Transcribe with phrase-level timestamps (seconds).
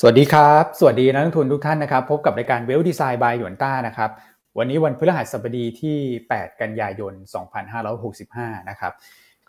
[0.00, 4.10] สวัสดีครับ สวัสดีนักลงทุนทุกท่านนะครับ พบกับรายการเวลดีไซน์บายหยวนต้านะครับ
[4.58, 5.98] วันนี้วันพฤหัสบดีที่
[6.30, 7.12] 8 กันยายน
[7.90, 8.92] 2565 นะครับ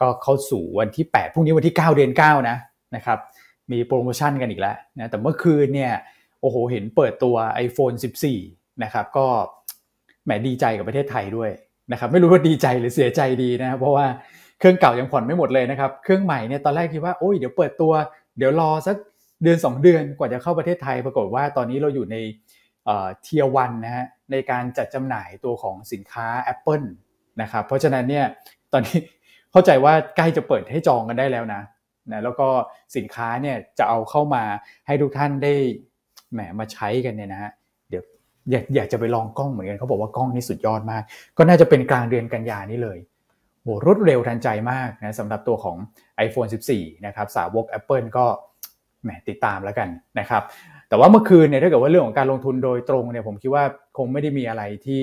[0.02, 2.58] ก็เข้าสู่วันที่ 8 พรุ่งนี้วันที่ 9 เดือน 9 นะ
[2.96, 3.20] นะครับ
[3.72, 5.94] มีโปรโมชั่นกันอีกแล้วนะ แต่เมื่อคืนเนี่ย
[6.42, 7.36] โอ้โห เห็นเปิดตัว
[7.66, 7.96] iPhone
[8.40, 9.26] 14 นะครับ ก็
[10.26, 11.50] แหมดีใจกับประเทศไทยด้วย
[11.92, 14.06] นะครับ ไม่รู้ว่าดีใจหรือเสียใจดีนะ เพราะว่า
[14.60, 17.92] เครื่องเก่ายังผ่อนไม่หมดเลยนะครับ เครื่องใหม่เนี่ยตอนแรกคิดว่า โอ้ย เดี๋ยวเปิดตัว
[18.38, 18.98] เดี๋ยวรอสัก
[19.44, 22.18] เดือน 2 เดือนกว่าจะเข้าประเทศไทย ปรากฏว่าตอนนี้เราอยู่ใน
[22.86, 26.86] เทียวันนะฮะในการจัดจำหน่ายตัวของสินค้า Apple
[27.42, 28.26] นะครับเพราะฉะนั้นเนี่ย
[28.74, 29.00] ตอนนี้
[29.52, 31.62] เข้าใจว่าใกล้จะเปิดให้จองกันได้แล้วนะ
[32.12, 32.48] นะแล้วก็
[32.96, 34.44] สินค้าเนี่ยจะเอาเข้ามา
[34.88, 35.54] ให้ทุกท่านได้
[36.34, 37.52] แหมมาใช้กันเนี่ยนะฮะ
[37.90, 38.04] เดี๋ยว
[38.52, 41.04] อยากอยากจะไปลองกล้องเหมือนกันเขาบอกว่ากล้องนี่สุดยอดมาก
[41.38, 42.98] ก็น่าจะเป็นกลางเดือนกันยานี้เลย
[43.62, 45.78] โหรวดเร็วทันใจมากนะสำหรับตัวของ
[46.26, 48.26] iPhone 14 นะครับสาวก Apple ก็
[49.08, 49.90] หมติดตามแล้วกัน
[50.20, 50.44] นะครับ
[50.90, 53.64] แต่ว่าเมื่อคืนเนี่ยถ้าเกิดว่าเรื่องของการลงทุนโดยตรงเนี่ยผมคิดว่า
[53.98, 55.02] คงไม่ได้มีอะไรที่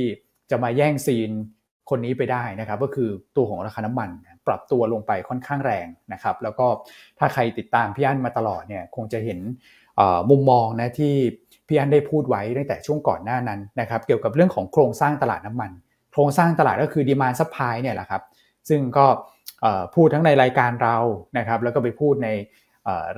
[0.50, 1.30] จะมาแย่งซีน
[1.90, 4.10] คนนี้ไปได้นะครับ ก็คือตัวของราคาน้ำมัน
[4.46, 6.66] ปรับตัวลงไปค่อนข้างแรงนะครับ แล้วก็
[7.18, 9.40] ถ้าใครติดตามพี่อั้นมาตลอดเนี่ยคงจะเห็น
[10.30, 11.14] มุมมองนะที่
[11.68, 15.70] พี่อั้นได้พูดไว้ตั้งแต่ช่วงก่อนหน้านั้นนะครับ เกี่ยวกับเรื่องของโครงสร้างตลาดน้ำมัน
[16.12, 18.22] โครงสร้างตลาดก็คือ demand supply เนี่ยแหละครับ
[18.68, 19.06] ซึ่งก็
[19.94, 20.96] พูดทั้งในรายการเรา
[21.38, 22.28] นะครับ แล้วก็ไปพูดใน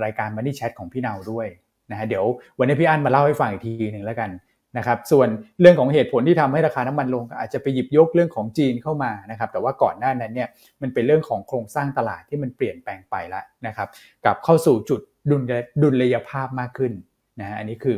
[0.04, 1.46] รายการ Money Chat ของพี่เนาด้วย
[1.90, 2.24] นะฮะเดี๋ยว
[2.58, 4.30] วันนี้พี่อั้นมาเล่าให้ฟังอีกทีหนึ่งแล้วกัน
[4.78, 5.28] นะครับส่วน
[5.60, 10.48] เรื่องของเหตุผลที่ทำให้ราคาน้ำมันลงอาจจะไปหยิบยกเรื่องของจีนเข้ามานะครับแต่ว่าก่อนหน้านั้นเนี่ย
[10.82, 13.88] มันเป็นเรื่องของโครงสร้างตลาดที่มันเปลี่ยนแปลงไปแล้วนะครับ
[14.24, 15.00] กลับเข้าสู่จุด
[15.30, 15.42] ดุล
[15.82, 16.92] ดุลยภาพมากขึ้น
[17.40, 17.96] นะฮะอันนี้คือ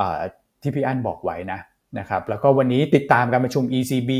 [0.00, 0.02] อ
[0.62, 1.60] ที่พี่อั้นบอกไว้นะ
[1.98, 4.10] นะครับแล้วก็วันนี้ติดตามการประชุม ECB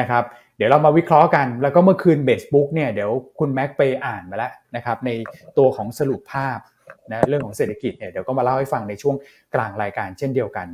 [0.00, 0.24] นะครับ
[0.58, 5.10] เดี๋ยวเรามาวิเคราะห์กัน แล้วก็เมื่อคืนเบสบุ๊กเนี่ยเดี๋ยวคุณแม็กไปอ่านมาแล้วนะครับใน
[5.58, 6.58] ตัวของสรุปภาพ
[7.12, 9.16] นะเรื่องของเศรษฐกิจเนี่ยเดี๋ยวก็มาเล่าให้ฟังในช่วง
[9.54, 10.68] กลางรายการเช่นเดียวกัน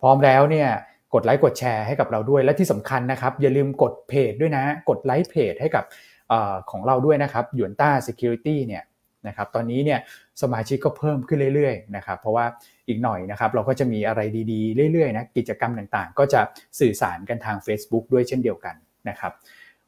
[0.00, 0.68] พร้อมแล้วเนี่ย
[1.14, 5.84] กดไลค์กดแชร์ให้กับเราด้วยและที่สำคัญนะครับ อย่าลืมกดเพจด้วยนะ กดไลค์เพจให้กับ
[6.32, 6.34] อ
[6.70, 8.84] ของเราด้วยนะครับยวนต้า Security เนี่ย
[9.26, 10.00] นะครับตอนนี้เนี่ย
[10.42, 12.46] สมาชิกก็เพิ่มขึ้นเรื่อยๆนะครับเพราะว่า
[12.88, 14.20] อีกหน่อยนะครับเราก็จะมีอะไร
[14.52, 16.40] ดีๆ เรื่อยๆนะกิจกรรมต่างๆ ก็จะ
[16.80, 18.74] สื่อสารกันทาง Facebook ด้วยเช่นเดียวกัน
[19.08, 19.32] นะครับ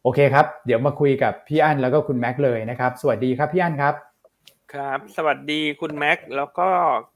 [0.02, 3.94] โอเคครับ เดี๋ยวมาคุยกับพี่อั้นแล้วก็คุณแม็กเลยนะครับ สวัสดีครับพี่อั้นครับ
[4.74, 6.68] ครับ สวัสดีคุณแม็กแล้วก็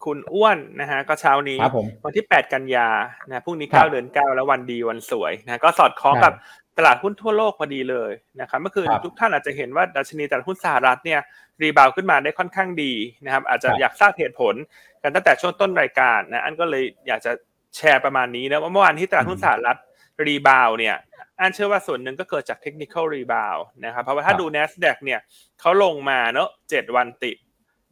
[0.05, 1.59] คุณอ้วนนะฮะก็เช้านี้
[2.05, 2.89] วันที่ 8 กันยา
[3.29, 6.33] นะพรุ่งนี้9เดือน9 แล้ววันดีวันสวยนะก็สอดคล้องกับ
[6.79, 11.21] ตลาดหุ้นทั่วโลกพอดีเลยนะครับเมื่อคืนทุกท่านอาจจะเห็นว่าดัชนีตลาดหุ้นสหรัฐเนี่ย
[11.62, 12.93] rebound ขึ้นมาได้ค่อนข้างดี
[13.25, 14.55] นะครับ อาจจะอยากทราบเหตุผล
[15.03, 17.33] กันตั้งแต่ช่วงต้นรายการนะอันก็เลยอยากจะ
[17.77, 19.79] แชร์ประมาณนี้นะว่าเมื่อวานที่ตลาดหุ้นสหรัฐ
[20.27, 20.97] rebound เนี่ย
[21.41, 25.21] อันเชื่อว่าส่วนหนึ่งก็เกิดจาก technical rebound นะครับเพราะว่าถ้าดู NASDAQ เนี่ย
[25.61, 27.37] เขาลงมาเนอะเจ็ดวันติด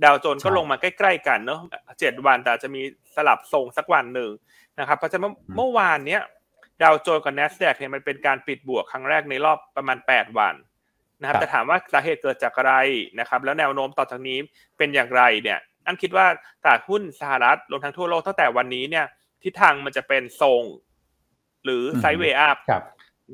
[0.05, 1.61] ดาวโจนส์ก็ลงมาใกล้ ๆ กันเนอะ
[2.01, 2.83] เจ็ดวันแต่จะมี
[3.17, 4.31] สลับทรงสักวันหนึ่ง
[4.79, 6.23] นะครับ เพราะฉะนั้นเมื่อวานเนี้ย
[6.83, 10.55] ดาวโจนกับ NASDAQ เนี่ยมันเป็นการปิดบวกครั้งแรกในรอบประมาณ 8 วัน
[11.21, 12.75] นะครับแต่ถามว่าสาเหตุเกิดจากอะไร
[13.21, 14.39] นะครับ แล้วแนวโน้มต่อจากนี้
[14.79, 16.27] เป็นอย่างไรเนี่ยอันคิดว่า
[16.63, 19.07] ตลาดหุ้นสหรัฐรวมทั้งทั่วโลกตั้งแต่วันนี้เนี่ย
[19.43, 20.63] ทิศทางมันจะเป็นทรง
[21.65, 22.57] หรือไซด์เวย์อัพ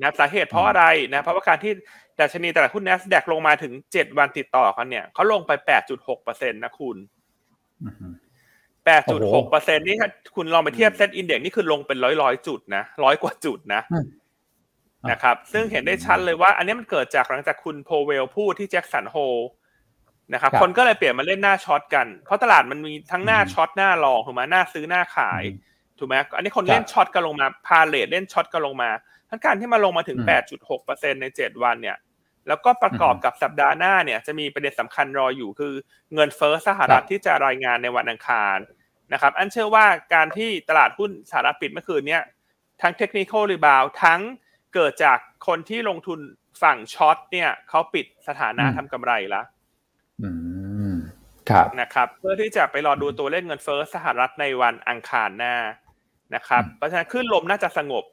[0.02, 0.84] นะสาเหตุเพราะอะไร
[1.14, 1.72] นะเพราะว่าการที่
[2.20, 6.96] ดัชนีตลาดหุ้น NASDAQ ลงมาถึงเจ็ดวันติดต่อกันเนี่ยเขาลงไปแปดจุดหกเปอร์เซ็นต์นะคุณ
[8.84, 13.82] แปดจุดหกเปอร์เซ็นต์นี่ถ้าคุณลองไปเทียบ SET Index นี่คือลงเป็นร้อยร้อยจุดนะร้อยกว่าจุดนะ
[15.10, 19.16] นะครับ ซึ่งเห็นได้ชัดเลยว่า อันนี้มันเกิดจากหลังจากคุณโพเวลพูดที่แจ็คสันโฮล
[20.32, 25.42] นะครับคนก็เลยเปลี่ยนมาเล่นหน้า short กัน เพราะตลาดมันมีทั้งหน้า short หน้า long ถูกไหมหน้าซื้อหน้าขาย
[25.98, 28.90] ถูกไหมอันนี้คนเล่น short กันลงมาพาเลทเล่น short กันลงมา
[29.30, 30.18] ทั้งการที่มาลงมาถึง
[30.70, 31.96] 8.6%ใน 7 วันเนี่ย
[32.48, 35.74] แล้วก็ประกอบกับสัปดาห์หน้าเนี่ยจะมีประเด็นสำคัญรออยู่คือ
[36.14, 38.58] เงินเฟ้อสหรัฐที่จะรายงานในวันอังคาร
[39.12, 42.22] นะครับ อันเชื่อว่าการที่ตลาดหุ้นสหรัฐปิดเมื่อคืนเนี่ย
[42.82, 44.20] ทั้ง technical rebound ทั้ง
[44.74, 46.20] เกิดจากคนที่ลงทุน
[46.62, 49.44] ฝั่ง short เนี่ยเขาปิดสถานะทำกำไรแล้ว
[51.80, 55.54] นะครับ เพื่อที่จะไปรอดูตัวเลขเงินเฟ้อสหรัฐในวันอังคารหน้า
[56.34, 58.04] นะครับ เพราะฉะนั้นคลื่นลมน่าจะสงบ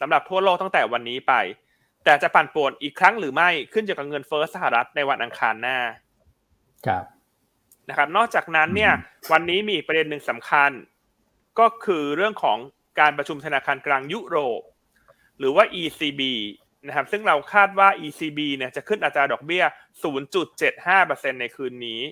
[0.00, 1.34] สำหรับทั่วโลกตั้งแต่วันนี้ไป
[2.04, 5.78] แต่จะปั่นป่วนอีกครั้งหรือไม่ขึ้นอยู่กับเงินเฟ้อสหรัฐในวันอังคารหน้า
[6.86, 7.04] ครับ
[7.88, 8.92] นะครับ นอกจากนั้นเนี่ย
[9.32, 10.70] วันนี้มีประเด็นหนึ่งสำคัญ
[11.58, 12.58] ก็คือเรื่องของ
[13.00, 14.62] การประชุมธนาคารกลางยุโรป
[15.38, 16.22] หรือว่า ECB
[16.86, 19.64] นะครับ ซึ่งเราคาดว่า ECB เนี่ยจะขึ้นอัตราดอกเบี้ย
[20.52, 22.02] 0.75%ในคืนนี้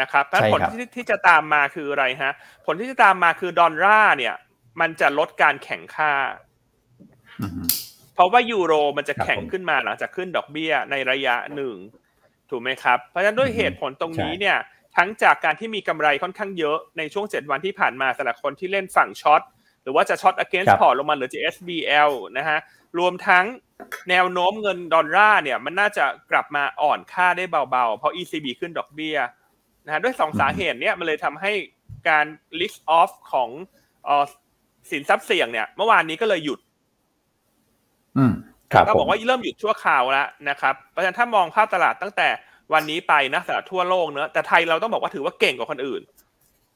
[0.00, 2.32] นะครับผลที่ที่จะตามมาคืออะไรฮะ
[2.66, 4.34] ผลที่จะตามมาคือดอลลาร์เนี่ย
[4.80, 6.12] มันจะลดการแข่งค่า
[8.14, 11.76] เพราะว่ายูโรมันจะแข็งขึ้นมาหลังจากขึ้นดอกเบี้ยในระยะหนึ่ง
[12.50, 14.58] ถูกไหมครับ เพราะฉะนั้นด้วยเหตุผลตรงนี้เนี่ย
[14.96, 19.42] ทั้งจากการที่มีกำไรค่อนข้างเยอะในช่วง 7 วันที่ผ่านมาสำหรับคนที่เล่นฝั่ง short
[19.82, 22.58] หรือว่าจะช็อต against พอร์ตลงมาเหลือ SBL นะฮะ
[22.98, 23.44] รวมทั้ง
[24.10, 29.16] แนวโน้มเงินดอลลาร์เนี่ยมันน่าจะกลับมาอ่อนค่าได้เบาๆ เพราะ ECB ขึ้นดอกเบี้ย
[29.84, 31.52] นะฮะด้วยสองสาเหตุเนี่ยมันเลยทำให้
[32.08, 32.26] การ
[32.60, 33.48] risk off ของ
[34.90, 36.58] สินทรัพย์เสี่ยงเนี่ยเมื่อวานนี้ก็เลยหยุด
[38.18, 38.32] อืม
[38.72, 42.28] ครับก็บอกว่าเริ่มหยุดชั่วคราวแล้วนะครับเพราะฉะนั้นถ้ามองภาพตลาดตั้งแต่
[42.72, 46.02] วันนี้ไปนะสำหรับทั่วโลกเนอะแต่ไทยเราต้องบอกว่าถือว่าเก่งกว่าคนอื่น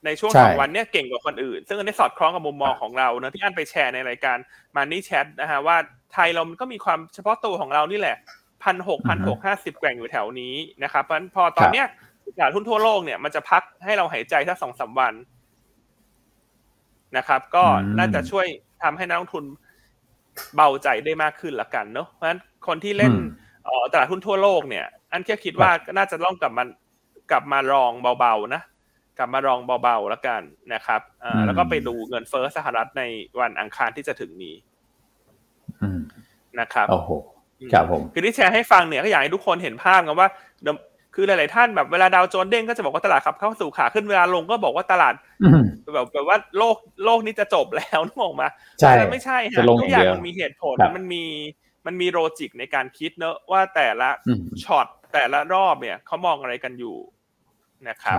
[0.04, 4.36] ในช่วงสองวันเนี้ยเก่งกว่าคนอื่น ซึ่งอันนี้สอดคล้องกับมุมมองของเราเนะที่อันไปแชร์ในรายการ
[4.76, 5.76] มันนี่แชทนะฮะว่า
[6.12, 8.16] ไทยเรามันก็มีความเฉพาะตัวของเรานี่แหละ
[8.64, 11.86] พันหกพันหกห้าสิบแกว่งอยู่แถวนี้นะครับเพราะพอตอนเนี้ย
[12.36, 15.12] ตลาดทุนทั่วโลกเนี่ยมันจะพักให้เราหายใจถ้าสองสาวัน
[17.16, 17.64] นะครับ ก็
[17.98, 18.46] น่าจะช่วย
[18.82, 19.44] ทำให้นักลงทุน
[20.56, 23.12] เบาใจได้มากขึ้นละกันเนาะเพราะฉะนั้นคนที่เล่น
[23.92, 26.64] ตลาดหุ้นทั่วโลกเนี่ย อันแค่คิดว่าน่าจะต้องกลับมา
[27.30, 28.62] กลับมารองเบาๆนะ
[29.18, 30.42] กลับมารองเบาๆแล้วกัน
[30.74, 33.02] นะครับอ่าแล้วก็ไปดูเงินเฟ้อสหรัฐใน
[33.40, 34.54] วันอังคารที่จะถึงนี้
[36.60, 37.10] นะครับโอ้โห
[37.72, 40.28] ครับผมคือที่แชร์ให้ฟังเนี่ยก็อยากให้ทุกคนเห็นภาพกันว่า
[41.18, 45.14] คือหลาย ๆ ท่านแบบเวลาดาวโจนเด้งก็จะบอกว่าตลาดขับเข้าสู่ขาขึ้นเวลาลงก็บอกว่าตลาด
[45.94, 48.48] แบบแบบว่าโลกโลกนี้จะจบแล้วนึกออกมา
[48.80, 51.24] ใช่ไม่ใช่ฮะทุกอย่างมันมีเหตุผลมันมี
[51.86, 54.08] มันมี logic ในการคิดเนอะว่าแต่ละ
[54.64, 56.96] ช็อตแต่ละรอบเนี่ยเขามองอะไรกันอยู่
[57.88, 58.18] นะครับ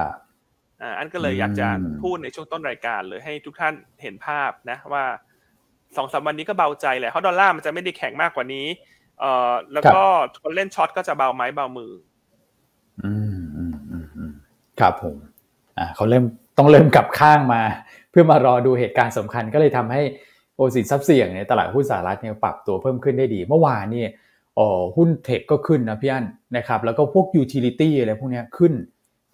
[0.82, 1.68] อ่าอันก็เลยอยากจะ
[2.04, 5.04] พูดในช่วงต้นรายการเลยให้ทุกท่านเห็นภาพนะว่า
[5.98, 8.68] สองสามวันนี้ก็เบาใจแหละเพราะดอลลาร์มันจะไม่ได้แข็งมากกว่านี้
[9.20, 10.04] เอ่อแล้วก็
[10.42, 11.92] คนเล่น short ก็จะเบาไม้เบามือ
[13.04, 14.34] อืมอืมอืมอืม
[14.80, 15.16] ครับผม
[15.78, 16.24] อ่าเขาเริ่ม
[16.58, 17.62] ต้องเริ่มกลับข้างมา
[18.12, 20.02] เพื่อมารอดูเหตุการณ์สำคัญก็เลยทำให้
[20.56, 24.06] โอสินทรัพย์เสี่ยงเนี่ยตลาดหุ้นสหรัฐเนี่ยปรับตัวเพิ่มขึ้นได้ดี เมื่อวานนี่
[24.58, 24.68] อ๋อ
[24.98, 26.26] หุ้น tech ก็ขึ้นนะพี่อัน
[26.58, 28.74] นะครับแล้วก็พวก utility อะไรพวกนี้ขึ้น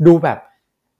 [0.05, 0.39] ดูแบบ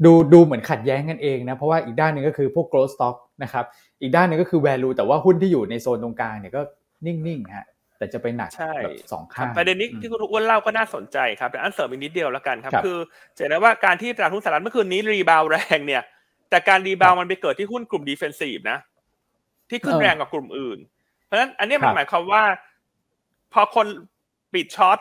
[0.05, 3.65] ดูดูเหมือนขัดแย้งกันเองนะ เพราะว่าอีกด้านหนึ่งก็คือพวก growth stock นะครับ
[4.01, 6.61] อีกด้านหนึ่งก็คือ value แต่ว่าหุ้นที่อยู่ในโซนตรงกลางเนี่ยก็
[7.05, 7.67] นิ่งๆฮะ
[7.97, 8.49] แต่จะไปหนัก
[8.83, 12.97] แบบสองข้างประเด็นนี้ที่คุณอ้วนเล่าก็น่าสนใจครับแต่อันเสริมอีกนิดเดียวแล้วกันครับ คือ
[13.37, 16.03] จะได้ว่าการที่ตลาดหุ้นสหรัฐเมื่อคืนนี้ rebound แรงเนี่ย
[16.49, 18.77] แต่การ rebound มันไปเกิดที่หุ้นกลุ่ม defensive นะ
[19.69, 20.79] ที่ขึ้นแรงกว่ากลุ่มอื่น
[21.25, 22.43] เพราะฉะนั้นอันนี้มันหมายความว่า
[23.53, 23.87] พอคน
[24.53, 24.99] ปิด short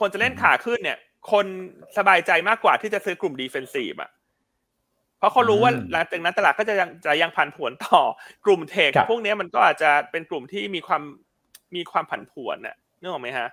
[0.00, 0.98] คนจะเล่นขาขึ้นเนี่ย
[1.32, 1.46] คน
[1.98, 4.10] สบายใจมากกว่าที่จะซื้อกลุ่ม defensive อะ
[5.18, 8.00] เพราะเขารู้ว่าหลังจากนั้นตลาดก็จะยังจะยังผันผวนต่อ
[8.44, 11.02] กลุ่ม tech พวกนี้มันก็อาจจะเป็นกลุ่มที่มีความ
[11.74, 13.48] มีความผันผวนน่ะนึกออกไหมฮะ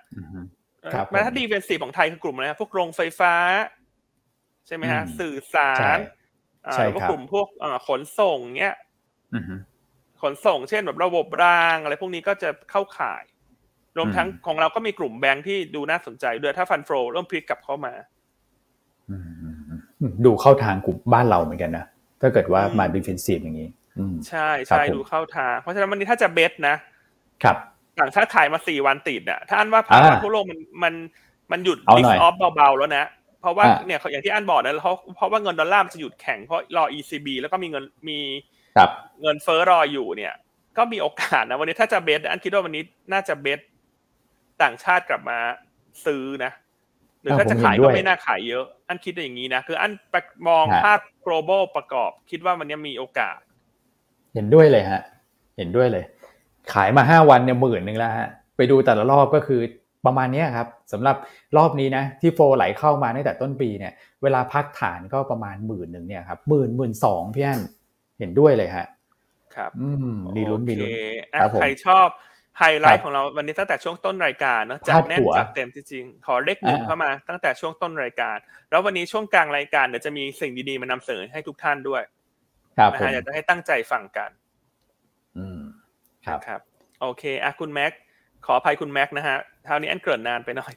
[1.12, 3.34] แม้ถ้า defensive ของไทยคือกลุ่มอะไรพวกโรงไฟฟ้า
[4.66, 5.98] ใช่ไหมฮะ สื่อสาร
[6.66, 7.46] อ่าพวกกลุ่มพวก
[7.88, 8.76] ขนส่งเนี้ย
[10.22, 13.24] ขนส่งเช่นแบบระบบรางอะไรพวกนี้ก็จะเข้าข่าย
[13.96, 17.92] รวมทั้งของเราก็มีกลุ่มแบงค์ที่ดูน่าสนใจด้วยถ้า fund flow เริ่มพลิกกลับเข้ามา
[20.24, 21.84] ดูเข้าทางกลุ่มบ้านเราเหมือนกันนะ
[22.20, 23.68] ถ้าเกิดว่ามา defensive อย่างนี้
[24.28, 26.74] ใช่ใช่ดูเข้าทาง เพราะฉะนั้นวันนี้ถ้าจะ bet นะ
[27.42, 27.56] ครับ
[28.00, 30.94] ต่างชาติขายมาสี่วันติดอะถ้าอันว่าภาวะทั่วโลกมันมัน
[31.52, 33.04] มันหยุด risk off เบาๆแล้วนะ
[33.40, 38.18] เพราะว่าเนี่ยอย่างที่อันบอกนะเพราะเพราะว่าเงินดอลลาร์มันจะหยุดแข็งเพราะรอ ECB แล้วก็มีเงินมี
[39.20, 40.34] เงินเฟ้อรออยู่เนี่ย
[40.76, 42.82] ก็มีโอกาสนะวันนี้ถ้าจะ bet อันคิดว่าวันนี้
[43.12, 43.60] น่าจะ bet
[44.62, 45.38] ต่างชาติกลับมา
[46.06, 46.52] ซื้อนะ
[47.26, 49.92] รือถ้าจะขายก็ไม่น่าขายเยอะ อันคิดอย่างนี้นะคืออัน
[50.48, 53.38] มองภาพ global ประกอบ คิดว่ามันยังมีโอกาส
[54.34, 55.02] เห็นด้วยเลยฮะ
[55.58, 56.04] เห็นด้วยเลย
[56.74, 59.60] ขายมาห้าวันเนี่ยหมื่นหนึ่งแล้วฮะไปดูแต่ละรอบก็คือ
[60.06, 61.16] ประมาณนี้ครับสำหรับ
[61.56, 63.92] รอบนี้นะที่โฟไหลเข้ามาตั้งแต่ต้นปีเนี่ย
[64.22, 67.60] เวลาพักฐานก็ประมาณหมื่นหนึ่งเนี่ยครับหมื่นหมื่นสองพี่อัน
[68.18, 68.86] เห็นด้วยเลยฮะ
[69.56, 70.90] ครับอืมมีลุ้นมีลุ้น
[71.60, 72.08] ใครชอบ
[72.58, 78.36] ไฮไลท์ของเราวันนี้ตั้งแต่ช่วงต้นรายการเนาะจัดแน่นจัดเต็มจริงๆขอเลขหนึ่งเข้ามาตั้งแต่ช่วงต้นรายการ
[78.70, 82.02] แล้ววันนี้ช่วงกลางรายการเดี๋ยวจะมีสิ่งดีๆมานำเสนอให้ทุกท่านด้วย
[82.78, 84.45] ครับนะฮะอยากจะให้ตั้งใจฟังกันอืม
[86.26, 86.60] ครับครับ
[87.00, 87.92] โอเคอะคุณแม็ก
[88.46, 90.72] ขออภัยคุณแม็กนะฮะเท่านี้อันเกิดนานไปหน่อย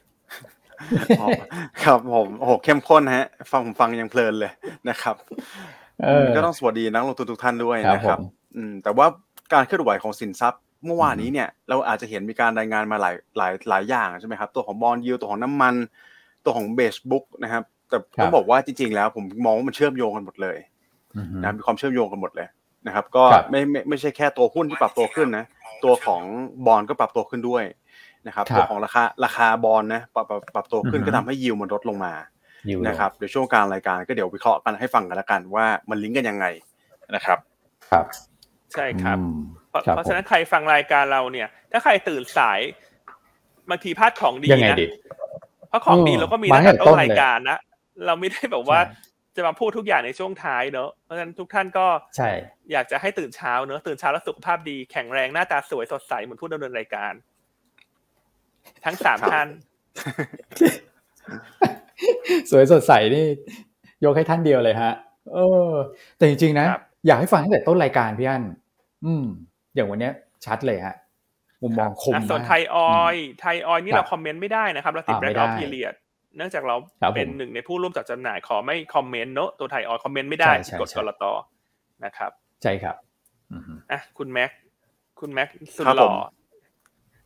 [1.84, 4.52] ครับผมโอ้โหเข้มข้นฮะ ฟังผมฟังยังเพลินเลย
[4.88, 5.16] นะครับ
[6.36, 8.18] ก็ต้องสวัสดีนักลงทุนทุกท่านด้วยนะครับ
[8.56, 9.06] อืม แต่ว่า
[9.52, 15.74] การเคลื่อนไหวของสินทรัพย์ เมื่อวานนี้เนี่ย เราอาจจะเห็นมีการรายงานมาหลายหลายหลายอย่างใช่ไหมครับ ตัวของบอลยูตัวของน้ำมัน
[16.44, 20.58] ตัวของเบสบุ๊กนะครับ แต่ต้องบอกว่าจริงๆแล้วผมมองว่ามันเชื่อมโยงกันหมดเลย
[21.42, 22.48] นะมีความเชื่อมโยงกันหมดเลย
[22.86, 25.44] นะครับ ก็ไม่ไม่ไม่ใช่แค่ตัวหุ้นที่ปรับตัวขึ้นนะ
[25.84, 26.22] ตัวของ
[26.66, 27.64] บอลก็ปรับตัวขึ้นด้วย
[28.26, 32.14] นะครับตัวของราคาราคาบอลนะปรับปรับตัวขึ้นก็ทำให้ยิวมันลดลงมา
[32.88, 36.46] นะครับเดี๋ยวช่วงกลางรายการก็เดี๋ยววิเคราะห์กันให้ฟังกันละกันว่ามันลิงก์กันยังไง
[37.14, 37.38] นะครับ
[37.90, 38.04] ครับ
[38.72, 39.18] ใช่ครับ
[39.68, 42.60] เพราะฉะนั้นใครฟังรายการเราเนี่ย ถ้าใครตื่นสาย
[43.70, 44.78] บางทีพลาดของดีนะ
[45.68, 47.58] เพราะของดีเราก็มีตั้งแต่ต้นรายการนะ
[48.06, 48.80] เราไม่ได้แบบว่า
[49.36, 52.30] จะมาพูดทุกอย่างในช่วงท้ายเนอะเพราะฉะนั้นทุกท่านก็ใช่
[52.72, 57.12] อยากจะให้ตื่นเช้าเนอะตื่นเช้าแล้วสุขภาพดีแข็งแรงหน้าตาสวยสดใสเหมือนผู้ดำเนินรายการ
[58.84, 59.48] ทั้งสามท่าน
[62.50, 63.24] สวยสดใสนี่
[64.04, 64.92] ยกให้ท่านเดียวเลยฮะ
[65.34, 65.70] เออ
[66.16, 66.66] แต่จริงๆนะ
[67.06, 68.42] อยากให้ฟังตั้งแต่ต้นรายการพี่อัน
[69.04, 69.24] อืม
[69.74, 70.10] อย่างวันนี้
[70.46, 70.94] ชัดเลยฮะ
[71.62, 75.94] มุมมองคมส่วนไทยออยไทยออยนี่เราคอมเมนต์ไม่ได้นะครับ เราติดแบล็คเอาท์พีเรียด
[76.36, 76.76] เนื่องจากเรา
[77.14, 81.24] เป็นหนึ่งในผู้ร่วมจัดจำหน่ายขอไม่คอมเมนต์เนอะตัวไทยออยคอมเมนต์ไม่ได้กดกรต
[82.04, 82.30] นะครับ
[82.62, 82.96] ใช่ครับ
[83.92, 84.50] อะคุณแม็ก
[85.20, 86.10] คุณแม็กสุดหล่อ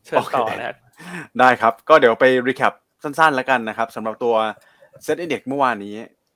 [0.05, 0.75] เชิญต่อนะ
[1.39, 2.73] ได้ครับ ก็เดี๋ยวไป recap
[3.03, 4.35] สั้นๆแล้วกันนะครับสำหรับตัว
[5.03, 5.95] SET Index เมื่อวานนี้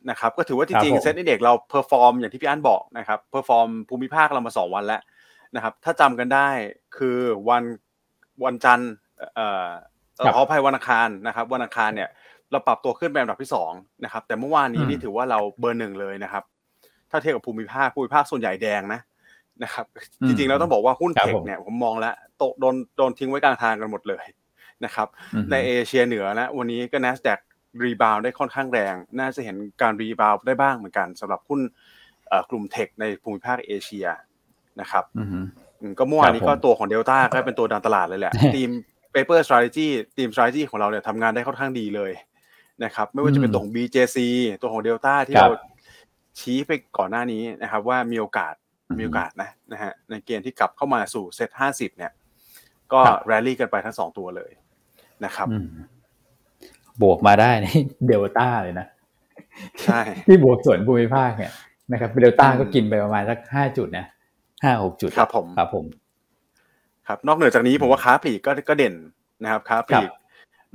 [0.10, 5.02] นะครับก็ถือว่าจริงๆ SET Index เรา perform อย่างที่พี่อันบอกนะครับ perform ภูมิภาคเรามาสองวันแล้ว
[5.56, 6.50] นะครับ ถ้าจำกันได้
[6.98, 7.18] คือ
[7.50, 7.64] วัน
[8.44, 8.92] วันจันทร์
[9.36, 9.68] เอ่อ
[10.34, 12.10] ขออภัยวันอังคารนะครับ วันอังคารเนี่ย
[12.52, 13.72] เราปรับตัวขึ้นเป็นอันดับที่สอง
[14.04, 16.44] นะครับแต่เมื่อวานนี้นี่ถือว่าเราเบอร์หนึ่งเลยนะครับ
[17.12, 19.00] ถ้าเทียบกับภูมิภาคภูมิภาคส่วนใหญ่แดงนะ
[19.64, 19.86] นะครับ
[20.28, 24.24] จริงๆเราต้องบอกว่าหุ้น tech เนี่ยผมมองแล้วตกโดนโดนทิ้งไว้กลางทางกันหมดเลย
[24.86, 25.08] นะครับ
[25.52, 27.40] ในเอเชียเหนือนะวันนี้ก็ NASDAQ
[27.84, 31.62] รีบาวได้ค่อนข้างแรง น่าจะเห็นการ rebound ได้บ้างเหมือนกันสำหรับหุ้น
[32.50, 34.08] กลุ่ม tech ในภูมิภาคเอเชีย
[34.82, 35.04] นะครับ
[36.00, 38.70] ก็เมื่อวานนี้ก็ตัวของเดลต้าก็เป็นตัวดันตลาดเลยแหละทีม
[39.14, 39.88] paper strategy
[40.18, 42.12] ทีม strategy ของเราเนี่ยทำงานได้ค่อนข้างดีเลย
[42.84, 44.18] นะครับไม่ว่าจะเป็นตัวของ BJC
[44.62, 45.50] ตัวของเดลต้าที่เรา
[46.40, 48.54] ชี้ไปก่อนหน้านี้นะครับ ว่ามีโอกาส
[49.00, 52.12] มีโอกาสนะนะฮะในเกณฑ์ที่กลับเข้ามาสู่เซ็ตห้าสิบเนี่ย
[52.94, 54.52] ก็แรลลี่กันไปทั้งสองตัวเลย
[55.26, 55.48] นะครับ
[57.02, 57.68] บวกมาได้ใน
[58.08, 58.88] เดลต้าเลยนะ
[59.84, 61.54] ใช่ที่บวกส่วนภูมิภาคเนี่ย
[61.92, 64.06] นะครับเดลต้าก็กินไปประมาณสักห้าจุดนะ
[64.64, 65.86] ห้าหกจุดครับผมครับผม
[67.08, 68.94] ครับ นอกเหนือจากนี้ผมว่าค้าปลีกก็ก็เด่น
[69.44, 70.10] นะครับ ค้าปลีก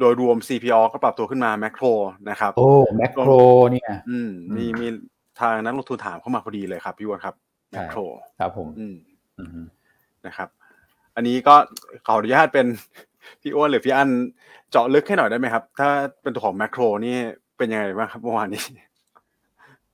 [0.01, 1.85] โดยรวม CPO ก็ปรับตัวขึ้นมาแมคโคร
[2.31, 3.31] นะครับ โอ้แมคโคร
[3.71, 4.87] เนี่ย อืมมีมี
[5.41, 7.35] ทางนักลงทุนถามเข้ามาพอดีเลยครับพี่วอนครับ
[7.71, 7.99] แมคโคร
[8.41, 8.97] ครับผม อืม
[10.27, 10.49] นะครับ
[11.17, 11.55] อันนี้ก็
[12.07, 12.67] ขออนุญาตเป็น
[13.41, 14.09] พี่อ้วนหรือพี่อัน
[14.71, 15.89] เจาะลึกให้หน่อยได้ไหมครับ ถ้า
[16.23, 17.17] เป็นตัวของแมคโครนี่
[17.57, 18.63] เป็นยังไงบ้างครับเมื่อวานนี้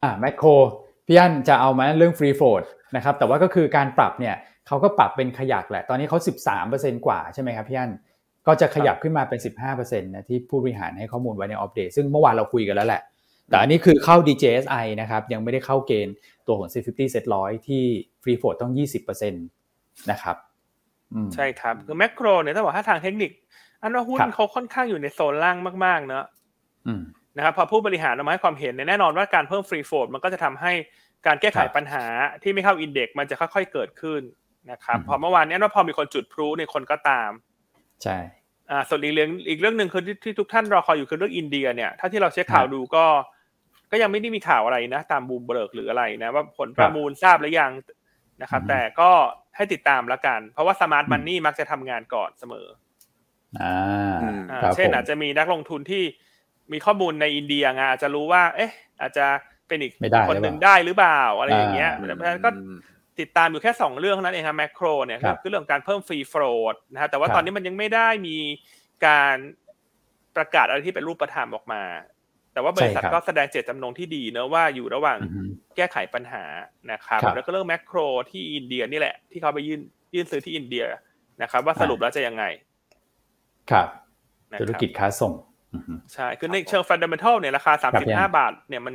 [0.02, 0.48] อ่าแมคโคร
[1.06, 2.62] พี่อันจะเอามาเรื่องฟรีโฟด
[2.96, 6.18] นะครับ แต่ว่าก็คือการปรับเนี่ยเขาก็ปรับเป็นขยักแหละ ตอนนี้เขา
[6.62, 7.90] 13%กว่าใช่ไหมครับพี่อัน
[8.46, 13.02] ก็จะขยับขึ้นมาเป็น 15%นะที่ผู้บริหารให้ข้อมูลไว้ในอัปเดต ซึ่งเมื่อวานเราคุยกันแล้วแหละ
[13.48, 16.14] แต่อันนี้คือเข้า DJSI นะครับ ยังไม่ได้เข้าเกณฑ์
[16.46, 17.84] ตัวของ C50 Set 100 ที่
[18.22, 18.72] ฟรีโฟดต้อง
[19.16, 20.36] 20%นะครับ
[21.34, 23.30] ใช่ครับ คือแมคโครเนี่ยถ้าบอกถ้าทางเทคนิค
[23.82, 26.24] อันว่าหุ้นเขาค่อนข้างอยู่ในโซนล่างมาก ๆ เนอะ
[27.36, 30.72] นะครับพอผู้บริหารออกมาให้ความเห็นแน่นอนว่าการเพิ่มฟรีโฟดมันก็จะทำให้
[31.26, 32.04] การแก้ไขปัญหา
[32.42, 34.22] ที่ไม่เข้า index มันจะค่อยๆเกิดขึ้น
[34.70, 37.30] นะครับพอเมื่อวานนี้ว่าพอมีคนจุดพลุในคนก็ตาม
[38.04, 38.16] ใช่
[38.70, 43.04] อ่าส่วนอีกเรื่องอีกเรื่องหนึ่งคือที่ทุกท่านรอคอยอยู่คือเรื่องอินเดียเนี่ยถ้าที่เราเช็คข่าวดูก็
[43.90, 47.72] ก็ยังไม่ได้มีข่าวอะไรนะ ตามบูมเบิร์กหรืออะไรนะ ว่าผลประมูลทราบหรือยัง
[48.42, 49.10] นะครับแต่ก็
[49.56, 52.66] ให้ติดตามแล้วกัน เพราะว่า smart money มักจะทำงานก่อนเสมอ
[53.60, 56.02] อ่าเช่นอาจจะมีนักลงทุนที่
[56.72, 59.26] มีข้อมูลในอินเดียไงอาจจะรู้ว่า เอ๊ะ อาจจะ
[59.68, 59.92] เป็นอีก
[60.28, 62.50] คนหนึ่งได้หรือเปล่าอะไรอย่างเงี้ยเพราะฉะนั้นก็
[63.18, 68.36] ติดตามอยู่แค่ 2 เรื่องนั้นเองครับแมคโครเนี่ยคือเรื่องการเพิ่มฟรีโฟลดนะฮะแต่ว่าตอนนี้มันยังไม่ได้มี
[69.06, 69.36] การ
[70.36, 71.82] ประกาศอะไรที่เป็นรูปธรรมออกมา
[72.52, 75.18] แต่ว่าบริษัทก็แสดงเจตจำนงที่ดีเนอะว่าอยู่ระหว่าง
[75.76, 76.44] แก้ไขปัญหา
[76.92, 77.98] นะครับแล้วก็เรื่องแมคโคร
[78.30, 79.80] ที่อินเดียนี่แหละ ที่เขาไปยื่น
[80.14, 80.84] ยื่นซื้อที่อินเดีย
[81.42, 82.44] นะครับ ว่าสรุปแล้วจะยังไง
[83.70, 83.86] ครับ
[84.60, 85.32] ธุรกิจค้าส่ง
[86.12, 88.94] ใช่คือในเชิงฟันเดเมนทัลเนี่ยราคาสามสิบห้าบาทเนี่ยมัน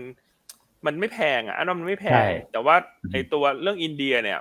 [0.86, 2.76] มันไม่แพงอะอันนั้นมันไม่แพง แต่ว่า
[3.12, 4.40] ไอตัวเรื่องอินเดียเนี่ย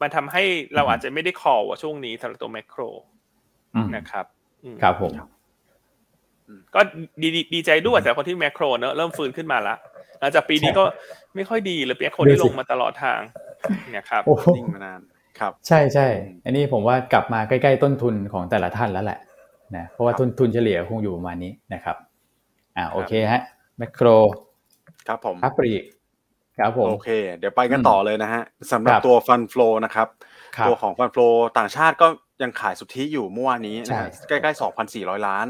[0.00, 0.42] มันทำให้
[0.74, 2.80] เราอาจจะไม่ได้คอว่าช่วงนี้สำหรับตัวแมคโคร
[3.96, 4.26] นะครับ
[4.82, 5.12] ครับผม
[6.74, 6.80] ก็
[7.22, 9.74] ดีดีใจด้วยแต่คนที่แมคโครเนอะเริ่มฟื้นขึ้นมาละ
[10.20, 10.84] หลังจากปีนี้ก็
[11.34, 13.20] ไม่ค่อยดีเลยแมคโครที่ลงมาตลอดทาง
[13.92, 14.22] เนี่ยครับ
[14.56, 15.00] นิ่งมานาน
[15.38, 16.06] ครับ ใช่ใช่
[16.44, 19.18] อันนี้ผมว่ากลับมาใกล้ๆต้นทุนของแต่ละท่านแล้วแหละ
[19.76, 21.96] นะเพราะว่าทุนทุนเฉลี่ยคงอยู่ประมาณนี้นะครับ
[22.76, 23.42] อ่าโอเคฮะ
[23.78, 24.06] แมคโคร
[25.08, 25.72] ครับผมอัปรี
[26.58, 28.42] ครับผมโอเค เดี๋ยวไปกันต่อเลยนะฮะ
[28.72, 30.08] สำหรับตัวฟันฟลูนะครับ
[30.66, 31.28] ตัวของฟันฟลู
[31.58, 32.06] ต่างชาติก็
[32.42, 35.46] ยังขายสุทธิอยู่เมื่อวานนี้นะใกล้ๆ 2,400 ล้าน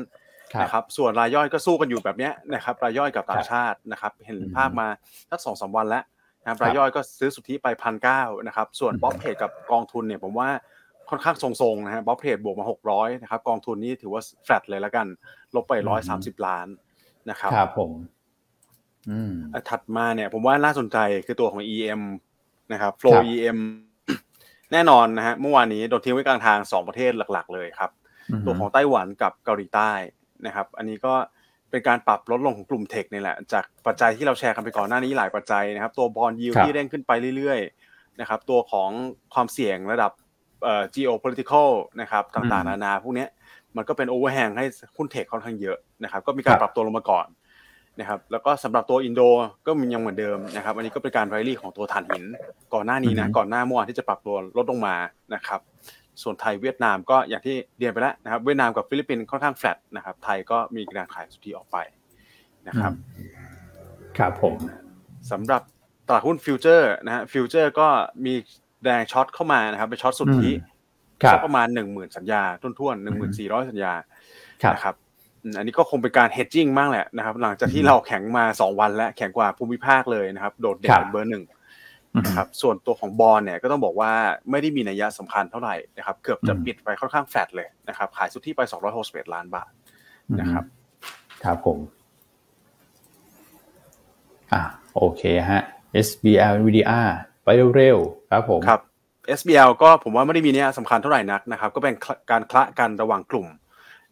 [0.62, 4.88] นะครับส่วนรายย่อยก็สู้กันอยู่แบบนี้นะครับรายย่อยกับต่างชาตินะครับเห็นภาพมา
[5.30, 6.04] สักสองสาวันแล้ว
[6.42, 10.48] นะครับรายย่อยก็ซื้อสุทธิไปพันเก้านะครับส่วนบ๊อบเพจกับกองทุนเนี่ยผมว่า
[11.10, 15.06] ค่อนข้างทรงๆนะฮะบ๊อบเพจบวกมา 600นะครับกองทุนนี้ถือว่าแฟลตเลยแล้วกัน
[15.54, 15.72] ลบไป
[16.10, 16.66] 130 ล้าน
[17.30, 17.90] นะครับครับผม
[19.70, 22.02] ถัดมาเนี่ย ผมว่าน่าสนใจคือตัวของ EM
[22.72, 23.58] นะครับ Flow EM
[24.72, 27.90] แน่นอนนะฮะเมื่อวานนี้โดนทิ้งไว้กลางทางสองประเทศหลัก ๆ เลยครับ
[28.46, 29.92] ตัวของไต้หวันกับเกาหลีใต้
[30.46, 31.14] นะครับ อันนี้ก็
[31.70, 38.90] เป็นการปรับลดลงของกลุ่ม tech นี่แหละ จากปัจจัยที่เราแชร์กันไปก่อนหน้านี้หลายปัจจัยนะครับ ตัว bond yield ที่เด้งขึ้นไปเรื่อยๆนะครับ ตัวของ
[39.34, 40.12] ความเสี่ยงระดับ
[40.62, 41.68] เอ่อ geopolitical
[42.00, 43.26] นะครับ ต่างๆ นานาพวกนี้
[43.76, 44.64] มันก็เป็น overhang ให้
[44.96, 47.26] หุ้น tech ค่อนข้างเยอะนะครับ ก็มีการปรับตัวลงมาก่อน
[47.98, 49.20] นะครับแล้วก็สำหรับตัวอินโด
[49.66, 52.24] ก็มียังเหมือนเดิมนะครับอันนี้ก็เป็นการไรลี่ของตัวถ่านหิน
[52.74, 54.94] ก่อนหน้านี้นะก่อนหน้าเมื่อวานที่จะปรับตัวลดลงมา
[55.34, 55.60] นะครับ
[56.22, 61.76] ส่วนไทยเวียดนามก็อย่างที่เรียนไปแล้วนะครับเวียดนามกับฟิลิปปินส์ค่อนข้างแฟลตนะครับไทยก็มีการขายสุทธิออกไป
[62.68, 62.92] นะครับ
[64.18, 64.54] ครับผม
[65.30, 65.62] สำหรับ
[66.06, 67.88] ตลาดหุ้น futures นะฮะ futures ก็
[68.24, 68.34] มี
[68.84, 70.50] แรง short เข้ามานะครับไป short สุทธิ
[71.32, 73.92] สักประมาณหนึ่งหมื่นสัญญาทุ่นๆหนึ่งหมื่นสี่ร้อยสัญญา
[74.74, 74.94] นะครับ
[75.56, 81.44] อันนี้ก็คงเป็นการ hedging มากแหละนะครับ หลังจากที่เราแข็งมาสองวันแล้ว แข็งกว่าภูมิภาคเลยนะครับ โดดเด่นเบอร์หนึ่ง
[82.26, 84.12] นะครับส่วนตัวของบอลเนี่ยก็ต้องบอกว่า
[84.50, 89.70] ไม่ได้มีนัยยะสำคัญเท่าไหร่นะครับ เกือบจะปิดไปค่อนข้างแฟดเลยนะครับ ขายสุทธิไปสองร้อยหกสิบเอ็ดล้านบาท
[90.40, 90.64] นะครับ
[91.44, 91.78] ครับผม
[94.52, 94.62] อ่า
[94.96, 95.62] โอเคฮะ
[96.06, 97.08] SBL NVDR
[97.44, 98.80] ไปเร็วๆครับผมครับ
[99.38, 101.94] SBL ก็ผมว่าไม่ได้มีเนี่ยสำคัญเท่าไหร่นักนะครับ ก็เป็น
[102.30, 103.46] การคละกันระหว่างกลุ่ม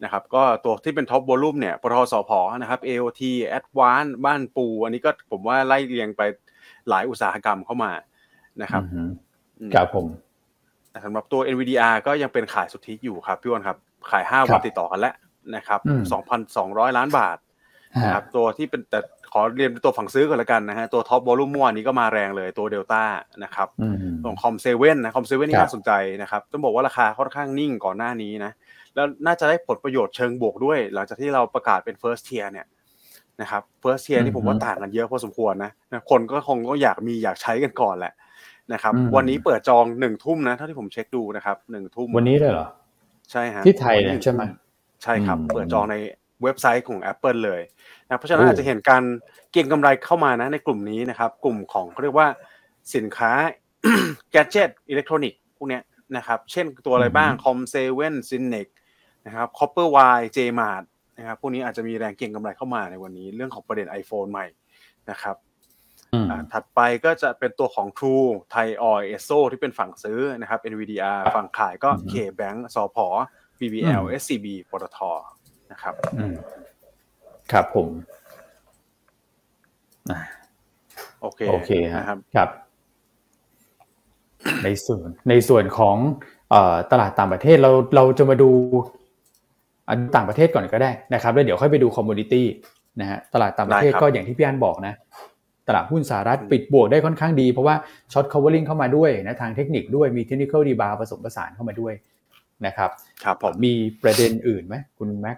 [0.03, 3.21] นะครับก็ตัวที่เป็น top volume เนี่ยปตทสผนะครับ AOT
[3.57, 6.21] Advance บ้านปู อันนี้ก็ผมว่าไล่เรียงไป
[6.89, 7.91] หลายอุตสาหกรรมเข้ามา
[8.61, 8.83] นะครับ
[9.75, 10.05] ครับผม
[11.05, 13.77] สำหรับตัว NVDR ก็ยังเป็นขายสุทธิอยู่ครับพี่อันครับ
[14.11, 15.13] ขาย 5 วันติดต่อกันแล้ว
[15.55, 15.79] นะครับ
[16.39, 17.37] 2,200 ล้านบาท
[18.01, 18.99] นะครับตัวที่เป็นแต่
[19.33, 23.03] ขอเรียนตัวฝั่งซื้อก่อนละกันนะฮะตัว top volume เมื่อวานนี้ก็มาแรงเลยตัวเดลต้า
[23.43, 23.67] นะครับ
[24.23, 25.91] ของ Com Seven นะ Com Seven นี่น่าสนใจ
[26.21, 28.51] นะครับ ต้องบอกว่าราคาค่อนข้างนิ่งก่อนหน้านี้นะ
[28.99, 32.67] แล้วน่าจะได้ผลประโยชน์เชิงบวกด้วย หลังจากที่เราประกาศเป็น first tier เนี่ย
[33.41, 35.71] นะครับ first tier นี่ผมว่าต่างกันเยอะพอสมควรนะ
[36.09, 38.13] คนก็คงก็อยากมีอยากใช้กันก่อนแหละ
[38.73, 42.67] นะครับ วันนี้เปิดจองหนึ่งทุ่มนะเท่าที่ผมเช็คดูนะครับหนึ่งทุ่มวันนี้เลยเหรอ
[43.31, 44.41] ใช่ฮะที่ไทยใช่ไหม
[45.03, 45.95] ใช่ครับ เปิดจองใน
[46.43, 47.61] เว็บไซต์ของ Apple เลย
[48.05, 49.03] นะเพราะฉะนั้นอาจจะเห็นการ
[49.51, 52.27] เก็งกำไรเข้ามานะในกลุ่มนี้นะครับ กลุ่มของเขาเรียกว่า
[52.95, 53.31] สินค้า
[54.31, 55.79] gadget อิเล็กทรอนิกส์พวกนี้
[56.17, 58.67] นะครับ เช่นตัวอะไรบ้าง Com Seven Synnex
[59.25, 64.45] นะครับ Copperwired Jaymart นะครับพวกนี้อาจจะมีแรงเก็งกำไรเข้ามาในวันนี้ เรื่องของประเด็น iPhone ใหม่
[65.11, 65.35] นะครับ
[66.53, 72.97] ถัดไปก็จะเป็นตัวของ True ไทยออยล์เอสโซ่ที่เป็นฝั่งซื้อนะครับ NVDR ฝั่งขายก็ K-Bank สผ
[73.59, 74.99] BBL SCB ปตท
[75.71, 75.93] นะครับ
[77.51, 77.87] ครับผม
[81.21, 82.49] โอเคโอเคครับครับ
[84.63, 85.97] ในส่วนในส่วนของ
[86.91, 88.51] ตลาดต่างประเทศเราเราจะมาดู
[90.15, 92.45] ต่างประเทศก่อนก็ได้นะครับแล้วเดี๋ยวค่อยไปดู commodity
[93.01, 94.93] นะฮะตลาดต่างประเทศก็อย่างที่พี่อันบอกนะ
[95.67, 97.75] ตลาดหุ้นสหรัฐปิดบวกได้ค่อนข้างดี เพราะว่า
[98.13, 101.93] short covering เข้ามาด้วยนะทางเทคนิคด้วยมี technical rebound ผสมผสานเข้ามาด้วย
[102.65, 102.89] นะครับ
[103.23, 103.73] ครับผมมี
[104.03, 105.37] ประเด็นอื่นไหมคุณแม็ก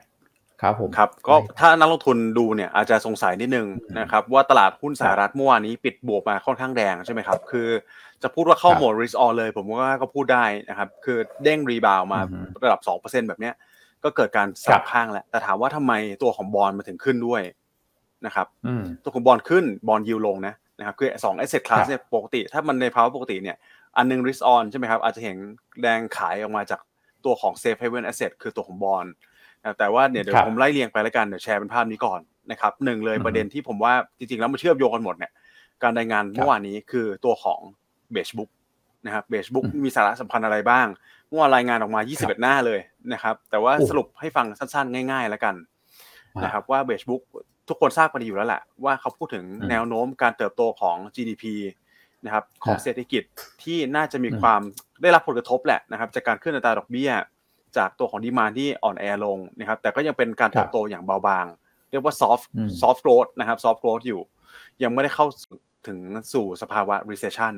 [0.61, 3.67] ครับผมครับก็ถ้านักลงทุนดูเนี่ยอาจจะสงสัยนิดนึง
[3.99, 7.67] นะครับว่าตลาดหุ้นสหรัฐเมื่อวานนี้ปิดบวกมาค่อนข้างแรงใช่ไหมครับ คือ
[8.23, 12.19] จะพูดว่าเข้าโหมด risk on เลย ผมว่าก็พูดได้นะครับ คือเด้งรีบาวมา
[12.63, 13.53] ระดับ 2%แบบเนี้ย
[14.03, 17.41] ก็เกิดการสับข้างแล้ว แต่ถามว่าทำไมตัวของบอลมาถึงขึ้นด้วย
[18.25, 18.47] นะครับ
[19.03, 23.57] ตัวของบอลขึ้นบอลยิวลงนะนะครับคือสอง asset class เนี่ยปกติ ถ้ามันในภาวะปกติเนี่ย
[23.97, 25.37] อันนึง risk on ใช่ไหมครับ อาจจะเห็น
[25.81, 26.79] แรงขายออกมาจาก
[27.25, 29.05] ตัวของ safe haven asset คือตัวของบอล
[29.77, 32.19] แต่ว่าเนี่ยเดี๋ยวผมไล่เรียงไปแล้วกันเดี๋ยวแชร์เป็นภาพนี้ก่อน
[32.51, 35.31] นะครับหนึ่งเลยประเด็นที่ผมว่าจริงๆ แล้วมันเชื่อมโยงกันหมดเนี่ย
[35.83, 37.59] การรายงานเมื่อวานนี้คือตัวของ
[38.11, 38.49] เบชบุ๊ก
[39.05, 40.87] นะครับเบชบุ๊กมีสาระสำคัญอะไรบ้าง
[41.31, 42.79] เมื่อวานรายงานออกมา 21 หน้าเลย
[43.13, 45.55] นะครับ แต่ว่าสรุปให้ฟังสั้นๆ ง่าย ๆ แล้วกัน
[46.43, 47.21] นะครับว่าเบชบุ๊ก
[47.67, 51.43] ทุกคนทราบกันอยู่แล้วแหละว่าเขาพูดถึงแนวโน้มการเติบโตของ GDP
[52.25, 53.23] นะครับของเศรษฐกิจ
[53.63, 54.61] ที่น่าจะมีความ
[55.01, 57.11] ได้รับผลกระทบแหละนะครับ จากการขึ้นอัตราดอกเบี้ย
[57.77, 61.45] จากตัวของ demand ที่อ่อนแอลงนะครับ แต่ก็ยังเป็นการเติบโตอย่างเบาบาง
[61.89, 62.45] เรียกว่า soft
[62.81, 64.21] soft growth นะครับ soft growth อยู่
[64.83, 65.25] ยังไม่ได้เข้า
[65.87, 65.99] ถึง
[66.33, 67.53] สู่สภาวะ recession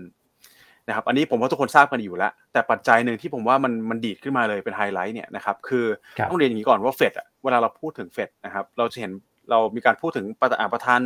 [0.87, 5.85] นะครับอันนี้ผมว่าทุกคนทราบกันอยู่แล้ว แต่ปัจจัยหนึ่งที่ผมว่ามันมันดีดขึ้นมาเลยเป็นไฮไลท์เนี่ยนะครับคือ
[6.29, 9.11] ต้องเรียนอย่างนี้ก่อนว่าเฟดเวลาเราพูดถึงเฟดนะครับเราจะเห็น
[9.49, 11.01] เรามีการพูดถึงประประธาน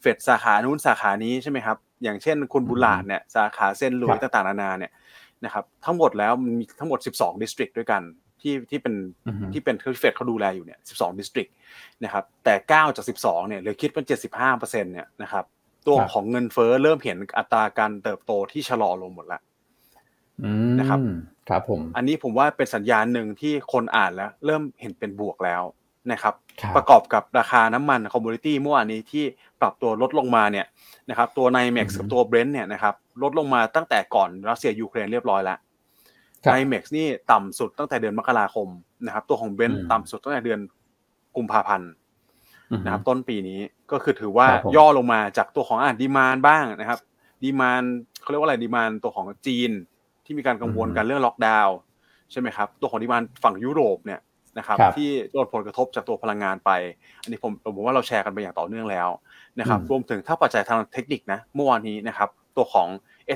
[0.00, 4.92] เฟดสาขานู้นสาขานี้ใช่ไหมครับอย่างเช่นคุณบูลลาร์ดเนี่ยสาขาเซนต์หลุยส์ต่างๆนานาเนี่ย
[5.44, 8.02] นะครับทั้งหมดแล้วมีทั้งหมด 12 district ด้วยกัน
[8.40, 8.94] ที่ที่เป็น
[9.52, 11.50] ที่เป็นที่เฟดเขาดูแลอยู่เนี่ย 12 district
[12.04, 15.44] นะครับแต่ 9 จาก 12 เนี่ยเหลือคิดเป็น 75เปอร์เซ็นต์เนี่ยนะครับ
[15.86, 19.42] ตัวของเงินเฟ้อเริ่มเห็นอัตราการเติบโตที่ชะลอลงหมดแล้ว
[20.78, 21.00] นะครับ
[21.48, 25.62] ครับผม อันนี้ผมว่าเป็นสัญญาณหนึ่งที่คนอ่านแล้ว เริ่มเห็นเป็นบวกแล้ว
[26.12, 26.34] นะครับ
[26.76, 29.24] ประกอบกับราคาน้ำมัน commodity เมื่อวานนี้ที่
[29.60, 30.66] ปรับตัวลดลงมาเนี่ย
[31.10, 35.58] นะครับ ตัวไนเม็กซ์กับตัวเบรนท์เนี่ยนะครับ ลดลงมาตั้งแต่ก่อนรัสเซียยูเครนเรียบร้อยแล้ว
[36.52, 38.68] ไนเม็กซ์นี่ต่ำสุดตั้งแต่เดือนมกราคม
[39.06, 40.60] นะครับ ตัวของเบรนท์ต่ำสุดตั้งแต่เดือน
[41.36, 41.90] กุมภาพันธ์
[42.84, 43.60] นะครับต้นปีนี้
[43.92, 46.98] ก็คือถือว่าย่อลงมาจากตัวของอ่า demand บ้างนะครับ
[47.44, 47.82] demand
[48.20, 49.70] เขาเรียกว่าอะไร demand ตัวของจีน
[50.24, 51.76] ที่มีการกังวลกันเรื่องล็อกดาวน์
[52.32, 54.20] ใช่ไหมครับตัวของ demand ฝั่งยุโรปเนี่ย
[54.58, 56.70] นะครับที่โดนผลกระทบจากตัวพลังงานไป
[57.22, 59.08] อันนี้ผมผมว่าเราแชร์กันไปอย่างต่อเนื่องแล้ว
[59.58, 62.88] นะครับรวมถึงถ้าปัจจัยทางเทคนิคนะเมื่อวานนี้นะครับตัวของ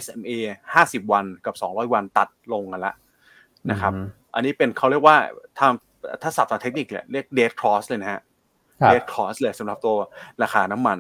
[0.03, 0.31] SMA
[0.75, 2.95] 50 วันกับ 200 วันตัดลงกันละ
[3.71, 3.93] นะครับ
[4.35, 5.17] อันนี้เป็นเขาเรียกว่า
[5.59, 8.21] ทำถ้าศัพท์ทางเทคนิคเนี่ยเรียก dead cross เลยนะฮะ
[8.93, 9.97] dead cross เลยสำหรับตัว
[10.43, 10.99] ราคาน้ำมัน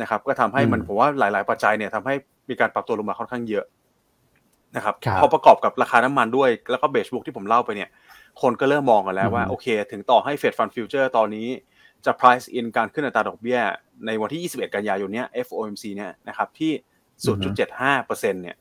[0.00, 2.14] นะครับ ก็ทำให้มันผมว่าหลาย ๆ ปัจจัยเนี่ยทำให้
[2.48, 3.64] มีการปรับตัวลงมาค่อนข้างเยอะ
[4.76, 7.88] นะครับพอประกอบกับราคาน้ำมันด้วย แล้วก็เบสบุ๊กที่ผมเล่าไปเนี่ย
[8.42, 11.48] คนก็เริ่มมองกันแล้วว่า โอเค ถึงต่อให้ Fed Fund Future ตอนนี้
[12.04, 13.60] จะ price in การขึ้นอัตราดอกเบี้ย
[14.06, 16.72] ในวันที่ 21 กันยายนเนี้ย FOMC เนี่ยนะครับที่
[17.44, 18.56] 0.75เปอร์เซ็นต์เนี่ย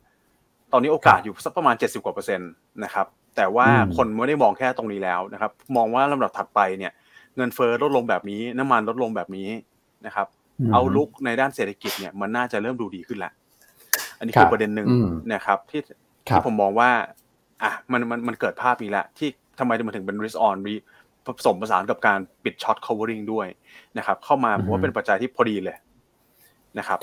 [0.71, 2.51] ตอนนี้โอกาสอยู่สักประมาณ 70 กว่าเปอร์เซ็นต์
[2.83, 6.91] นะครับ แต่ว่าคนไม่ได้มองแค่ตรงนี้แล้วนะครับ มองว่าลำดับถัดไปเนี่ย
[7.37, 9.49] เงินเฟ้อลดลงแบบนี้ น้ำมันลดลงแบบนี้
[10.05, 10.27] นะครับ
[10.73, 13.33] outlook ในด้านเศรษฐกิจเนี่ยมันน่าจะเริ่มดูดีขึ้นแล้ว
[14.17, 14.87] อันนี้คือประเด็นหนึ่ง
[15.33, 15.81] นะครับที่
[16.27, 16.89] ที่ผมมองว่า
[17.63, 20.57] อะมันมันมันเกิดภาพนี้แหละที่ทำไมมันถึงเป็น risk on
[21.25, 23.47] ผสมผสานกับการปิดช็อต covering ด้วย
[23.97, 25.77] นะครับ เข้ามาผมว่าเป็นปัจจัยที่พอดีเลย
[26.77, 26.99] นะครับ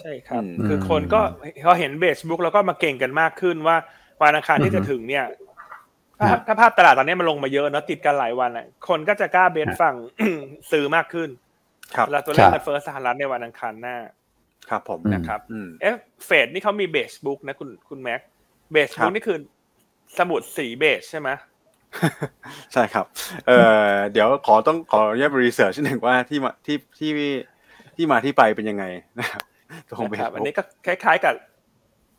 [0.00, 1.20] ใช่ครับ คือคนก็
[1.64, 3.76] พอเห็นเบสบุ๊กแล้วก็มาเก่งกันมากขึ้นว่า
[4.22, 5.24] วันอังคารที่จะถึงเนี่ย
[6.46, 9.96] ถ้าภาพตลาดตอนนี้มันลงมาเยอะเนาะติดกันหลายวันอะคนก็จะกล้าเบสฝั่ง
[10.70, 11.30] ซื้อมากขึ้น
[11.96, 13.96] ครับแล้วตัวเลขเงินเฟ้อสหรัฐในวันอังคารหน้า
[14.70, 15.40] ครับผมนะครับ
[15.82, 18.20] เอ๊ะเฟดนี่เขามี Beige Book นะคุณคุณแม็ก
[18.72, 19.38] Beige Book นี่คือ
[20.18, 21.30] สมุดสีเบจใช่ไหม
[22.72, 23.06] ใช่ครับ
[23.46, 23.58] เอ่
[23.90, 27.10] อเดี๋ยวขอต้องขออนุญาต research หนึ่งว่าที่มาที่ที่
[27.96, 28.84] ที่มาที่ไปเป็นยังไง
[29.18, 29.42] นะครับ
[29.98, 31.34] คงเป็นอันนี้ก็คล้ายๆกับ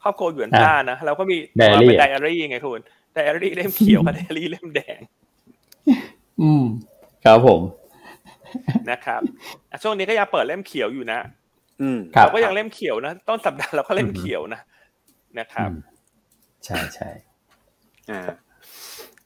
[0.03, 2.81] ครอบครัวหยวนต้านะเราก็มีเป็นไดอารี่ไงคุณ
[3.13, 4.99] ไดอารี่เล่มเขียวกับไดอารี่เล่มแดง
[6.41, 6.63] อืม
[7.25, 7.61] ครับผม
[8.91, 9.21] นะครับ
[9.83, 11.19] ช่วงนี้ก็ยังเปิดเล่มเขียวอยู่นะ
[11.81, 14.61] อืมเราก็ยังเล่มเขียวนะต้นสัปดาห์เราก็เล่มเขียวนะ
[15.39, 15.69] นะครับ
[16.65, 17.09] ใช่ใช่
[18.09, 18.21] อ่า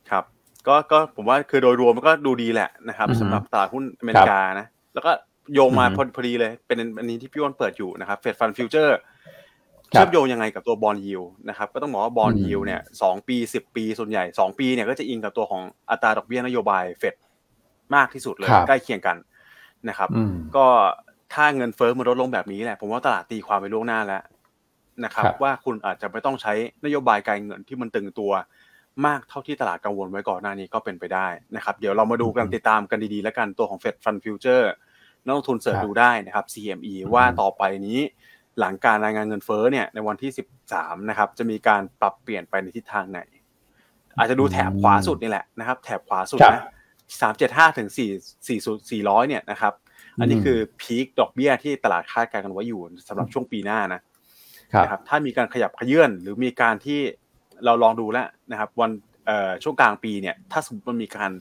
[0.10, 0.24] ครับ
[0.68, 5.12] ก็ก็ผมว่าคือโดยรวมมันก็ดูดีแหละนะครับสำหรับตลาดหุ้นอเมริกานะแล้วก็
[5.54, 5.86] โยงมา
[6.16, 8.98] พอดีเลย เป็นอันนี้ที่พี่อ้นเปิดอยู่นะครับ Fed Fund Future
[9.92, 17.16] เชื่อมโยงยังไงกับตัว bond yield นะครับก็ต้องบอกว่า bond yield เนี่ยสองปีสิบปีส่วนใหญ่สองปีเนี่ยก็จะอิงกับตัวของอัตราดอกเบี้ยนโยบายเฟด
[17.96, 19.18] มากที่สุดเลยใกล้เคียงกัน
[19.90, 20.10] นะครับ
[20.56, 20.66] ก็
[21.34, 24.24] ถ้าเงินเฟ้อมันลดลงแบบนี้แหละผมว่าตลาดตีความไปล่วงหน้าแล้ว
[25.06, 26.54] นะครับ ว่าคุณอาจจะไม่ต้องใช้
[26.86, 28.32] นโยบายการเงินที่มันตึงตัว
[29.06, 34.70] มากเท่าที่ตลาดกังวลไว้ก่อนหน้านี้ก็เป็นไปได้นะครับ เดี๋ยวเรามาดูกันติดตามกันดีๆ แล้วกันตัวของ Fed Fund Future
[35.26, 38.00] นักลงทุน search ดูได้นะครับ CME ว่าต่อไปนี้
[38.60, 40.32] หลังการรายงานเงินเฟ้อเนี่ยในวันที่
[40.70, 43.22] 13นะครับจะมีการปรับเปลี่ยนไปในทิศทางไหน
[44.18, 46.64] อาจจะดูแถบขวาสุดนี่แหละนะครับแถบขวาสุดนะ
[47.20, 49.74] 375ถึง4 4 400เนี่ยนะครับ
[50.20, 54.02] อันนี้คือพีคดอกเบี้ยที่ตลาดคาดการณ์กันไว้อยู่สำหรับช่วงปีหน้านะ
[54.84, 57.00] นะครับถ้ามีการขยับขยื่นหรือมีการที่
[57.66, 58.92] เราลองดูแล้วนะครับ วัน
[59.64, 61.32] ช่วงกลางปีเนี่ย ถ้าสมมติมันมีการ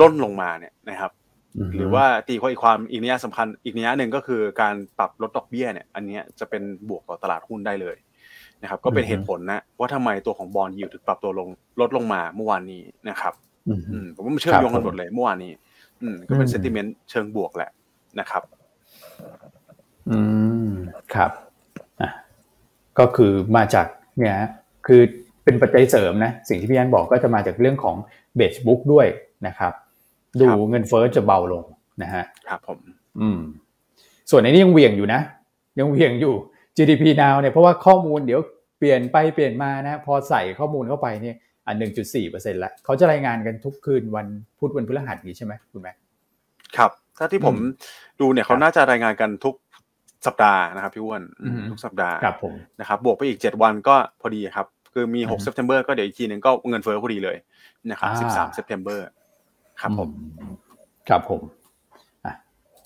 [0.00, 1.12] ล่นลงมาเนี่ยนะครับ
[1.76, 7.96] หรือว่าตีความอีกความอีกนัยสำคัญอีกนัยหนึ่งก็คือการปรับลดดอกเบี้ยเนี่ย อันนี้จะเป็นบวกต่อตลาดหุ้นได้เลย
[8.62, 11.48] นะครับ ก็เป็นเหตุผลนะว่าทำไมตัวของบอลยิวถึงปรับตัวลง
[11.80, 13.34] ลดลงมาเมื่อวานนี้นะครับ
[14.14, 15.52] ผมว่ามันเชื่อมโยงกันหมดเลยเมื่อวานนี้
[16.02, 17.70] อืมก็เป็นเซนติเมนต์เชิงบวกแหละ
[18.20, 18.42] นะครับ
[20.10, 20.18] อื
[20.66, 20.70] ม
[21.14, 21.30] ครับ
[22.00, 22.10] อะ
[22.98, 23.86] ก็คือมาจาก
[24.18, 24.36] เนี่ย
[24.86, 25.00] คือ
[25.44, 27.96] เป็นปัจจัยเสริมนะ สิ่งที่พี่อันบอกก็จะมาจากเรื่องของ
[28.36, 29.06] เบสบุ๊กด้วย
[29.46, 29.72] นะครับ
[30.40, 31.64] ดูเงินเฟอ้อจะเบาลง
[32.02, 32.78] นะฮะครับผม
[33.20, 33.40] อืม
[34.30, 35.20] ส่วนในนี้ยังเหวี่ยงอยู่นะ
[35.78, 36.34] ยังเหวี่ยงอยู่
[36.76, 38.40] GDP Now เนี่ยเพราะว่าข้อมูลเดี๋ยว
[38.78, 44.26] เปลี่ยนไปเปลี่ยนมานะ พอใส่ข้อมูลเข้าไปเนี่ยอันหนึ่งจุดสี่เปอร์เซ็นต์ละเขาจะรายงานกันทุกคืนวัน
[44.58, 45.92] พุธวันพฤหัสนี้ใช่ไหมคุณแม็ก
[46.76, 47.56] ครับ ถ้าที่ผม
[48.20, 49.54] ดูเนี่ยเขาน่าจะรายงานกันทุก
[50.26, 51.22] สัปดาห์นะครับพี่อ้น
[51.70, 57.36] ทุกสัปดาห์ครับผมนะครับ บวกไปอีกเจ็ดวันก็พอดีครับ คือมีหก September ก็เดี๋ยวอีกทีหนึ่งก็เงินเฟ้อพอดีเลย
[57.90, 59.06] นะครับสิบสาม September
[59.82, 60.10] ครับผม
[61.08, 61.40] ครับผม
[62.24, 62.34] อะ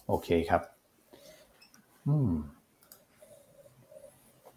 [0.08, 0.62] โอเคครับ
[2.08, 2.30] อืม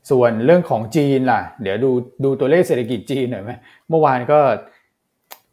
[0.10, 1.92] ส่วนเรื่องของจีนล่ะ เดี๋ยวดู
[2.24, 3.52] ดูตัวเลขเศรษฐกิจจีนหน่อยไหม
[3.90, 4.40] เมื่อวานก็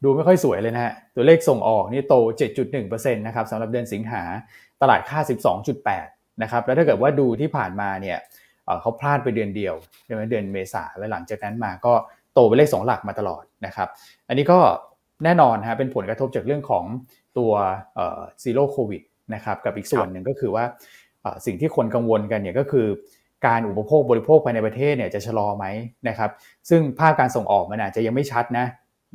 [0.05, 2.15] ดูไม่ค่อยสวยเลยนะฮะ ตัวเลขส่งออกนี่โต
[2.69, 4.23] 7.1%นะครับสำหรับเดือนสิงหา
[4.83, 5.19] ตลาดคาด
[5.81, 8.19] 12.8 นะครับ แล้วถ้าเกิดว่าดูที่ผ่านมาเนี่ย
[8.81, 11.93] เขาพลาดไปเดือนเดียวใช่ไหมเดือนเมษาแล้วหลังจากนั้นมาก็
[12.35, 13.89] โตไปเลข2หลักมาตลอดนะครับ
[14.29, 14.59] อันนี้ก็
[15.25, 16.85] แน่นอนฮะเป็นผลกระทบจากเรื่องของ
[17.39, 17.53] ตัว
[18.43, 19.03] ซีโร่โควิด
[19.35, 20.65] นะครับกับอีกส่วนหนึ่งก็คือว่า
[21.47, 22.87] สิ่งที่คนกังวลกันเนี่ยก็คือ
[23.47, 25.67] การอุปโภคบริโภคภายในประเทศเนี่ยจะชะลอไหม
[26.09, 26.31] นะครับ
[26.71, 28.67] ซึ่งภาคการส่งออกมันอาจจะยังไม่ชัดนะ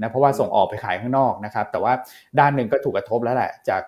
[0.02, 1.94] นะเพราะว่าส่งออกไปขายข้างนอกนะครับ แต่ว่า
[2.40, 3.82] ด้านหนึ่งก็ถูกกระทบแล้วแหละจาก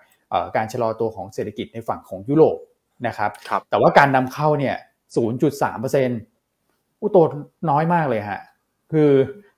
[0.56, 2.58] การชะลอตัวของเศรษฐกิจในฝั่งของยุโรป
[3.06, 4.76] นะครับรบแต่ว่าการนำเข้าเนี่ย
[5.14, 7.18] 0.3%อุโต
[7.70, 8.40] น้อยมากเลยฮะ
[8.92, 9.10] คือ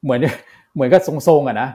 [0.02, 0.20] เหมือน
[0.74, 1.68] เหมือนกับทรงๆอะนะ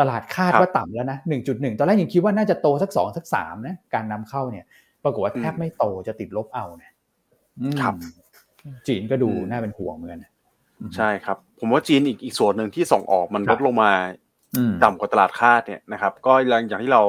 [0.00, 4.64] ตลาดคาดว่าต่ำแล้วนะ 1.1 ตอนแรกยังคิดว่าน่าจะโตสัก 2 สัก 3 นะ การนำเข้าเนี่ย
[5.04, 6.92] ปรากฏว่าแทบไม่โตจะติดลบเอาเนี่ย
[7.80, 7.94] ครับ
[8.86, 10.24] จีนก็ดูน่าเป็นห่วงเหมือนกัน
[10.96, 13.90] ใช่ครับ ผมว่าจีนอีกอีกส่วนหนึ่งที่ส่งออกมันลดลงมา
[14.84, 16.32] ต่ำกว่าตลาดคาดเนี่ยนะครับ ก็
[16.68, 17.02] อย่างที่เรา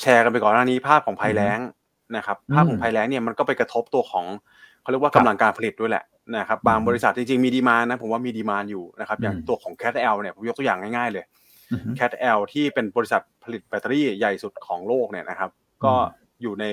[0.00, 1.58] แชร์กันไปก่อนหน้านี้ภาพของภัยแล้ง
[2.16, 4.24] นะครับ ภาพของภัยแล้งเนี่ยมันก็ไปกระทบตัวของ
[4.82, 6.04] เขาเรียกว่ากำลังการผลิตด้วยแหละ
[6.36, 11.24] นะครับ บางบริษัทจริงๆมีดีมานะผมว่ามีดีมานอยู่นะครับ อย่างตัวของ Cat L เนี่ยผมยกตัวอย่างง่ายๆเลย
[11.98, 15.50] Cat L ที่เป็นบริษัทผลิตแบตเตอรี่ใหญ่สุดของโลกเนี่ยนะครับ
[15.84, 15.94] ก็
[16.42, 16.64] อยู่ใน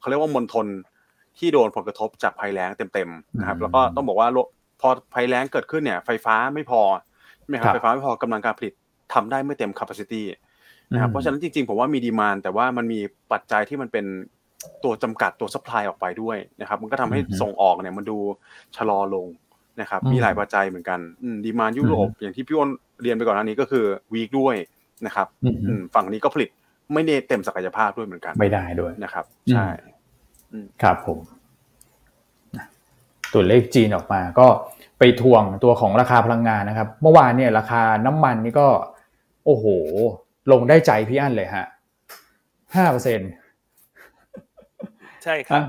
[0.00, 0.66] เขาเรียกว่ามณฑล
[1.38, 4.28] ที่โดนผลกระทบจากภัยแล้งเต็มๆนะครับ แล้วก็ต้องบอกว่า
[4.80, 6.80] พอภัยแล้งเกิดขึ้นเนี่ย ไฟฟ้าไม่พอ
[7.40, 8.72] ใช่ไหมครับไฟฟ้าไม่พอกำลังการผลิต
[9.14, 10.22] ทำได้ไม่เต็ม capacity
[10.92, 13.00] นะครับเพราะฉะนั้นจริงๆ ผมว่ามี demand แต่ว่ามันมี
[13.32, 14.06] ปัจจัยที่มันเป็น
[14.84, 18.18] ตัวจำกัดตัว supply ออกไปด้วยนะครับ มันก็ทำให้ส่งออกเนี่ยมันดู
[18.76, 19.26] ชะลอลง
[19.80, 20.98] นะครับมีหลายปัจจัยเหมือนกัน
[21.44, 22.70] demand ยุโรปอย่างที่พี่อ้น
[23.02, 24.56] เรียนไปก่อนหน้านี้ก็คือ weak ด้วย
[25.06, 25.26] นะครับ
[25.94, 26.50] ฝั่งนี้ก็ผลิต
[26.94, 29.66] ไม่ได้เต็มศักยภาพด้วยเหมือนกัน ไม่ได้ด้วยนะครับ ใช่
[30.82, 31.18] ครับผม
[33.32, 34.46] ตัวเลขจีนออกมาก็
[34.98, 38.68] ไปทวงตัวของราคาพลังงานนะครับ เมื่อวานเนี่ยราคาน้ำมันนี่ก็
[39.46, 39.64] โอ้โห
[40.52, 41.66] ลงได้ใจพี่อั้นเลยฮะ
[42.74, 43.20] ห้าเปอร์เซ็น
[45.24, 45.62] ใช่ครับ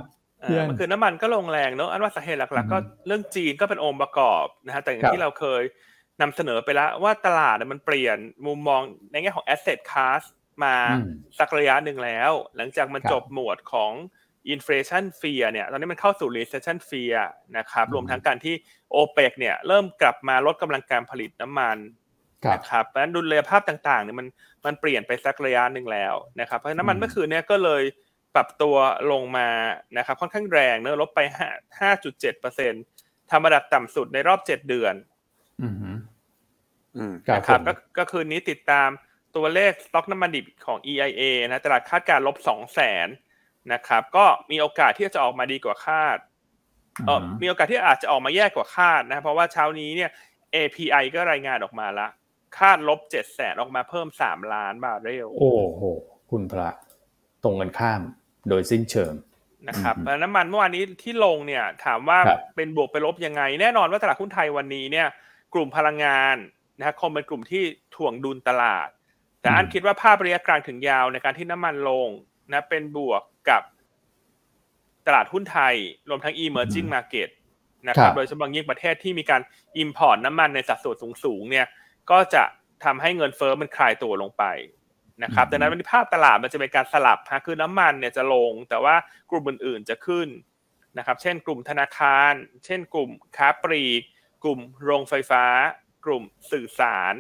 [0.70, 5.62] มันคือน้ำมันก็ลงแรงเนอะอันว่าสาเหตุหลัก ๆ ก็เรื่องจีนก็เป็นองค์ประกอบนะฮะแต่อย่างที่เราเคย
[6.22, 10.22] นำเสนอไปแล้วว่าตลาดมันเปลี่ยนมุมมองในแง่ของ asset class
[10.64, 10.76] มา
[11.40, 13.92] สักระยะหนึ่งแล้ว หลังจากมันจบหมวดของ
[14.50, 17.18] inflation fear เนี่ยตอนนี้มันเข้าสู่ recession fear
[17.58, 18.56] นะครับรวมทั้งการที่
[18.92, 21.78] โอเปกเนี่ยเริ่มกลับมาลดกำลังการผลิตน้ำมัน
[22.54, 24.28] นะครับเพราะฉะนั้นดุลยภาพต่างๆเนี่ยมัน
[24.66, 27.84] มันเปลี่ยนไปสักระยะหนึ่งแล้วนะครับเพราะน้ำมันเมื่อคืนเนี่ยก็เลย
[28.36, 28.76] ปรับตัว
[29.12, 29.50] ลงมา
[29.98, 32.74] นะครับค่อนข้างแรงเนอะลบไปห้าห้าจุดเจ็ดเปอร์เซ็นต์
[33.32, 34.96] ทำระดับต่ำสุดในรอบเจ็ดเดือน
[37.36, 38.90] นะครับก็ก็คืนนี้ติดตาม
[39.36, 43.08] ตัวเลขสต็อกน้ำมันดิบของ EIA นะตลาดคาดการลบสองแสน
[43.74, 46.18] นะครับ ก็มีโอกาสที่จะออกมาดีกว่าคาด
[47.06, 50.12] เออมีโอกาสที่อาจจะออกมาแย่กว่าคาดนะ เพราะว่าเช้านี้เนี่ย
[50.56, 52.08] API ก็รายงานออกมาละ
[52.58, 55.84] คาดลบเจ็ดแสนออกมาเพิ่มสามล้านบาทเร็วโอ้โห
[56.32, 56.70] คุณพระ
[57.44, 58.02] ตรงกันข้าม
[58.50, 59.14] โดยสิ้นเชิง
[59.68, 62.20] นะครับน้ำมันเมื่อวานนี้ที่ลงเนี่ยถามว่า
[62.56, 65.08] เป็นบวกไปลบยังไง แน่นอนว่าตลาดหุ้นไทยวันนี้เนี่ย
[65.54, 66.36] กลุ่มพลังงาน
[66.78, 67.64] นะครับคงเป็นกลุ่มที่
[67.96, 68.90] ถ่วงดุลตลาด
[69.42, 72.10] แต่อันคิดว่าภาพระยะกลางถึงยาวในการที่น้ำมันลง
[72.52, 73.62] นะเป็นบวกกับ
[75.08, 75.76] ตลาดหุ้นไทย
[76.10, 77.30] รวมทั้ง emerging market
[77.88, 79.42] นะครับโดยเฉพาะยิ่งประเทศที่มีการ
[79.84, 81.68] import น้ำมันในสัดส่วนสูงๆเนี่ย
[82.12, 82.44] ก็จะ
[82.84, 84.44] ทำให้เงินเฟ้อมันคลายตัวลงไป
[85.24, 88.96] นะครับดังนั้นภาพตลาดมันจะเป็นการสลับฮะคือน้ำมันเนี่ยจะลง แต่ว่า
[89.30, 90.28] กลุ่มอื่นๆจะขึ้น
[90.98, 92.34] นะครับ เช่น กลุ่มธนาคาร
[92.66, 94.02] เช่น กลุ่มค้าปลีก
[94.44, 95.44] กลุ่มโรงไฟฟ้า
[96.06, 97.14] กลุ่มสื่อสาร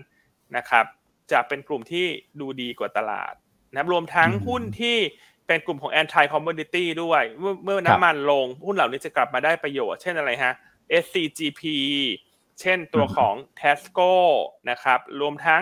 [0.57, 0.85] นะครับ
[1.31, 2.05] จะเป็นกลุ่มที่
[2.39, 3.33] ดูดีกว่าตลาด
[3.73, 4.97] นะรวมทั้งหุ้นที่
[5.47, 10.53] เป็นกลุ่มของ anti commodity ด้วยเมื่อเมื่อน้ำมันลง หุ้นเหล่านี้จะกลับมาได้ประโยชน์ เช่นอะไรฮะ
[11.03, 11.61] SCGP
[12.61, 14.13] เช่นตัวของ Tesco
[14.69, 15.61] นะครับ รวมทั้ง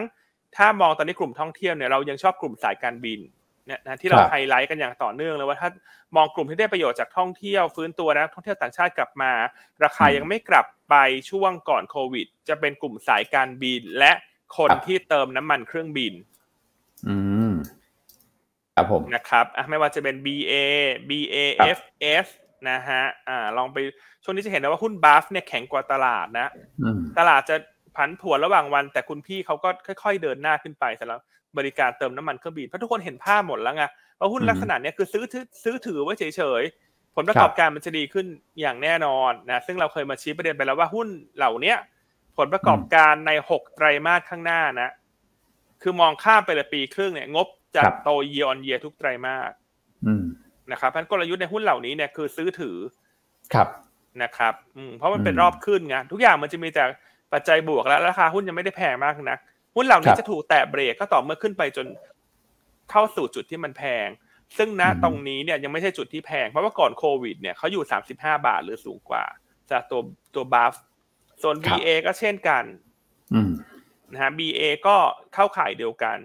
[0.57, 3.19] ถ้ามองตอนนี้กลุ่มท่องเที่ยวเนี่ยเรายังชอบกลุ่มสายการบิน
[3.65, 5.69] เนี่ยนะที่เราไฮไลท์กันอย่างต่อเนื่องเลยว่าถ้า
[6.15, 9.31] มองกลุ่มที่ได้ประโยชน์จากท่องเที่ยวฟื้นตัวนะท่องเที่ยวต่างชาติกลับมา
[9.83, 10.95] ราคายังไม่กลับไป
[11.29, 14.11] ช่วงก่อนโควิด จะเป็นกลุ่มสายการบินและ
[14.57, 16.13] คนที่เติมน้ำมันเครื่องบิน
[17.07, 17.15] อื
[17.49, 17.51] ม
[18.75, 20.53] ครับผมนะครับอะไม่ว่าจะเป็น BA
[21.09, 22.27] BAFS
[22.69, 23.77] นะฮะอ่าลองไป
[24.23, 26.47] ช่วงนี้จะเห็นนะว่าหุ้นบัฟเนี่ยแข็งกว่าตลาดนะ
[27.19, 27.55] ตลาดจะ
[27.97, 29.69] ผันผวนระหว่างวัน แต่คุณพี่เขาก็
[30.03, 31.19] ค่อย ๆ เดินหน้าขึ้นไปสำหรับ
[31.57, 33.83] บริการเติมน้ำมันเครื่องบินเพราะทุกคนเห็นภาพหมดแล้วไง
[34.19, 35.23] ว่าหุ้นลักษณะนี้คือซื้อ
[35.63, 38.25] ซื้อถือไว้เฉยๆผลประกอบการมันจะดีขึ้น
[38.61, 41.07] อย่างแน่นอนนะซึ่งเราเคยมาชี้ประเด็นไปแล้วว่าหุ้น
[41.37, 41.75] เหล่านี้
[42.37, 44.89] ผลประกอบการในหกไตรมาสข้างหน้านะ
[45.81, 49.51] คือมองข้ามไปเลยปีครึ่งเนี่ย งบจะโต year on year ทุกไตรมาส
[50.71, 52.77] นะครับฉะนั้นกลยุทธ์ในหุ้นเหล่านี้เนี่ยคือซื้อถือ
[53.53, 53.67] ครับ
[54.23, 56.83] นะครับ อืมเพราะมันเป็นรอบขึ้นไงทุกอย่างมันจะมีแต่
[57.33, 59.39] ปัจจัยบวกแล้วราคาหุ้นยังไม่ได้แพงมากนะ
[59.75, 61.87] หุ้นเหล่านี้จะถูกแตะเบรกก็ต่อเมื่อขึ้นไปจน
[62.91, 64.07] เข้าสู่จุดที่มันแพง
[64.57, 69.23] ซึ่งณตรงนี้เนี่ยยังไม่ใช่จุดที่แพง เพราะว่าก่อนโควิดเนี่ยเขาอยู่สามสิบห้าบาทหรือสูงกว่า
[69.71, 70.01] จากตัว
[70.35, 70.73] ตัวบัฟ
[71.41, 72.63] ส่วน BA ก็เช่นกัน
[74.13, 74.95] นะฮะ BA ก็
[75.33, 76.17] เข้าข่ายเดียวกัน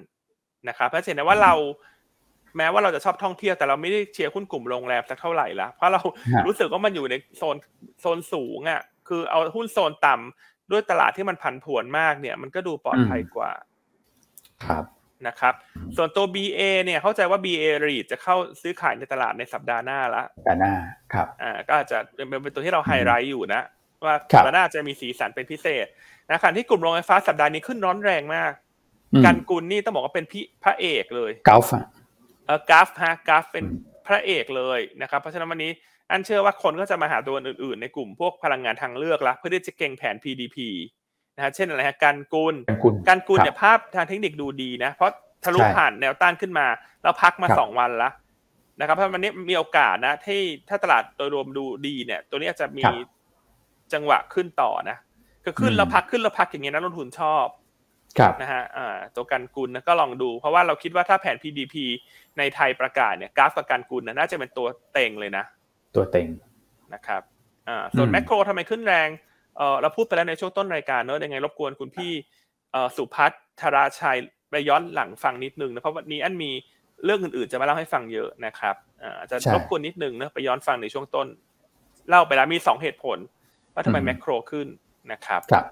[0.69, 1.55] นะครับเพราะเห็นได้ว่าเรา
[2.57, 6.01] แม้ว่าเราจะชอบท่องเที่ยวแต่เราไม่ได้เชียร์หุ้นกลุ่มโรงแรมสักเท่าไหร่ละเพราะเรา
[6.47, 7.57] รู้สึกว่ามันอยู่ในโซน
[8.01, 13.51] โซนสูงอะ คือเอาหุ้นโซนต่ำ ด้วยตลาดที่มันผันผวนมากเนี่ย มันก็ดูปลอดภัยกว่า
[14.67, 14.85] ครับ
[15.27, 15.55] นะครับ
[15.97, 20.73] ส่วนตัว BA เนี่ยเข้าใจว่า BA REIT จะเข้าซื้อขายในตลาดในสัปดาห์หน้าละสัปดาห์หน้า
[21.15, 21.99] ครับ อ่า ก็อาจจะ
[22.43, 23.63] เป็นตัวที่เราไฮไลท์อยู่นะ
[24.05, 25.87] ว่าสัปดาห์หน้าจะมีสีสันเป็นพิเศษ
[26.29, 28.53] นะขณะที่กลุ่มโรงไฟฟ้าสัปดาห์นี้ขึ้นร้อนแรงมาก
[29.25, 31.65] กันกุลนี่ต้องบอกว่าเป็นพี่พระเอกเลยกาฟ
[32.47, 33.65] เออกราฟฮะกราฟเป็น
[34.07, 35.73] พระเอกเลยนะครับ เพราะฉะนั้นวันนี้
[36.13, 40.57] อันเชื่อว่าคนก็จะมาหาตัวอื่นๆ ในกลุ่มพวกพลังงานทางเลือกละเพื่อที่จะเก่งแผน PDP
[41.37, 42.55] นะฮะเช่นอะไรฮะการกุล
[43.09, 45.11] การกุลเนี่ยภาพทางเทคนิคดูดีนะ เพราะ
[45.45, 46.67] ทะลุผ่านแนวต้านขึ้นมา
[47.03, 48.11] แล้วพักมาสองวันละ
[48.81, 52.85] นะครับเพราะวันนี้มีโอกาสนะที่ถ้าตลาดโดยรวมดูดีเนี่ย ตัวนี้อาจจะมี
[53.93, 54.97] จังหวะขึ้นต่อนะ
[55.45, 57.47] ก็ขึ้นแล้วพักขึ้นแล้วพักอย่างเงี้ยนักลงทุนชอบ
[58.43, 61.75] นะฮะอ่าตัวการกุลนะก็ลองดู เพราะว่าเราคิดว่าถ้าแผน PDP
[62.39, 65.45] ในไทยประกาศเนี่ยกราฟกับการกุลนะน่าจะเป็นตัวเต็งเลยนะ
[65.95, 66.29] ตัวเต็ง
[66.95, 67.23] นะครับ
[67.69, 69.09] อ่าส่วนแมคโครทำไมขึ้นแรง
[69.57, 72.13] เออเราพูดไปแล้วในช่วงต้นรายการเนอะยังไงรบกวนคุณพี่
[72.73, 74.19] เออสุพัฒน์ธราชัย
[74.51, 76.51] ไปย้อนหลังฟังนิดนึงนะเพราะวันนี้อันมี
[77.05, 81.27] เรื่องอื่นๆจะมาเล่าให้ฟังเยอะนะครับอ่าจะรบกวนนิดนึงนะไปย้อนฟังในช่วงต้น
[82.09, 83.19] เล่าไปแล้วมีสองเหตุผล
[83.75, 84.67] ว่าทำไมแมคโครขึ้น
[85.13, 85.65] นะครับครับ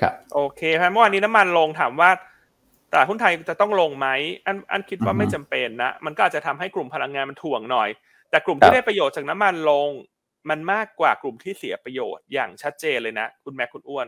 [0.00, 2.10] ครับโอเคครับเมื่อวานนี้น้ำมันลงถามว่า
[2.90, 4.08] ตลาดหุ้นไทยจะต้องลงไหม
[4.46, 7.88] อันอันคิดว่าไม่จำเป็นนะ มันก็อาจจะทำให้กลุ่มพลังงานมันถ่วงหน่อย
[8.30, 9.90] แต่กลุ่มที่ได้ประโยชน์จากน้ำมันลง
[10.50, 14.06] มันมากกว่ากลุ่มที่เสียประโยชน์อย่างชัดเจนเลยนะ คุณแม่คุณอ้วน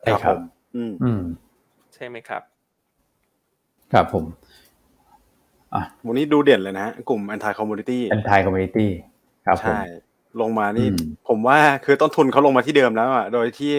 [0.00, 0.36] ใช่ครับ
[0.76, 1.22] อืมอืม
[1.94, 2.42] ใช่ไหมครับ
[3.92, 4.24] ครับผม
[5.74, 8.86] อะวันนี้ดูเด่นเลยนะกลุ่ม anti commodity anti commodity
[9.46, 9.80] ครับใช่
[10.40, 10.86] ลงมานี่
[11.28, 13.74] ผมว่าคือต้นทุนเขาลงมาที่เดิมแล้วอะ โดยที่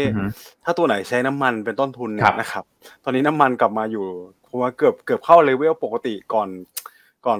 [0.64, 2.64] ถ้าตัวไหนใช้น้ำมันเป็นต้นทุนเนี่ยนะครับ
[3.04, 4.06] ตอนนี้น้ำมันกลับมาอยู่
[4.48, 6.50] ผมว่าเกือบเกือบเข้าเลเวลปกติก่อน
[7.26, 7.40] ก่อน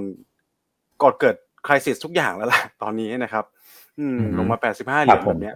[1.02, 1.36] ก่อนเกิด
[1.68, 3.46] คริสิสทุกอย่างแล้วล่ะตอนนี้นะครับ
[4.00, 5.56] อืม ลงมาแปดสิบห้าเหรียญแบบเนี้ย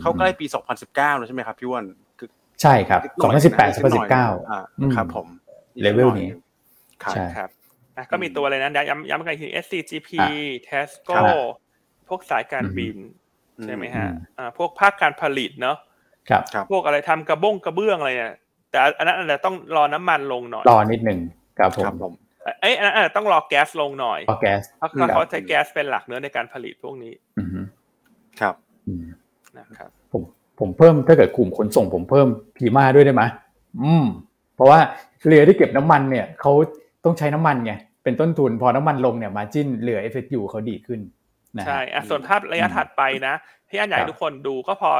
[0.00, 1.84] เข้าใกล้ปีสองพันสิบเก้าแล้วใช่ไหมครับพี่วัน
[2.62, 4.26] ใช่ครับสองพันสิบแปดสองพันสิบเก้า
[4.96, 5.26] ครับ ผม
[5.82, 6.28] เลเวลนี้
[7.12, 7.50] ใช่ครับ
[8.10, 10.10] ก็มีตัวอะไรนะย้ำย้ำกันที SCGP
[10.68, 11.16] Tesco
[12.08, 12.96] พวกสายการบิน
[13.64, 14.08] ใช่ไหมฮะ
[14.38, 15.76] อ่าพวกภาคการผลิตเนาะ
[16.30, 18.34] ครับพวกอะไรทำกระบ้งกระเบื้องอะไรเนี่ย
[18.70, 21.20] แต่อันนั้นอาจจะต้องรอน้ำมันลงหน่อยรอนิดหนึ่ง
[21.58, 21.70] ครับ
[22.02, 22.12] ผม
[22.60, 27.12] เอ้ยอันนั้นต้องรอแก๊สลงหน่อยรอแก๊สเพราะเขาใช้แก๊สเป็นหลักเนื้อในการผลิตพวกนี้
[28.40, 28.54] ครับ
[29.58, 30.22] นะครับ ผม
[30.60, 33.22] ผมเพิ่มถ้าเกิดกลุ่มขนส่งผมเพิ่มพีมาด้วยได้ไหม
[33.82, 34.06] อืม
[34.54, 34.78] เพราะว่า
[35.26, 36.52] เรือที่เก็บน้ำมันเนี่ยเขา
[37.04, 37.72] ต้องใช้น้ำมันไง
[38.04, 41.00] เป็นต้นทุนพอน้ำมันลงเนี่ยมาจิ้นเรือเอฟเฟกต์อยู่เขาดีขึ้น
[41.66, 43.34] ใช่อะส่วนภาพระยะถัดไปนะ
[43.70, 44.90] ที่อันใหญ่ทุกคนดูก็พอ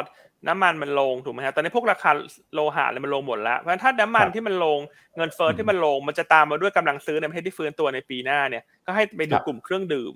[0.48, 2.10] น้ำมันมันลงถูกไหมฮะตอนนี้พวกราคา
[2.54, 4.78] โลหะเลยมันลงหมดแล้วเพราะฉะนั้นถ้าน้ำมันที่มันลง
[5.16, 10.12] เงินเฟ้อที่มันลง มันจะตามมาด้วยกำลังซื้อในประเทศที่ฟื้นตัวในปีหน้าเนี่ยก็ให้ไปดูกลุ่มเครื่องดื่ม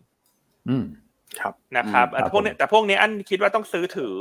[0.68, 0.84] อืม
[1.40, 4.14] ครับนะครับแต่พวกนี้แต่พวกนี้อันคิดว่าต้องซื้อถือ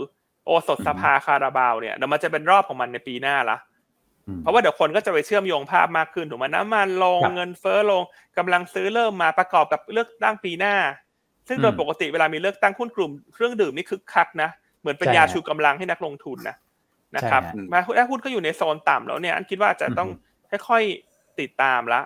[0.46, 3.58] โอสถสภาคาราบาวเนี่ยเดี๋ยวมันจะเป็นรอบของมันในปีหน้าละ
[4.42, 8.02] เพราะว่าเดี๋ยวคนก็จะไปเชื่อมโยงภาพมากขึ้นถูกไหมน้ำมันลงเงินเฟ้อลง
[8.38, 10.76] กำลังซื้อเริ่มมาประกอบกับเลือกตั้งปีหน้า
[11.48, 14.50] ซึ่งโดยปกติเวลามีเลือกตั้งหุ้นกลุ่มเครื่องดื่มนี่คึกคักนะ
[14.84, 16.56] เหมือนเป็นยาชูกำลังให้นักลงทุนนะ
[17.16, 17.42] นะครับ
[17.72, 20.10] มาถ้าหุ้นก็อยู่ในโซนต่ำแล้วเนี่ยอันคิดว่าจะต้อง
[20.70, 22.02] ค่อยๆติดตามละ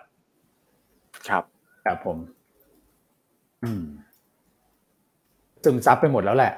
[1.29, 1.43] ครับ
[1.85, 2.17] ครับผม
[3.63, 3.83] อืม
[5.63, 6.53] ซึมซับไปหมดแล้วแหละ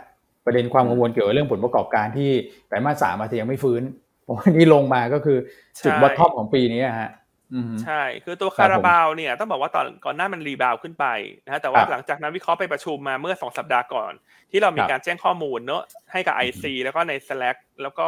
[0.45, 2.29] ประเด็นความกังวลเกี่ยวกับเรื่องผลประกอบการที่
[2.67, 3.81] ไตรมาสสามอาจจะยังไม่ฟื้น
[4.23, 5.37] เพราะวันนี้ลงมาก็คือ
[5.83, 7.09] จุด bottom ของปีนี้ฮะ
[7.83, 11.05] ใช่ คือตัวคาราบาวเนี่ยต้องบอกว่าตอนก่อนหน้ามัน rebound ขึ้นไป
[11.45, 14.13] นะฮะแต่ว่าหลังจากนั้นนักวิเคราะห์ไปประชุมมาเมื่อสองสัปดาห์ก่อน
[14.51, 18.07] ที่เรามีการแจ้งข้อมูลเนอะให้กับ IC แล้วก็ใน Slack แล้วก็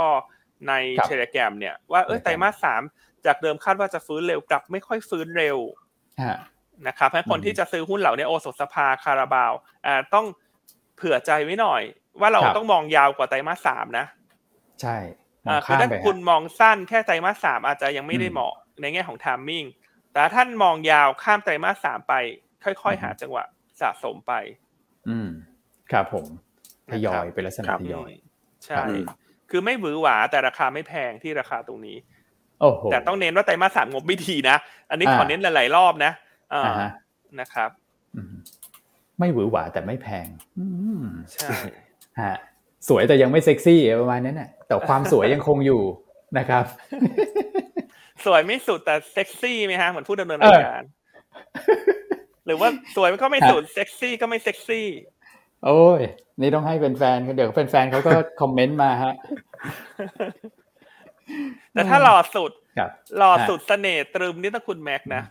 [0.68, 0.74] ใน
[1.06, 2.82] Telegram เนี่ยว่าเออไตรมาสสาม
[3.26, 5.58] จากเดิมคาดว่าจะฟื้นเร็วกลับไม่ค่อยฟื้นเร็ว
[6.88, 9.54] นะครับให้คนที่จะซื้อหุ้นเหล่านี้โอสถสภาคาราบาว
[9.86, 10.26] อ่าต้อง
[10.96, 11.82] เผื่อใจไว้หน่อย
[12.20, 14.06] ว่าเราต้องมองยาวกว่าไตรมาสสามนะ
[14.82, 14.98] ใช่
[15.48, 19.66] อ่าคือถ้าคุณมองสั้นแค่ไตรมาสสามอาจจะยังไม่ได้เหมาะ ในแง่ของทามมิ่ง
[20.14, 22.14] แต่ท่านมองยาวข้ามไตรมาสสามไป
[22.64, 23.44] ค่อยๆ หาจังหวะ
[23.82, 24.34] สะสมไป
[25.10, 25.30] อืม
[25.92, 26.26] ครับผม
[26.92, 28.12] ทยอยเป็นลักษณะทยอย
[28.66, 28.84] ใช่
[29.50, 31.98] คือไม่หวือหวาแต่ราคาไม่แพงที่ราคาตรงนี้
[32.62, 34.58] โอ้โห แต่ต้องเน้นว่าไตรมาสสามงบไม่ดีนะ
[34.90, 36.12] อันนี้ขอเน้นหลายๆรอบนะ
[36.54, 36.64] อ่า
[37.40, 37.70] นะครับ
[39.20, 40.28] ไม่หวือหวาแต่ไม่แพง
[41.34, 41.50] ใช่
[42.22, 42.38] ฮะ
[42.88, 45.82] สวยแต่ยังไม่เซ็กซี่ประมาณนั้นน่ะ แต่ความสวยยังคงอยู่
[46.38, 46.66] นะครับ
[48.26, 50.84] สวยไม่สุดแต่เซ็กซี่ไหมฮะเหมือนผู้ดำเนินรายการ
[52.46, 54.88] หรือว่าสวยมันก็ไม่สุดเซ็กซี่ก็ไม่เซ็กซี่
[55.66, 56.02] โอ้ย
[56.40, 58.12] นี่ต้องให้เป็นแฟนเดี๋ยวเป็นแฟนเขาก็
[58.42, 59.14] คอมเมนต์มาฮะ
[61.74, 62.52] แต่ถ้าหล่อสุด
[63.18, 65.22] หล่อสุดเสน่ห์ตรึมนี่ต้องคุณแม็กนะ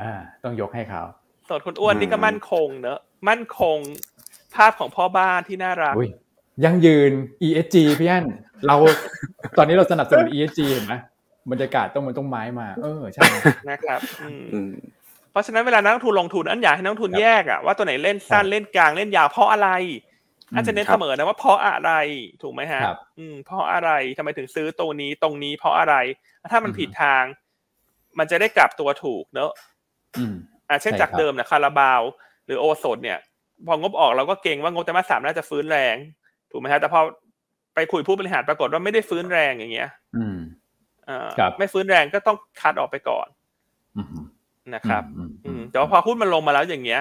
[0.00, 0.12] อ่า
[0.44, 1.02] ต้องยกให้เขา
[1.48, 2.98] สดคุณอ้วนนี่ก็มั่นคงเนอะ
[3.28, 3.78] มั่นคง
[4.54, 5.94] ภาพของพ่อบ้านที่น่ารัก
[6.64, 7.12] ยังยืน
[7.46, 8.26] ESG พี่อัน
[8.66, 8.76] เรา
[9.58, 10.94] ตอนนี้เราสนับสนุน ESG เห็นไหม
[11.50, 13.22] บรรยากาศต้องมันต้องไม้มา เออใช่
[13.70, 14.00] นะครับ
[15.30, 19.68] เพราะฉะนั้นเวลานักลงทุนลงทุนอันอยากให้นักลงทุนแยกอะว่าตัวไหนเล่นสั้นเล่นกลางเล่นยาวเพราะอะไร
[20.54, 21.92] อาจจะเน้นเสมอนะว่าเพราะอะไร
[22.42, 22.82] ถูกไหมฮะ
[23.18, 25.94] อืมเพราะอะไรทำไมถึงซื้อตัวนี้ตรงนี้เพราะอะไร
[26.52, 27.24] ถ้ามันผิดทาง
[28.18, 29.50] มันจะได้กลับตัวถูกเนอะ
[30.68, 32.02] อ่าเช่นจากเดิมนะคาราบาว
[32.46, 33.18] หรือโอโซดเนี่ย
[33.66, 35.96] พองบออกเราก็เก่งว่างบแต่มาสามน่าจะฟื้นแรง
[36.50, 37.00] ถูกไหมฮะแต่พอ
[37.74, 40.41] ไปคุยผู้บริหารปรากฏว่าไม่ได้ฟื้นแรงอย่างเงี้ย อืมอ่า
[41.58, 43.26] ไม่ฟื้นแรงก็ต้องคัดออกไปก่อน
[44.74, 45.02] นะครับ
[45.46, 47.00] อืมแต่ว่าพอหุ้นมันลงมาแล้วอย่างเงี้ย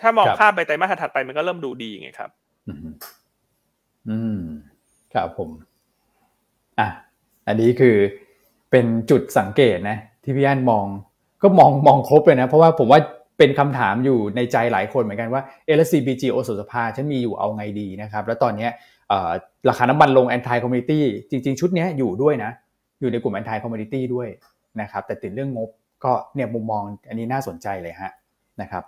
[0.00, 2.30] ถ้ามองภาพไปไตรมาสถัดไปมันก็เริ่มดูดีไงครับ
[4.08, 4.40] อืม
[5.14, 5.50] ครับผม
[6.78, 6.88] อะ
[7.46, 7.96] อันนี้คือ
[8.70, 10.84] เป็นจุดสังเกตนะ ที่พี่อันมอง
[11.42, 13.00] ก็มองมองครบเลยนะ เพราะว่าผมว่า
[13.38, 18.68] เป็นคำถามอยู่ในใจหลายคนเหมือนกันว่าเออ CBG โอสถสภาฉันมีอยู่เอาไงดีนะครับ แล้วตอนนี้
[19.68, 22.50] ราคาน้ำมันลง anti commodity จริง ๆ ชุดนี้อยู่ด้วยนะ
[23.00, 24.28] อยู่ในกลุ่ม anti commodity ด้วย
[24.80, 25.70] นะครับ แต่ติดเรื่องงบ
[26.04, 28.10] ก็เนี่ยมุมมองอันนี้น่าสนใจเลยฮะ
[28.60, 28.84] นะครับ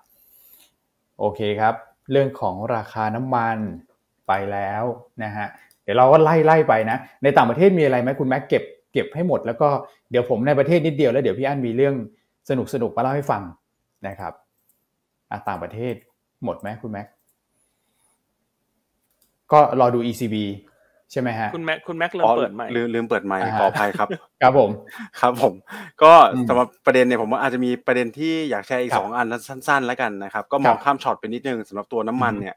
[1.18, 1.74] โอเคครับ
[2.10, 3.58] เรื่องของราคาน้ำมัน
[4.28, 4.84] ไปแล้ว
[5.24, 5.46] นะฮะ
[5.82, 9.68] เดี๋ยวเราก็ไล่ไล่ไปนะ ในต่างประเทศมีอะไรไหมคุณแม็กเก็บเก็บให้หมด แล้วก็
[10.10, 11.94] เดี๋ยวผมในประเทศนิดเดียวแล้วเดี๋ยวพี่อั้นมีเรื่อง
[12.48, 13.42] สนุกสนุกมาเล่าให้ฟัง
[14.08, 14.32] นะครับ
[15.48, 15.94] ต่างประเทศ
[16.44, 17.06] หมดไหมคุณแม็ก
[19.52, 20.36] ก็รอดู ECB
[21.12, 24.08] ใช่ไหมฮะคุณแม็กคุณแม็กลืมเปิดใหม่ลืมลืมเปิดไมค์ขออภัยครับ
[24.42, 24.70] ครับผม
[25.20, 25.52] ครับผม
[26.02, 26.12] ก็
[26.48, 32.54] สำหรับประเด็นเนี่ยผมว่าอาจจะมีประเด็นที่อยากแชร์อีกสองอันสั้น ๆ แล้วกันนะครับ ก็มองข้ามช็อตไปนิดนึงสำหรับตัวน้ำมันเนี่ย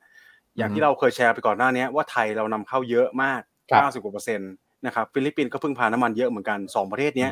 [0.58, 3.42] อย่างที่เราเคยแชร์ไปก่อนหน้านี้ว่าไทยเรานำเข้าเยอะมาก
[3.72, 4.52] 90กว่าเปอร์เซ็นต์
[4.86, 7.28] นะครับฟิลิปปินส์ก็พึ่งพาน้ำมันเยอะเหมือนกัน 2 ประเทศนี้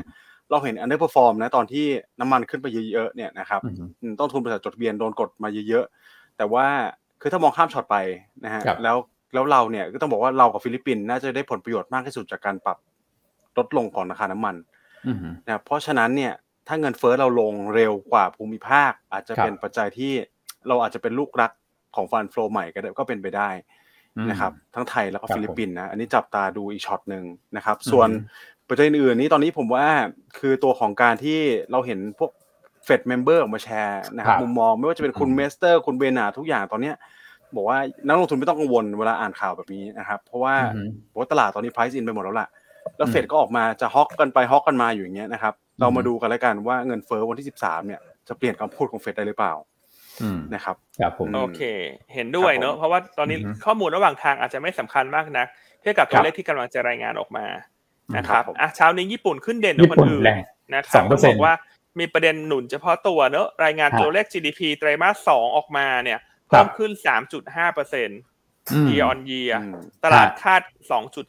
[0.50, 1.86] เราเห็น underperform นะตอนที่
[2.20, 3.62] น้ำมันขึ้นไปเยอะๆเนี่ยนะครับ
[4.20, 6.66] ต้นทุนบริษัทจดทะเบียนโดนกดมาเยอะๆแต่ว่า
[7.22, 7.98] คือถ้ามองข้ามช็อตไป
[8.46, 8.98] นะฮะแล้ว
[9.34, 12.78] แล้วเราเนี่ยก็ต้องบอกว่าเรากับฟิลิปปินส์น่าจะได้ผลประโยชน์มากที่สุดจากการปรับ
[13.58, 14.56] ลดลงของราคาน้ำมัน
[15.46, 16.34] นะเพราะฉะนั้นเนี่ย
[16.68, 20.14] ถ้าเงินเฟ้อเราลงเร็วกว่าภูมิภาค อาจจะเป็นปัจจัยที่
[20.68, 21.52] เราอาจจะเป็นลูกรัก
[21.96, 23.50] ของ fund flow ใหม่ก็ก็เป็นไปได้
[24.30, 27.24] นะครับทั้งไทยแล้วก็ฟิลิปปินส์นะอันนี้จับตาดูอีกช็อตหนึ่ง
[27.58, 28.10] นะครับ ส่วน
[28.68, 29.88] ประเด็นอื่นนี้ตอนนี้ผมว่า
[30.40, 31.40] คือตัวของการที่
[31.72, 32.32] เราเห็นพวก
[32.86, 36.96] Fed member ออกมาแชร์นะครับมุมมองไม่ว่าจะเป็นคุณเมสเตอร์ คุณเบนาทุกอย่างตอนเนี้ย
[37.56, 37.78] บอกว่า
[38.08, 40.56] นักลงทุนไม่ต้องกังวลเวลาอ่านข่าวแบบนี้นะครับ เพราะว่า
[41.10, 42.48] เพราะตลาดตอนนี้ price in ไปหมดแล้วล่ะ
[42.98, 49.54] แล้วเฟดก็ออกมาจะฮอกกันไปฮอกกันมาอยู่อย่างเงี้ยนะครับ เรามาดูกันแล้วกันว่าเงินเฟ้อวันที่สิบสามเนี่ยจะเปลี่ยนคำพูดของเฟดได้หรือเปล่า
[50.56, 51.62] นะครับครับผมโอเค
[52.14, 55.46] เห็นด้วยเนอะเพราะว่าตอนนี้ข้อมูลระหว่างทางอาจจะไม่สำคัญมากนะ
[55.82, 57.46] เทียบกับตัวเลขที่กำลังจะรายงานออกมา
[58.18, 60.26] นะครับอะเช้านี้ญี่ปุ่นขึ้นเด่นกว่าคนอื่น
[60.76, 61.54] นะครับต้องบอกว่า
[62.00, 66.20] มีประเด็นหนุนเฉพาะตัวเนอะรายงานตัวเลข GDP ไตรมาสสองออกมาเนี่ย
[66.52, 66.92] เพิ่มขึ้น
[67.34, 68.20] 3.5เปอร์เซ็นต์
[68.90, 69.56] year on year
[70.04, 70.62] ตลาดคาด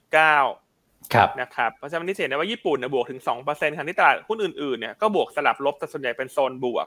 [0.03, 6.87] 2.9ครับนะครับเพราะฉะนั้นนี่เห็นได้ว่าญี่ปุ่นเนี่ยบวกถึง 2เปอร์เซ็นต์ขณะที่ตลาดหุ้นอื่นๆเนี่ยก็บวกสลับลบแต่ส่วนใหญ่เป็นโซนบวก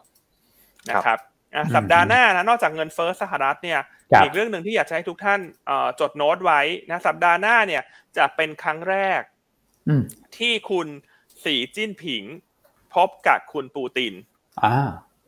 [0.90, 1.20] นะครับ
[1.76, 3.80] สัปดาห์หน้านะนอกจากเงินเฟ้อสหรัฐเนี่ย
[4.24, 5.40] อีกเรื่องหนึ่งที่อยากให้ทุกท่าน
[6.00, 7.84] จดโน้ตไว้นะสัปดาห์หน้าเนี่ย
[8.18, 9.22] จะเป็นครั้งแรก
[10.38, 10.88] ที่คุณ
[11.44, 12.24] สีจิ้นผิง
[12.96, 14.14] พบกับคุณปูติน
[14.64, 14.76] อ่า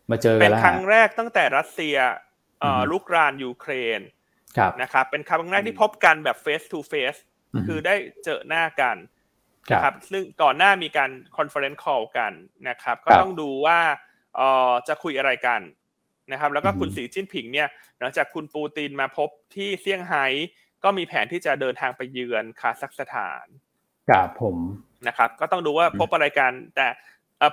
[0.09, 1.95] มาเจอเป็นครั้งแรกตั้งแต่รัสเซีย
[2.91, 4.01] รุกรานยูเครน
[4.81, 7.19] นะครับเป็นครั้งแรกที่พบกันแบบ face to face
[7.67, 8.97] คือได้เจอหน้ากัน
[9.71, 12.31] นะครับซึ่งก่อนหน้ามีการ conference call กัน
[12.69, 13.79] นะครับ ก็ต้องดูว่า
[14.87, 15.61] จะคุยอะไรกัน
[16.31, 17.67] นะครับ แล้วก็คุณสีจิ้นผิงเนี่ย
[17.99, 20.25] หลังจากคุณปูตินมาพบที่เซี่ยงไฮ้
[20.83, 23.45] ก็มีแผนที่จะเดินทางไปเยือนคาซัคสถาน
[24.09, 24.57] ครับผม
[25.07, 26.87] นะครับ ก็ต้องดูว่าพบอะไรกันแต่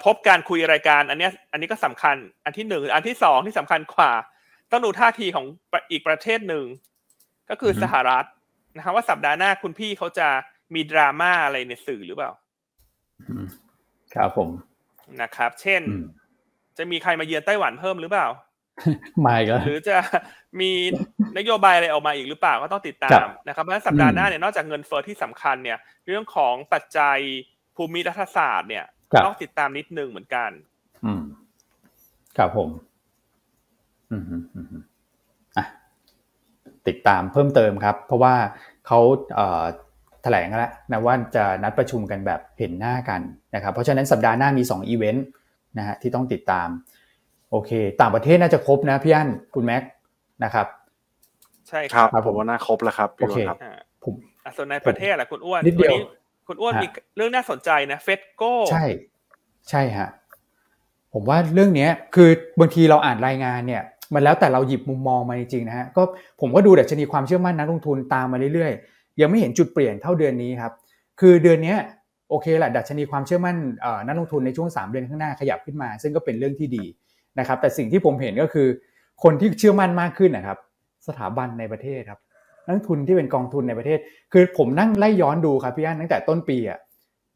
[0.05, 4.13] พบการคุยอะไรกันอันนี้อันนี้ก็สำคัญอันที่หนึ่งอันที่สองที่สำคัญกว่า
[4.71, 5.47] ต้องดูท่าทีของ
[5.91, 6.65] อีกประเทศหนึ่ง
[7.51, 8.25] ก็คือสหรัฐ
[8.77, 10.29] นะครับว่าสัปดาห์หน้าคุณพี่เขาจะ
[10.75, 12.31] มีดราม่าอะไรในสื่อหรือเปล่า
[14.15, 14.51] ครับผม
[15.23, 15.83] นะครับ เช่น
[16.79, 18.27] จะมีใครมาเยือนไต้หวันเพิ่มหรือเปล่า
[19.21, 19.97] ไม่ก็หรือจะ
[20.61, 20.71] มี
[21.39, 27.19] นโยบายอะไรออกมาอีกหรือเปล่าก็ต้องติดตามนะครับเพราะสัปดาห์หน้าเนี่ยนอกจากเงินเฟ้อที่สำคัญเนี่ย เรื่องของปัจจัย
[27.77, 28.85] ภูมิรัฐศาสตร์เนี่ย
[29.25, 30.51] ต้องติดตามนิดนึงเหมือนกัน
[31.05, 31.23] อืม
[32.39, 32.94] ครับผมอืมอืมอะ
[36.89, 38.35] ติดตามเพิ่มเติมครับ เพราะว่า
[38.87, 39.01] เขา
[39.35, 39.65] เอ่อ
[40.23, 43.21] แถลงแล้วนะว่าจะนัดประชุมกันแบบเห็นหน้ากัน
[43.55, 45.27] นะครับ เพราะฉะนั้นสัปดาห์หน้ามี2อีเวนต์
[45.79, 46.69] นะฮะที่ต้องติดตาม
[47.51, 49.83] โอเค ต่างประเทศน่าจะครบนะพี่อั้นคุณแม็ก
[50.45, 50.67] นะครับ
[51.69, 53.39] ใช่ครับผมว่าน่าครบแล้วครับโอเค
[54.05, 54.15] ผม
[54.57, 55.97] ส่วนในประเทศแหละคุณอ้วนนิดเดียว
[56.49, 56.87] คุณอ้วนมี
[57.17, 58.85] เรื่องน่าสนใจนะเฟดโก้ใช่
[59.71, 60.09] ใช่ฮะ
[61.13, 62.31] ผมว่าเรื่องนี้คือ
[62.61, 63.83] บางทีเราอ่านรายงานเนี่ย
[64.15, 66.03] มันแล้วแต่เราหยิบมุมมองมาจริงๆนะฮะก็
[66.41, 70.73] ผมก็ดูดัชนีความเชื่อมั่นนักลงทุนตามมาเรื่อยๆ ยังไม่เห็นจุดเปลี่ยนเท่าเดือนนี้ครับ
[71.21, 71.75] คือเดือนนี้
[72.31, 73.57] โอเคแหละดัชนีความเชื่อมั่น
[74.07, 76.85] นักลงทุนในช่วง 3 เดือนข้างหน้าขยับขึ้นมา ซึ่งก็เป็นเรื่องที่ดี
[77.39, 78.69] นะครับแต่สิ่งที่ผมเห็นก็คือ
[79.23, 80.59] คนที่เชื่อมั่นมากขึ้นนะครับ
[81.09, 82.21] สถาบันในประเทศครับ
[82.67, 83.99] นักทุนที่เป็นกองทุนในประเทศ
[84.33, 86.79] คือผมนั่งไล่ย้อนดูครับพี่อันตั้งแต่ต้นปีอะ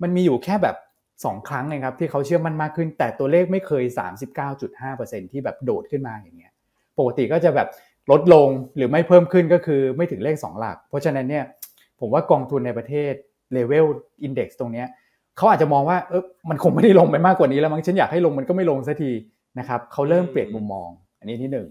[0.02, 0.76] มันมีอยู่แค่แบบ
[1.24, 3.84] สองครั้งเองครับที่เขาเชื่อมั่นมากขึ้น แต่ตัวเลขไม่เคย
[4.58, 6.47] 39.5%ที่แบบโดดขึ้นมาอย่างเงี้ย
[6.98, 7.68] ปกติก็จะแบบ
[8.10, 11.44] ลดลงหรือไม่เพิ่มขึ้นก็คือไม่ถึงเลข 2 หลัก เพราะฉะนั้นเนี่ย
[12.00, 13.12] ผมว่ากองทุนในประเทศ
[13.52, 13.86] เลเวล
[14.22, 14.86] อินเด็กซ์ตรงเนี้ย
[15.36, 19.10] เขาอาจจะมองว่าเออมันคงไม่ได้ลงไปมากกว่านี้แล้วมั้งฉันอยากให้ลงมันก็ไม่ลงสักที
[19.58, 20.88] นะครับเขาเริ่มเปลี่ยนมุมมอง
[21.18, 21.68] อันนี้ที่หนึ่ง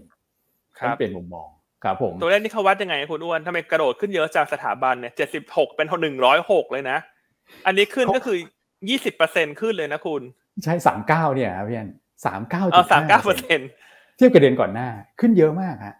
[0.76, 1.48] เริ่มเปลี่ยนมุมมอง
[1.84, 6.98] ครับผมตัวเลขนี่เขาวัดยังไงคุณอ้วนทำไมกระโดดขึ้นเยอะจากสถาบันเนี่ยเจ็ดสิบหกเป็นหนึ่งร้อยหกเลยนะ
[7.66, 8.36] อันนี้ขึ้นก็คือ
[8.88, 10.22] ยี่สิบเปอร์เซ็นต์ขึ้นเลยนะคุณ
[10.64, 11.90] ใช่สามเก้าเนี่ยครับพี่อัน
[12.26, 13.60] สามเก้าจุดสามเก้าเปอร์เซ็นต์
[14.18, 14.88] เทียบกับเดือนก่อนหน้า
[15.20, 15.96] ขึ้นเยอะมากฮะ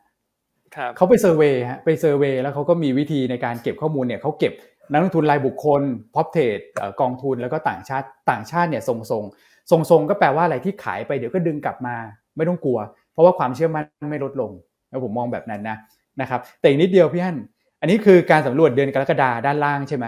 [0.96, 4.52] เขาไป survey ฮะไป survey แล้วเขาก็มีวิธีในการเก็บข้อมูลเนี่ยเขาเก็บ
[4.92, 5.82] นักลงทุนรายบุคคล
[6.14, 6.58] prop trade
[7.00, 9.22] กองทุนแล้วก็ต่างชาติต่างชาติเนี่ยทรงทรง
[9.70, 11.96] ทรงทรงก็แปลว่าอะไรที่ขายไปเดี๋ยวก็ดึงกลับมา
[12.36, 12.78] ไม่ต้องกลัว
[13.12, 14.50] เพราะว่าความเชื่อมั่นไม่ลดลง
[14.90, 15.76] แล้วผมมองแบบนั้นนะ
[16.20, 17.36] นะครับแต่อีกนิดเดียวพี่อัน
[17.80, 20.06] อันนี้คือการสำรวจเดือนกรกฎาด้านล่างใช่ไหม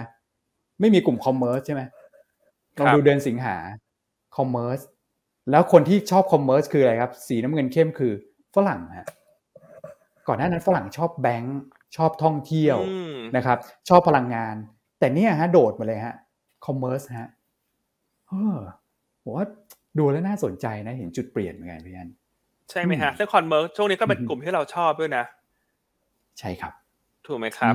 [0.81, 1.83] ไม่มีกลุ่ม commerce ใช่ไหม
[2.79, 3.57] ลองดูเดือนสิงหา
[4.37, 4.81] commerce
[5.51, 8.13] แล้วคนที่ชอบ commerce คืออะไรครับ สีน้ำเงินเข้มคือ
[8.55, 9.09] ฝรั่งฮะ
[10.29, 11.61] ก่อนหน้านั้นฝรั่งชอบแบงค์
[11.97, 12.79] ชอบท่องเที่ยว
[13.37, 14.55] นะครับ ชอบพลังงาน
[14.99, 16.15] แต่เนี่ยฮะโดดมาเลยฮะ
[16.67, 17.31] commerce ฮะ
[18.29, 18.59] เออ
[19.23, 19.47] ผมว่า
[19.99, 22.11] ดูแล้วน่าสนใจนะเห็นจุดเปลี่ยนเหมือนกันพี่อัน
[22.71, 25.25] ใช่ไหมฮะซึ่ง commerce ช่วงนี้ก็เป็นกลุ่มที่เราชอบด้วยนะ
[26.39, 26.73] ใช่ครับ
[27.27, 27.75] ถูกไหมครับ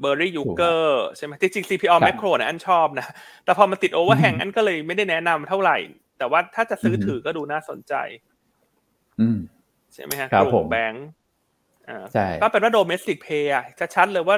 [0.00, 3.06] เบอร์ลี่ยุคเกอร์ใช่ไหมจริงๆ CPO แมคโครเนี่ยอันชอบนะ
[3.44, 5.76] แต่พอมันติด overhang อันก็เลยไม่ได้แนะนำเท่าไหร่
[6.18, 7.94] แต่ว่าถ้าจะซื้อถือก็ดูน่าสนใจ
[9.92, 11.06] ใช่ไหมฮะกลุ่มแบงก์
[12.42, 14.36] ก็เป็นว่า domestic play อะชัดเลยว่า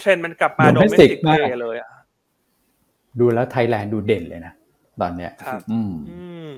[0.00, 1.90] เทรนด์มันกลับมา domestic play เลยอะ
[3.20, 4.52] ดูแล้วไทยแลนด์ดูเด่นเลยนะ
[5.00, 5.32] ตอนเนี้ย
[5.72, 5.80] อื
[6.50, 6.52] ม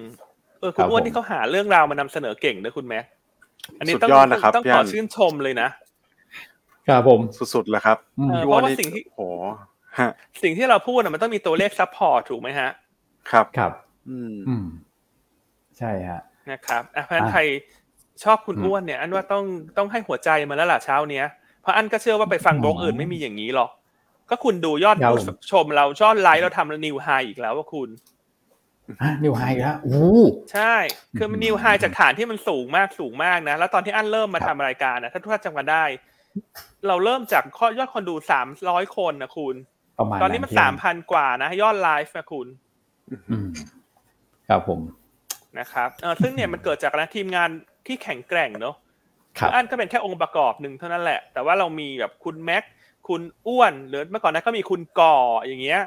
[0.58, 3.04] เออคุณอ้วนที่เขาหาเรื่องราวมานำเสนอเก่งนะคุณแม็ก
[3.78, 4.10] อันนี้ต้อง
[4.56, 5.68] ต้องขอชื่นชมเลยนะ
[6.88, 7.20] ครับผม
[7.54, 7.98] สุดๆแล้วครับ
[8.38, 9.26] เพราะว่าสิ่งที่โอ้
[10.42, 12.70] สิ่งที่เราพูดมันต้องมีตัวเลข support ถูกไหมฮะ
[13.30, 13.72] ครับครับ
[14.08, 14.18] อื
[14.64, 14.64] ม
[15.78, 17.40] ใช่ฮะนะครับเพราะฉะนั้นใคร
[18.24, 19.44] ชอบคุณอ้วนเนี่ย อันว่าต้อง
[19.76, 21.26] ต้องให้หัวใจมาแล้วล่ะเช้าเนี้ย
[21.62, 23.70] เพราะอันก็เชื่อว่าไปฟังบล็อกอื่นไม่มีอย่างนี้หรอก
[24.30, 27.88] ก็คุณดูยอดผู้ชมเราชอบไลค์เราทำนิวไฮอีกแล้วว่าคุณ
[29.24, 30.10] นิวไฮแล้วโอ้
[30.52, 30.74] ใช่
[31.18, 35.84] คือมันนิวไฮจากฐานที่มันสูงมากสูงมากนะ แล้วตอนที่อันเริ่มมาทำรายการนะถ้าทุกท่านจำกันได้
[36.88, 39.54] เราเริ่มจากข้อยอดคนดูสามร้อยคนนะคุณ
[40.22, 42.46] ตอนนี้มันสามพันกว่านะ ยอดไลฟ์นะคุณ
[44.52, 44.80] ครับผม
[45.58, 47.48] นะครับเออซึ่งเนี่ยมันเกิดจากนะทีมงาน
[47.86, 48.76] ที่แข็งแกร่งเนาะ
[49.54, 52.64] อันก็เป็นแค่องค์ประกอบหนึ่งเท่านั้นแหละ แต่ว่าเรามีแบบคุณแม็ก
[53.08, 55.80] คุณอ้วนหรือเมื่อก่อนนั้นก็มีคุณก่ออย่างเงี้ย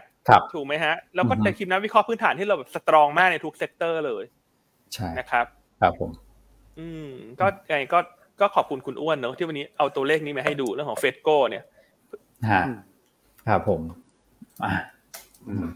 [0.53, 4.23] ถูกไหมฮะ แล้วก็ในทีมนักวิเคราะห์พื้นฐานที่เราแบบ strong มากในทุก sector เลย
[4.93, 5.45] ใช่นะครับ
[5.81, 6.11] ครับผม
[6.79, 7.09] อืม
[7.39, 7.99] ก็ไงก็
[8.39, 11.63] ก็ขอบคุณคุณอ้วนเนาะที่วันนี้เอาตัวเลขนี้มาให้ดูเรื่องของ FETCO เนี่ย
[12.51, 12.63] ฮะ
[13.47, 13.81] ครับผม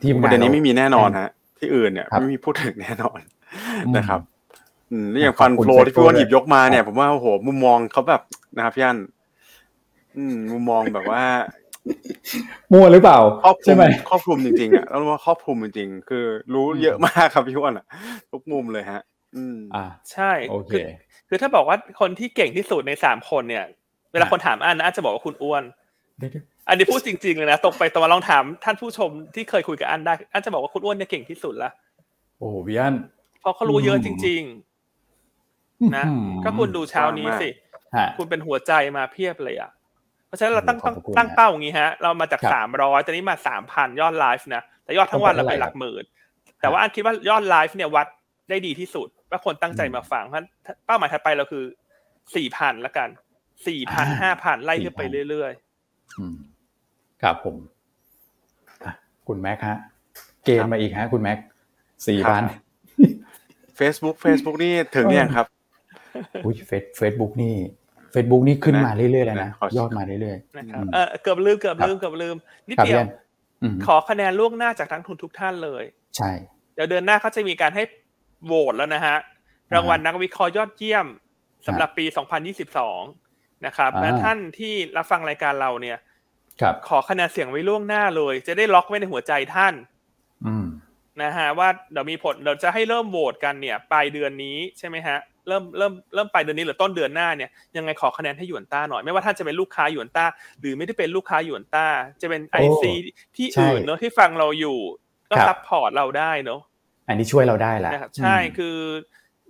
[0.01, 1.29] ทีมประเด็นนี้ไม่มีแน่นอนฮะ
[1.59, 3.19] ที่อื่นเนี่ยไม่มีพูดถึงแน่นอน
[3.97, 4.21] นะครับ
[4.91, 8.21] อืมนี่อย่างฟันโฟลที่พี่วอนหยิบยกมาเนี่ย ผมว่าโอ้โหมุมมองเขาแบบ
[8.55, 8.97] นะครับพี่อัน
[10.17, 11.23] อืมมุมมองแบบว่า
[12.71, 13.77] มั่วหรือเปล่าครอบคลุม
[14.09, 17.85] ครอบคลุมจริงๆอะแล้วว่าครอบคลุมจริงๆ คือรู้เยอะมากครับพี่วอนอะ
[18.31, 19.01] ทุกมุมเลยฮะ
[19.35, 20.73] อืมอ่าใช่โอเค
[21.29, 23.65] คือถ้าบอกว่าคนที่เก่งที่สุดในสามคนเนี่ย
[24.11, 25.63] เวลาคนถามอันอาจจะบอกว่าคุณอ้วน
[26.67, 31.71] อันนี้พูดจริงๆเลยนะตกไปตรงมาลองถามท่านผู้ชมที่เคยคุยกับอันได้ อันจะบอกว่าคุณอ้วนเนี่ยเก่งที่สุดละ
[32.37, 32.95] โอ้พี่อัน
[33.41, 34.41] เพราะเขารู้เยอะจริง
[35.17, 36.05] ๆ นะ
[36.43, 37.49] ก็คุณดูเช้านี้สิ
[38.17, 39.71] คุณเป็นหัวใจมาเพียบเลยอะ
[40.27, 40.77] เพราะฉะนั้นเราตั้ง
[41.17, 46.03] ตั้งเป้าอย่างนี้ฮะ เรามาจากสามร้อยตอนนี้มาสามพันยอดไลฟ์นะแต่ยอดทั้งวันเราไปหลักหมื่น
[46.61, 48.07] แต่ว่าอันคิดว่ายอดไลฟ์เนี่ยวัด
[48.49, 50.43] ได้ดีที่สุด ว่าคนตั้งใจมาฟังเพราะ
[50.85, 51.63] เป้าหมายถัดไปเราคือ
[52.35, 53.09] สี่พันละกัน
[53.67, 55.68] สี่พันห้าพันไล่ขึ้นไปเรื่อยๆ
[57.23, 57.55] ครับผม
[59.27, 59.77] คุณแม็กฮะ
[60.45, 61.37] เกณฑ์มาอีกฮะ คุณแม็ก
[62.07, 62.43] สี่พัน
[63.79, 65.47] Facebook Facebook นี่ถึงยังครับ
[66.45, 67.55] อุ้ยเฟซเฟซบุ๊กนี่
[68.11, 72.35] เฟซบุ๊กนี่ขึ้นมาเรื่อยๆแล้วนะยอดมาเรื่อยๆนะครับเออเกือบลืมเกือบลืมเกือบลืม
[72.69, 73.01] นิดเดียว
[73.85, 75.83] ขอคะแนนล่วงหน้าจากทั้งทุนทุกท่านเลย
[76.17, 76.31] ใช่
[76.75, 77.83] เดี๋ยวเดือนหน้าเขาจะมีการให้
[78.45, 79.17] โหวตแล้วนะฮะ
[79.73, 81.05] รางวัลนักวิเคราะห์ยอดเยี่ยม
[81.67, 82.05] สำหรับปี
[82.71, 83.28] 2022
[83.65, 85.97] นะครับและท่านที่รับฟังรายการเราเนี่ย
[86.87, 89.73] ขอคะแนนเสียงไว้ล่วงหน้าเลย จะได้ล็อกไว้ในหัวใจท่าน
[91.23, 100.25] นะฮะว่าเดี๋ยวมีผลเราจะให้เริ่มโหวตกันเนี่ย ปลายเดือนนี้ใช่ไหมฮะเริ่มเริ่มเริ่มปลายเดือนนี้หรือต้นเดือนหน้าเนี่ยยังไงขอคะแนนให้หยวนต้าหน่อยไม่ว่าท่านจะเป็นลูกค้าหยวนต้า
[100.59, 101.87] หรือไม่ได้เป็นลูกค้าหยวนต้า
[102.21, 102.91] จะเป็น IC
[103.35, 104.77] ที่อื่นเนอะที่ฟังเราอยู่
[105.29, 106.61] ก็ support เราได้เนาะ
[107.07, 108.77] อันนี้ช่วยเราได้แหละใช่คือ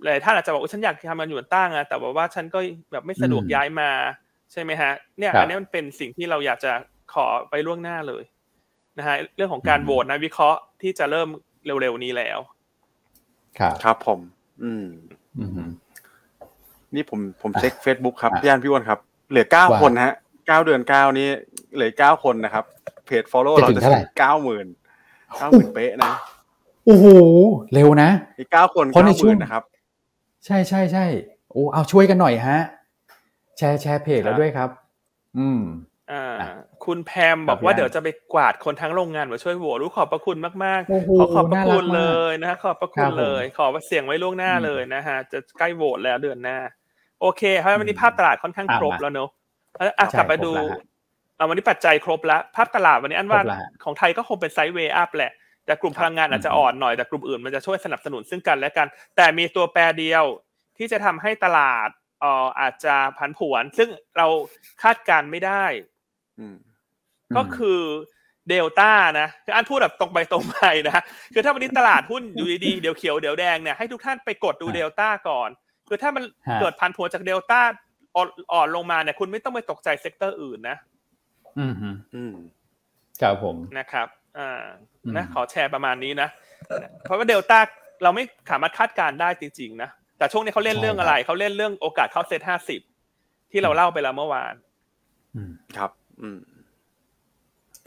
[0.04, 2.58] หลายท่านอาจจะบอกว่าฉันอยากทำมันอยู่ตั้งอะแต่ว่าฉันก็
[2.92, 3.90] แบบไม่สะดวกย้ายมา
[4.52, 6.72] ใช่ไหมฮะ เนี่ยอันนี้มันเป็นสิ่งที่เราอยากจะ
[7.12, 8.22] ขอไปล่วงหน้าเลย
[8.98, 11.28] นะฮะเรื่องของการโหวตนักวิเคราะห์ที่จะเริ่ม
[11.66, 12.38] เร็วๆนี้แล้ว
[13.58, 14.18] ครับครับผม
[14.62, 14.86] อืม
[16.94, 18.98] นี่ผมผมเช็คเฟซบุ๊กครับพี่อันพี่วันครับ
[19.30, 20.14] เหลือเก้าคนฮะ
[20.46, 21.28] เก้าเดือนเก้านี้
[21.74, 22.64] เหลือเก้าคนนะครับ
[23.06, 24.66] เพจฟอลโล่เราจะถึงเก้าหมื่น
[25.38, 26.12] เก้าหมื่นเป๊ะนะ
[26.86, 27.06] โอ้โห
[27.74, 29.62] เร็วนะอีกเก้าคนเก้าหมื่นนะครับ
[30.46, 31.04] ใช่ใช่ใช่
[31.50, 32.58] โอ้เอาช่วยกันหน่อยฮะ
[33.58, 34.70] แชร์แชร์เพจแล้วด้วยครับ
[35.38, 35.62] อืม
[36.12, 36.24] อ่า
[36.84, 46.58] คุณแพมบอกว่าเดี๋ยวจะไปกวาดคนทั้งโรงงานมาช่วยโหวตรู้ขอบพระคุณมากๆ ขอขอบพระคุณเลยนะขอบพระคุณเลย ขอเสียงไว้ล่วงหน้าเลยนะฮะ จะใกล้โหวตแล้วเดือนหน้า
[47.20, 49.28] โอเคเพราะวันนี้ภาพตลาดค่อนข้างครบแล้วเนอะ
[49.98, 50.52] อะกลับไปดู
[51.36, 53.40] เอาวันนี้ปัจจัยครบแล้วภาพตลาดวันนี้อันว่า
[53.84, 55.32] ของไทยก็คงเป็นไซด์เวย์อัพแหละ
[55.66, 58.86] แต่กลุ่มพลังงานอาจจะอ่อนหน่อยแต่กลุ่มอื่นมันจะช่วยสนับสนุนซึ่งกันและกัน
[59.16, 60.24] แต่มีตัวแปรเดียว
[60.78, 61.88] ที่จะทำให้ตลาด
[62.20, 64.26] เอ่ออาจจะผันผวน ซึ่งเรา
[64.82, 65.64] คาดการไม่ได้
[67.36, 67.80] ก็คือ
[68.48, 70.58] เดลต้านะคืออันพูดแบบตรงไปตรงไป
[70.88, 71.02] นะ
[71.34, 75.48] คือถ้าวันนี้ตลาดหุ้นอยู่ดีๆเดี๋ยวเขียวเดี๋ยวแดงเนี่ยให้ทุกท่านไปกดดูเดลต้าก่อน
[75.88, 76.22] คือถ้ามัน
[76.60, 77.60] เกิดผันผวนจากเดลต้า
[78.52, 80.76] อ่อนลงมาเนี่ยคุณไม่ต้องไปตกใจ sector อื่นนะ
[81.58, 81.74] อืม
[82.14, 82.34] อืม
[83.22, 84.06] ครับผมนะครับ
[84.38, 84.64] อ่า
[85.16, 86.28] นะขอแชร์ประมาณนี้นะ
[87.02, 87.58] เพราะว่าเดลต้า
[88.02, 92.80] เราไม่สามารถคาดการได้จริงๆนะแต่ช่วงนี้เขาเล่นเรื่องอะไรเขาเล่นเรื่องโอกาสเข้าเซตห้าสิบ
[93.52, 94.54] ที่เราเล่าไปแล้วเมื่อวาน
[95.76, 95.90] ครับ
[96.22, 96.38] อืม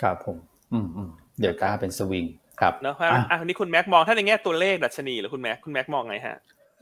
[0.01, 0.37] ครับผม
[0.73, 2.25] อืมอืมเดี๋ยวก้าเป็นสวิง
[2.61, 2.95] ครับเนาะ
[3.31, 6.37] อะนี้คุณแม็กมองถ้าในแง่ตัวเลขดัชนีหรือคุณแม็กคุณแม็กมองไงฮะ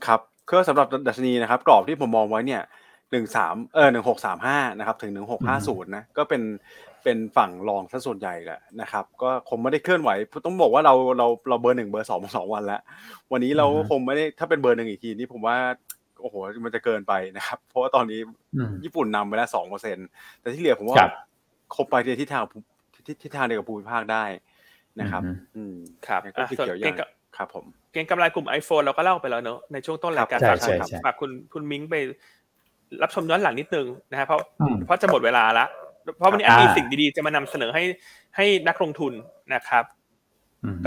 [0.06, 2.62] ครับก็สำหรับดัชนีนะครับ กรอบที่ผมมองไว้เนี่ย
[3.10, 6.42] หนึ่งสามเออหนึ่งหกสามห้านะครับ ถึงหนึ่งหกห้าศูนย์นะก็เป็น
[7.04, 10.10] เป็นฝั่งรองซะส่วนใหญ่แหละนะครับ ก็คงไม่ได้เคลื่อนไหว
[10.46, 12.80] ต้องบอกว่าเราเราเราเบอร์หนึ่งเบอร์สองสองวันแล้ว
[13.32, 15.56] วันนี้เราคงไม่ได้ถ้าเป็นเบอร์หนึ่งอีกทีนี่ผมว่า
[16.20, 16.34] โอ้โห
[16.64, 18.20] มันจะเกินไปนะครับ เพราะว่าตอนนี้
[18.84, 20.00] ญี่ปุ่นนำไปแล้วสองเปอร์เซ็นต
[20.40, 20.96] แต่ที่เหลือผมว่า
[21.74, 22.42] คบไปในทิศทาง
[23.06, 24.24] ทิศทิศทางเดียวกับภูมิภาคได้
[25.00, 25.22] นะครับ
[25.56, 25.74] อืม
[26.06, 26.96] ครับก็คือเกี่ยวอย่าง
[27.36, 30.40] ครับผมเก่งกำไรกลุ่ม iPhone เราก็เล่าไปแล้วเนอะในช่วงต้นรายการ
[31.04, 31.94] ฝากคุณคุณมิ้งไป
[33.02, 34.40] รับชมย้อนหลังนิดนึงนะครับเพราะ
[34.86, 35.66] เพราะจะหมดเวลาละ
[36.16, 37.82] เพราะวันนี้มีสิ่งดีๆจะมานำเสนอให้
[38.36, 39.12] ให้นักลงทุน
[39.54, 39.84] นะครับ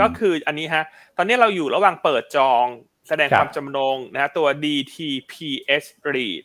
[0.00, 0.84] ก็คืออันนี้ฮะ
[1.16, 2.64] ตอนนี้เราอยู่ระหว่างเปิดจอง
[3.08, 6.44] แสดงความจำนงนะฮะตัว DTPS REIT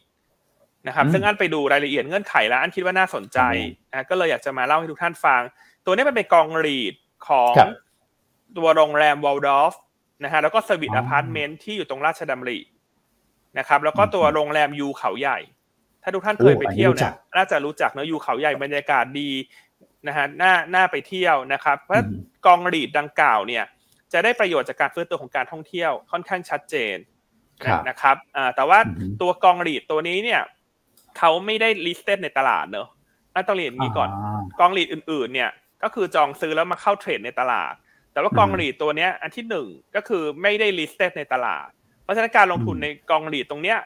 [0.88, 3.40] นะครับ ซึ่งอันไปดูรายละเอียดเงื่อนไขแล้วอันคิดว่าน่าสนใจ
[3.92, 5.42] นะก็เลยอยากจะมาเล่าให้ทุกท่านฟัง
[5.86, 6.94] ตัวนี้มันเป็นกอง REIT
[7.28, 7.54] ของ
[8.58, 9.74] ตัวโรงแรม Waldorf
[10.24, 12.60] นะฮะแล้วก็สวิตอพาร์ตเมนต์ที่อยู่ตรงราชดำริ
[13.60, 15.40] นะครับ แล้วก็ตัวโรงแรม U เขาใหญ่
[16.04, 19.30] ถ้าทุกท่านเคยไปเที่ยวเนี่ยน่าจะรู้จักเนอะ U เขาใหญ่บรรยากาศดี
[20.08, 22.04] นะฮะน่าน่าไปเที่ยวนะครับ เพราะ
[22.45, 23.64] กอง REIT ดังกล่าวเนี่ย
[24.14, 26.97] จะได้ประโยชน์จากการฟื้นตัวของการท่องเที่ยวค่อนข้างชัดเจน
[27.89, 28.16] นะครับ
[28.56, 28.80] แต่ว่า
[29.22, 30.41] ตัวกอง REIT ตัวนี้เนี่ย
[31.18, 32.88] เขาไม่ได้ listed ในตลาดเนอะ
[33.47, 34.10] ต้องเรียนนี้ก่อน
[34.60, 35.49] กอง REIT อื่น ๆ เนี่ย
[35.84, 37.74] ก็คือจองซื้อแล้วมาเข้าเทรดในตลาด
[38.14, 41.68] แต่ว่ากอง REIT ตัวเนี้ยอันที่หนึ่งก็คือไม่ได้ listed ในตลาด
[42.04, 43.78] เพราะฉะนั้นการลงทุนในกอง REIT ตรงเนี้ย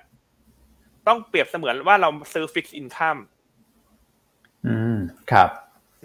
[1.07, 3.17] ต้องเปรียบเสมือนว่าเราซื้อ fixed income
[4.67, 4.97] อืม
[5.31, 5.49] ครับ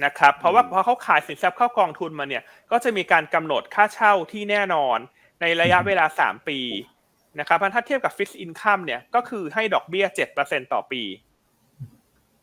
[0.04, 4.98] นะครับ เพราะว่าพอเขาขายสินทรัพย์เข้ากองทุนมาเนี่ย ก็จะมีการกำหนดค่าเช่าที่แน่นอน
[5.40, 6.58] ในระยะเวลาสามปี
[7.38, 11.02] นะครับถ้าเทียบกับ fixed income เนี่ยก็คือให้ดอกเบี้ยเจ็ดเปอร์เซ็นต์ต่อปี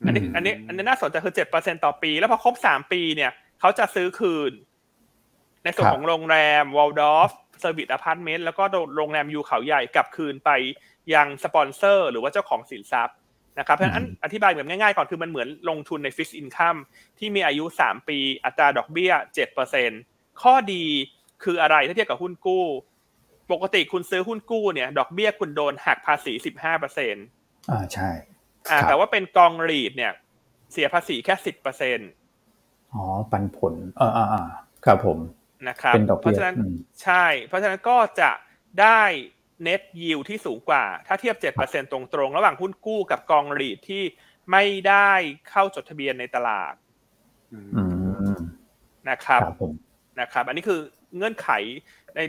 [0.05, 4.51] อันนี้อันนี้อันนี้น่าสนใจคือเจ็ดเปอร์เซ็นต์ต่อปี แล้วพอครบสามปีเนี่ยเขาจะซื้อคืน
[5.63, 8.63] ในส่วนของโรงแรม Waldorf service อพาร์ตเมนต์แล้วก็
[8.95, 10.49] โรงแรม U เขาใหญ่กลับคืนไป
[11.13, 13.17] ยังสปอนเซอร์ หรือว่าเจ้าของสินทรัพย์
[13.59, 16.75] นะครับเพราะฉะนั้นอธิบายแบบง่ายๆก่อนคือมันเหมือนลงทุนใน fixed income
[17.19, 19.89] ที่มีอายุสามปีอัตราดอกเบี้ยเจ็ดเปอร์เซ็นต์
[20.41, 20.85] ข้อดี
[21.43, 22.65] คืออะไรถ้าเทียบกับหุ้นกู้
[23.51, 27.25] ปกติคุณซื้อหุ้นกู้เนี่ยดอกเบี้ยคุณโดนหักภาษีสิบห้าเปอร์เซ็นต์
[27.69, 28.09] อ่าใช่
[28.69, 30.13] อ่าแต่ว่าเป็นกอง REIT เนี่ย
[30.71, 32.09] เสียภาษีแค่สิบเปอร์เซ็นต์
[32.93, 34.43] อ๋อปันผลอ่าอ่าอ่า
[34.85, 35.19] ครับผม
[35.67, 36.55] นะครับเพราะฉะนั้น
[37.03, 38.31] ใช่ เพราะฉะนั้นก็จะ
[38.81, 39.01] ได้
[39.63, 44.03] net yield ที่สูงกว่า ถ้าเทียบเจ็ดเปอร์เซ็นต์ตรงๆ ระหว่างหุ้นกู้กับกอง REIT ที่
[44.51, 45.11] ไม่ได้
[45.49, 46.73] เข้าจดทะเบียนในตลาด
[49.09, 49.41] นะครับ
[50.21, 50.79] นะครับ อันนี้คือ
[51.17, 51.49] เงื่อนไข
[52.15, 52.19] ใน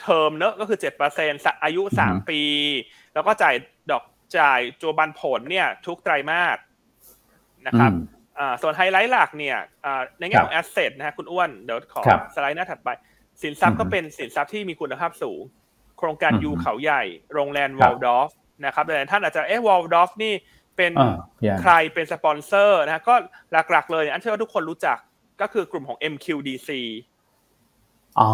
[0.00, 1.32] เทอมเนอะก็คือเจ็ดเปอร์เซ็นต์
[1.64, 2.42] อายุสามปี
[3.14, 3.54] แล้วก็จ่าย
[3.90, 4.04] ดอก
[4.38, 6.58] จ่ายตัวปันผลเนี่ย ทุกไตรมาส
[7.66, 7.92] นะครับ
[8.62, 9.58] ส่วนไฮไลท์หลักเนี่ย
[10.18, 12.02] ในแง่ของ asset นะฮะคุณอ้วน เดี๋ยวขอ
[12.34, 12.88] สไลด์หน้าถัดไป
[13.42, 15.42] สินทรัพย์ก็เป็นสินทรัพย์ที่มีคุณภาพสูง
[16.00, 17.02] โครงการ U เขาใหญ่
[17.34, 18.30] โรงแรม Waldorf
[18.66, 20.34] นะครับแต่ท่านอาจจะเอ๊ะ Waldorf นี่
[20.76, 20.92] เป็น
[21.60, 23.14] ใครเป็นสปอนเซอร์นะก็
[23.70, 24.98] หลักๆ เลยอันเชื่อว่าทุกคนรู้จัก
[25.40, 26.70] ก็คือกลุ่มของ MQDC
[28.18, 28.30] อ๋อ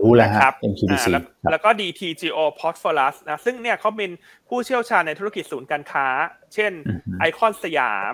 [0.00, 1.06] รู้แล้วครับ MQDC
[1.50, 4.10] แล้วก็ DTGO Prosperous นะซึ่งเนี่ยเขาเป็น
[4.48, 6.06] ผู้เชี่ยวชาญในธุรกิจศูนย์การค้า
[6.54, 6.72] เช่น
[7.20, 8.12] ไอคอนสยาม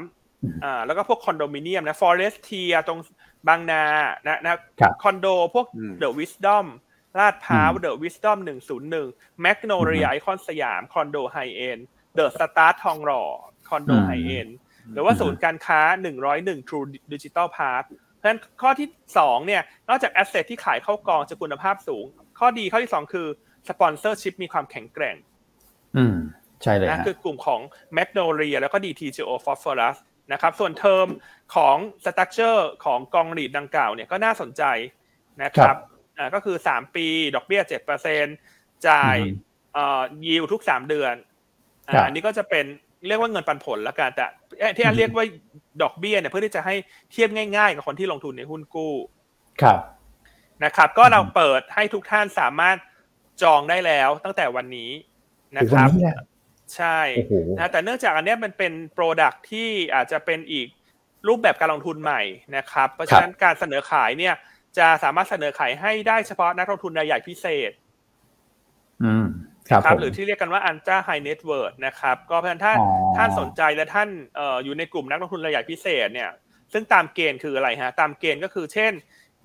[0.65, 2.99] อ่าแล้วก็พวกคอนโดมิเนียมนะ Forest t i e r ตรง
[3.49, 3.83] บางนา
[4.27, 4.59] นะนะ
[5.03, 5.67] คอนโดพวก
[6.03, 6.67] The Whizdom
[7.19, 8.39] ลาดพร้าว The Whizdom
[8.91, 11.79] 101 Magnolia ไอคอนสยามคอนโด high-end
[12.19, 13.25] The Star ทองหล่อ
[13.69, 14.49] คอนโดไฮเอ็น
[14.93, 15.81] หรือว่าศูนย์การค้า
[16.25, 17.85] 101 True Digital Park
[18.19, 18.89] เพราะฉะนั้นข้อที่
[19.19, 22.05] 2 เนี่ย นอกจาก asset ที่ขายเข้ากองจะคุณภาพสูง
[22.39, 23.27] ข้อดีข้อที่ 2 คือ
[23.69, 25.17] sponsorship มีความแข็งแกร่ง
[25.97, 26.17] อืม
[26.63, 27.61] ใช่เลยนะคือกลุ่มของ
[27.97, 29.97] Magnolia แล้วก็ DTGO Prosperous
[30.33, 31.07] นะครับ ส่วนเทอม
[31.55, 34.63] ของสตั๊กเจอร์ของกองหลีดดังกล่าวเนี่ยก็น่าสนใจ
[35.43, 35.77] นะครับ
[36.19, 37.63] อ่าก็คือ3ปี ดอกเบี้ย
[38.25, 39.17] 7%จ่าย
[39.75, 41.15] เอ่อยิวทุก3เดือน
[42.07, 42.65] อันนี้ก็จะเป็น
[43.07, 44.27] เรียกว่าเงินปันผลละกันแต่
[44.77, 45.25] ที่อันเรียกว่า
[45.83, 46.75] ดอกเบี้ยเนี่ยเพื่อที่จะให้
[47.13, 48.95] เทียบง่าย ๆ กับคนที่ลงทุนในหุ้นกู้
[49.63, 49.79] ครับ
[50.65, 52.77] นะครับ ก็เราเปิดให้ทุกท่านสามารถ
[53.43, 54.91] จองได้แล้วตั้งแต่วันนี้
[55.57, 55.89] นะครับ
[56.77, 57.01] ใช่
[57.59, 60.69] นะแต่เนื่องจากอันนี้มันเป็น product ที่อาจจะเป็นอีก
[61.29, 62.23] รูปแบบการลงทุนใหม่
[62.57, 64.35] นะครับ เพราะฉะนั้นการเสนอขายเนี่ย
[64.79, 67.73] จะสามารถเสนอขายให้ได้เฉพาะนักลงทุนรายใหญ่พิเศษ
[69.03, 69.27] อืม
[69.69, 72.73] ครับหรือที่เรียกกันว่า ultra high net worth นะครับ ก็เพราะฉะนั้นถ้า
[73.17, 76.31] ท่านสนใจและท่านเอ่ออยู่ในกลุ่มนักลงทุนรายใหญ่พิเศษเนี่ย
[76.73, 78.93] ซึ่งตามเกณฑ์คืออะไรฮะ ตามเกณฑ์ก็คือเช่น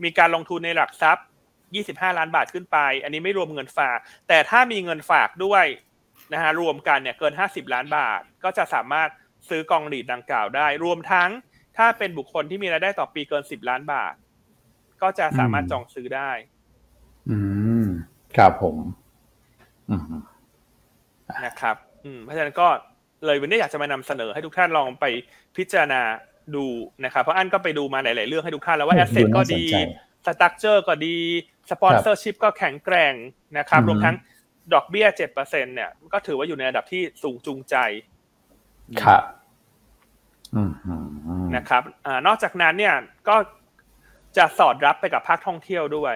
[0.04, 1.26] มีการลงทุนในหลักทรัพย์
[1.72, 5.66] 25 ล้านบาทขึ้นไป อันนี้ไม่รวมเงินฝาก แต่ถ้ามีเงินฝากด้วย
[6.34, 9.10] นะฮะรวมกันเนี่ยเกิน 50 ล้านบาท ก็จะสามารถ
[9.50, 11.30] ซื้อกองหลีดดังกล่าวได้ รวมทั้ง
[11.78, 14.14] ถ้าเป็นบุคคลที่มีรายได้ต่อปีเกิน 10 ล้านบาท
[15.02, 16.32] ก็จะสามารถจองซื้อได้
[17.30, 17.38] อื
[17.84, 17.86] ม
[18.38, 18.78] ครับผม
[19.90, 20.02] อืม
[21.46, 21.76] นะครับ
[22.06, 22.68] อืมเพราะฉะนั้นก็
[23.26, 25.06] เลยวันนี้อยากจะมานำเสนอให้ทุกท่านลองไป
[25.58, 26.02] พิจารณา
[26.56, 26.66] ดู
[27.06, 29.64] นะครับ เพราะอันก็ไปดูมาหลาย ๆ เรื่องให้ทุกท่านแล้วว่า asset ก็ดี
[30.26, 31.18] structure ก็ดี
[31.70, 33.14] sponsorship ก็แข็งแกร่ง
[33.58, 34.16] นะครับรวมทั้ง
[34.74, 37.76] ดอกเบี้ยเจ็ดเปอร์เซ็นต์เนี่ย ก็ถือว่าอยู่ในระดับที่สูงจูงใจ
[39.04, 39.24] ครับ
[41.56, 42.96] นะครับอ่านอกจากนั้นเนี่ย
[43.28, 43.36] ก็
[44.40, 46.14] จะสอดรับไปกับภาคท่องเที่ยวด้วย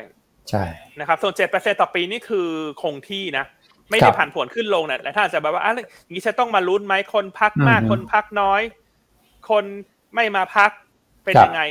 [0.49, 0.63] ใช่
[0.99, 2.49] นะครับส่วนเจ็ดเปอร์เซ็นต่อปีนี่คือ
[2.81, 3.45] คงที่นะ
[3.89, 8.61] ไม่ได้ผันผวนขึ้นลงนะแต่ถ้าจะแบบว่าอะไรอย่างนี้จะต้องมาลุ้นไหมคนพักมากคนพักน้อย
[9.49, 9.65] คน
[10.15, 10.71] ไม่มาพัก
[11.23, 11.61] เป็นยังไง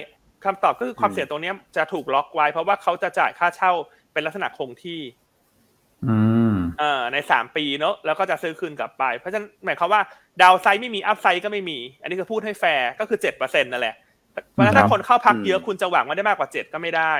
[0.44, 3.72] คำตอบก็คือความเสี่ยงตรงนี้จะถูกล็อกไว้ เพราะว่าเขาจะจ่ายค่าเช่า
[4.12, 5.00] เป็นลักษณะคงที่
[6.78, 10.02] เอ่อในสามปีเนอะแล้วก็จะซื้อคืนกลับไป เพราะฉะนั้นหมายความว่า
[10.42, 13.96] ดาวไซด์ไม่มีอัพไซด์ก็ไม่มี อันนี้คือพูดให้แฟร์ก็คือเจ็ดเปอร์เซ็นต์นั่นแหละ
[14.52, 17.14] เพราะฉะนั้นถ้าคนเข้าพักเยอะคุณจะหวังว่าได้มากกว่าเจ็ดก็ไม่ได้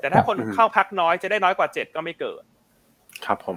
[0.00, 2.42] แต่ถ้าคนเข้าพักน้อยจะได้น้อยกว่าเจ็ดก็ไม่เกิด
[3.24, 3.56] ครับผม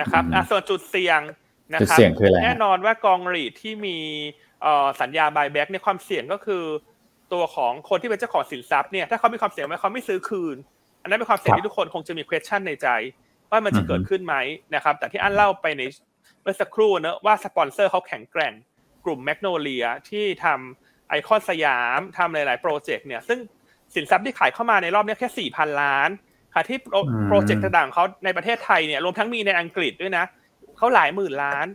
[0.00, 1.20] นะครับส่วนจุดเสี่ยง
[1.74, 1.98] นะครับ
[2.44, 3.96] แน่นอนว่ากอง REIT ที่มี
[5.00, 6.64] สัญญา buyback ในความเสี่ยงก็คือ
[7.32, 10.56] ตัวของคนที่เป็นเจ้าของสินทรัพย์เนี่ยถ้าเขามีความเสี่ยงไหมเขาไม่ซื้อคืน
[11.02, 12.88] อันนั้นเป็นความเสี่ยงที่ทุกคนคงจะมี question ในใจ
[13.50, 14.34] ว่ามันจะเกิดขึ้นไหม
[14.74, 15.82] นะครับ แต่ที่อันเล่าไปใน
[16.42, 18.52] เมื่อสักครู่เนอะว่าสปอนเซอร์เขาแข็งแกร่ง
[19.04, 23.38] กลุ่มแมกโนเลียที่ทำไอคอนสยามทำหลาย ๆ โปรเจกต์เนี่ย ซึ่ง
[23.94, 26.10] สินทรัพย์ที่ขายเข้ามาในรอบนี้แค่สี่พันล้าน
[26.54, 26.78] ค่ะ ที่
[27.28, 30.24] โปรเจกต์ต่างๆเขาในประเทศไทยเนี่ย รวมทั้งมีในอังกฤษด้วยนะ
[30.76, 31.66] เขาหลายหมื่นล้าน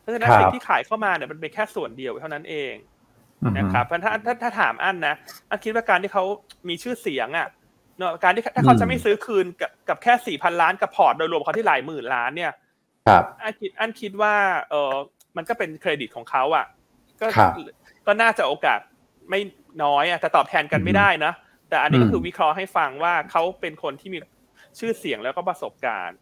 [0.00, 2.74] เพราะฉะนั้นสิ่งที่ขายเข้ามาเนี่ยมันเป็นแค่ส่วนเดียวเท่านั้นเอง
[3.58, 5.14] นะครับเพราะถ้าถ้าถ้าถามอันนะ
[5.50, 6.24] อันคิดว่าการที่เขา
[6.68, 7.48] มีชื่อเสียงอะ
[7.98, 12.52] เนาะการที่ถ้าเขาจะไม่ซื้อคืนกับกับแค่สี่พันล้านกับพอร์ตโดยรวมเขาที่หลายหมื่นล้านเนี่ย
[13.08, 14.34] ครับ อันคิดอันคิดว่า
[14.70, 14.94] เออ
[15.36, 16.66] มันก็เป็นเครดิตของเขาอะ
[17.20, 17.26] ก็
[18.06, 18.80] ก็น่าจะโอกาส
[19.30, 19.40] ไม่
[19.82, 21.32] น้อยอะแต่ตอบแทนกันไม่ได้นะ
[21.68, 24.18] แต่อันนี้ก็คือวิเคราะห์ให้ฟังว่าเขาเป็นคนที่มี
[24.78, 26.18] ชื่อเสียงแล้วก็ประสบการณ์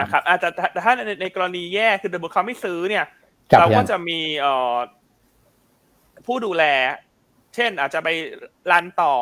[0.00, 3.04] นะครับแต่ถ้าในกรณีแย่คือเดบุเขาไม่ซื้อเนี่ย
[3.58, 4.76] เราก็จะมีเอ่อ
[6.26, 6.64] ผู้ดูแล
[7.54, 8.08] เช่นอาจจะไป
[8.72, 9.14] รันต่อ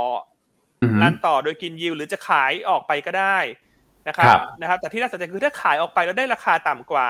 [1.03, 3.39] รันต่อโดยกินยิวหรือจะขายออกไปก็ได้
[4.09, 7.09] นะครับนะครับ แต่ที่น่าสนใจคือถ้าขายออกไปแล้วได้ราคาต่ำกว่า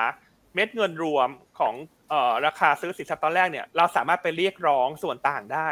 [0.54, 1.74] เม็ดเงินรวมของ
[2.10, 5.68] เอ่อราคาซื้อสินทรัพย์ตอนแรกเนี่ยเราสามารถไปเรียกร้องส่วนต่างได้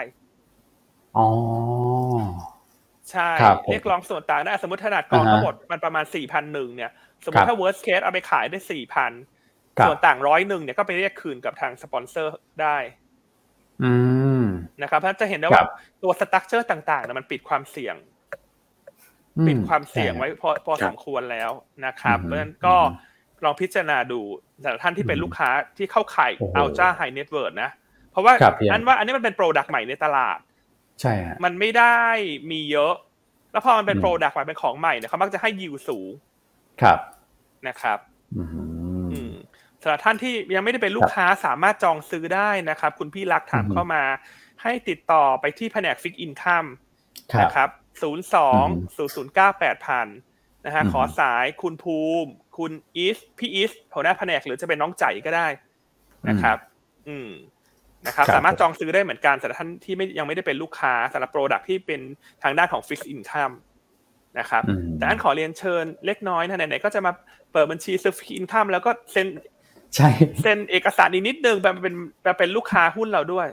[1.16, 1.28] อ๋อ
[3.10, 3.30] ใช่
[3.70, 6.90] เรียกร้องส่วนต่างได้สมมติขนาดกองทั้งหมดมันประมาณสี่พันหนึ่งเนี่ย
[7.24, 9.12] สมมติถ้า worst case เอาไปขายได้สี่พัน
[9.86, 12.76] ส่วนต่างร้อยหนึ่งเนี่ยก็ไปเรียกคืนกับทางสปอนเซอร์ได้
[14.82, 15.64] นะครับเพราะจะเห็นได้ว่า
[16.02, 17.96] ตัวสตั๊กเจอร์ต่างๆเนี่ยมันปิดความเสี่ยง
[19.48, 21.50] ปิดความเสี่ยงไว้พอพอสมควรแล้ว
[21.86, 22.76] นะครับเพราะฉะนั้นก็
[23.44, 24.20] ลองพิจารณาดู
[24.62, 27.70] แต่ท่านที่เป็นลูกค้าที่เข้าข่าย ultra high net worth นะ
[28.10, 28.32] เพราะว่า
[28.72, 30.38] อันว่าอันนี้มันเป็น product ใหม่ในตลาด
[31.00, 32.00] ใช่ฮะมันไม่ได้
[32.50, 32.94] มีเยอะ
[33.52, 36.10] แล้วพอมันเป็น product ใหม่เป็นของใหม่เนี่ยเขามักจะให้ยิวสูง
[36.82, 36.98] ครับ
[37.68, 37.98] นะครับ
[38.36, 39.34] อืม
[39.82, 44.02] สำหรับท่านที่ยังไม่ได้เป็นลูกค้าสามารถจองซื้อได้นะครับ คุณพี่รักถามเข้ามา
[44.62, 46.64] ให้ติดต่อไปที่แผนก fixed income
[47.40, 47.68] นะครับ
[48.02, 48.64] ศูนย์สอง
[48.96, 50.06] ศูนย์ศูนย์เก้าแปดพัน
[50.66, 55.46] นะฮะขอสายคุณภูมิ คุณอีสพี่อีสหัวหน้าแผนกหรือจะเป็นน้องใจก็ได้
[56.28, 56.56] นะครับ
[57.08, 57.30] อืม
[58.06, 62.00] นะครับ สามารถจองซื้อได้เหมือนกันสำหรับท่านที่ไม่ยังไม่ได้เป็นลูกค้าสำหรับ product ที่เป็น
[62.42, 63.52] ทางด้านของ fixed income
[64.38, 64.62] นะครับ
[64.98, 67.12] แต่อันขอเรียนเชิญเล็กน้อยนะไหนๆก็จะมา
[67.52, 69.26] เปิดบัญชีซื้อ fixed income แล้วก็เซ็น
[69.94, 70.08] ใช่
[70.42, 73.48] เซ็นเอกสารนิดนึงแบบเป็นแบบเป็นลูกค้าหุ้นเราด้วย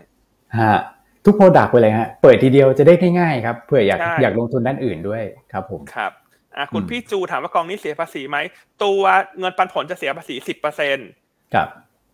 [0.59, 0.79] ฮะ
[1.25, 6.11] ทุก product ไปเลยฮะเปิดทีเดียวจะได้ง่ายๆครับเผื่ออยากอยากลงทุนด้านอื่นด้วยครับผมครับ
[6.57, 8.37] อะคุณพี่จูถามว่ากองนี้เสียภาษีไหม
[8.83, 9.01] ตัว
[9.39, 11.07] เงินปันผลจะเสียภาษีสิบเปอร์เซ็นต์
[11.53, 11.67] ครับ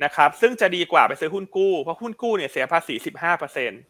[0.03, 3.81] นะครับ ซึ่งจะดีกว่าไปซื้อหุ้นกู้ เพราะหุ้นกู้เนี่ยเสียภาษีสิบห้าเปอร์เซ็นต์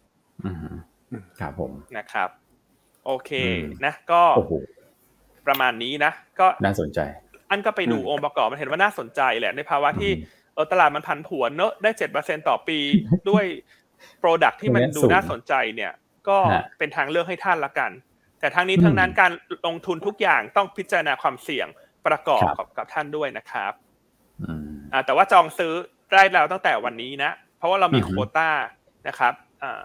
[1.39, 2.29] ครับผมนะครับ
[3.05, 3.31] โอเค
[3.85, 4.21] นะก็
[5.47, 6.99] ประมาณนี้นะ ก็น่าสนใจ
[7.51, 10.11] อันก็ไปดูองค์ประกอบมันเห็นว่าน่าสนใจแหละ ในภาวะที่
[10.53, 12.79] เออตลาดมันผันผวนเนอะได้เจ็ดเปอร์เซ็นต่อปี
[13.29, 13.45] ด้วย
[14.19, 15.91] โปรดักที่มันดูน่าสนใจเนี่ย
[16.27, 16.37] ก็
[16.77, 17.91] เป็นทางเลือกให้ท่านละกัน
[18.41, 19.31] แต่ทั้งนี้ทั้งนั้นการ
[19.67, 21.67] ลงทุนทุกอย่างต้องพิจารณาความเสี่ยง
[22.07, 23.73] ประกอบกับท่านด้วยนะครับ
[24.93, 25.73] อ่าแต่ว่าจองซื้อ
[26.13, 28.49] ได้แล้วตั้งแต่วันนี้นะ เพราะว่าเรามีโคต้า
[29.07, 29.33] นะครับ
[29.63, 29.83] อ่า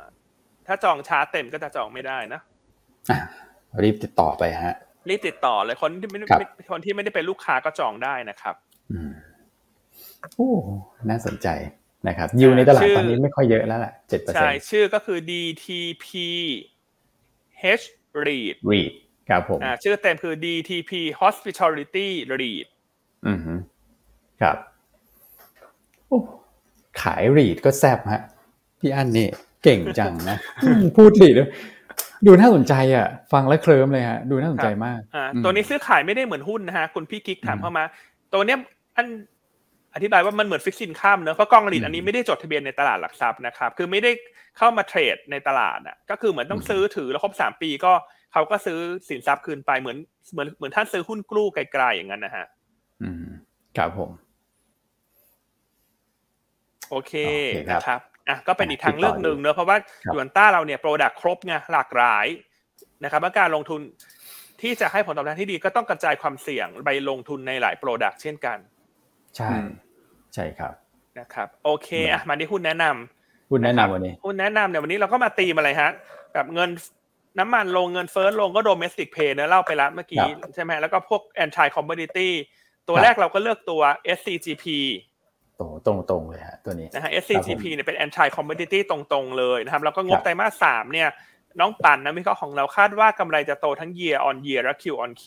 [0.67, 2.41] ถ้าจองช้าเต็มก็จะจองไม่ได้นะ
[3.83, 4.75] รีบติดต่อไปฮะ
[5.09, 6.19] รีบติดต่อเลยคนที่ไม่
[6.73, 8.55] คนที่ไม่ได้เป็นลูกค้าก็จองได้นะครับ
[10.37, 10.51] โอ้
[11.11, 11.49] น่าสนใจ
[12.09, 16.07] นะครับยูในตลาดตอนนี้ไม่ค่อยเยอะแล้วแหละเจ็ดเปอร์เซ็นต์ใช่ชื่อก็คือ DTP
[17.81, 17.85] H
[18.29, 18.93] REIT REIT
[19.29, 22.09] ครับผมอ่าชื่อเต็มคือ DTP Hospitality
[22.43, 22.67] REIT
[23.27, 23.39] อืม
[24.41, 24.57] ครับ
[26.09, 26.19] โอ้
[27.03, 28.23] ขายรีดก็แซบฮะ
[28.81, 29.29] พี่อันนี่
[29.65, 30.37] เก่งจังนะ
[30.97, 31.35] พูดรีด
[32.27, 37.85] ดูน่าสนใจอะ ฟังแล้วเคลิ้มเลยฮะ ดูน่าสนใจมากอ่าตัวนี้ซื้อขายไม่ได้เหมือนหุ้นนะฮะ คุณพี่กิ๊กถามเข้ามา
[38.33, 38.59] ตัวเนี้ย
[38.97, 39.07] อัน
[39.97, 44.11] อธิบายว่ามันเหมือนฟิกซินข้ามเนอะเพราะกองรีดอันนี้ไม่ได้จดทะเบียนในตลาดหลักทรัพย์นะครับ คือไม่ได้
[44.59, 47.93] เข้ามาเทรดในตลาดอะก็คือเหมือนต้องซื้อถือแล้วครบสามปีก็
[48.33, 48.79] เขาก็ซื้อ
[49.09, 49.99] สินทรัพย์คืนไปเหมือน
[50.33, 52.47] เหมือนเหมือนท่านซื้อหุ้นกลุ้ไกลๆอย่างนั้นนะฮะ
[53.03, 53.27] อืม
[53.77, 54.11] ครับผม
[56.91, 57.13] โอเค
[57.71, 59.77] นะครับอะก็เป็นอีกทางเลือกหนึ่งเนอะเพราะว่า
[60.15, 62.27] หยวนต้าเราเนี่ย product ครบไงหลากหลาย
[63.05, 63.81] นะครับการลงทุน
[64.63, 68.59] ที่จะให้ผลตอบแทนที่ดีก็ต้องกระจายความเสี่ยงไปลงทุนในหลาย product เช่นกัน
[69.37, 69.51] ใช่
[70.37, 70.75] ใช่ครับ
[71.19, 75.91] นะครับโอเคอะมาที่หุ้นแนะนำหุ้นแนะนำวันนี้หุ้นแนะนำเนี่ยวันนี้เราก็มาตีมาอะไรฮะ
[76.35, 76.71] แบบเงิน
[77.39, 80.25] น้ำมันลงเงินเฟ้อลงก็ domestic play เนอะเล่าไปแล้วเมื่อกี้
[80.55, 82.33] ใช่ไหมแล้วก็พวก anti commodity
[82.89, 83.83] ตัวแรกเราก็เลือกตัว
[84.17, 84.65] SCGP
[85.59, 91.09] ตรงตรงตรงเลยฮะตัวนี้นะฮะ SCGP เนี่ยเป็น anti commodity ตรงๆเลยนะครับแล้วก็งบไตรมาสสามเนี่ย
[91.61, 95.25] น้องปันนะวิเคราะห์ของเราคาดว่ากำไรจะโตทั้ง year on year และ Q on Q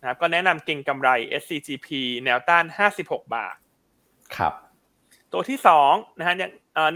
[0.00, 1.08] นะครับก็แนะนำเก็งกำไร
[1.42, 1.88] SCGP
[2.24, 2.64] แนวต้าน
[2.98, 3.56] 56 บาท
[4.36, 4.54] ครับ
[5.32, 6.34] ตัวที่สองนะฮะ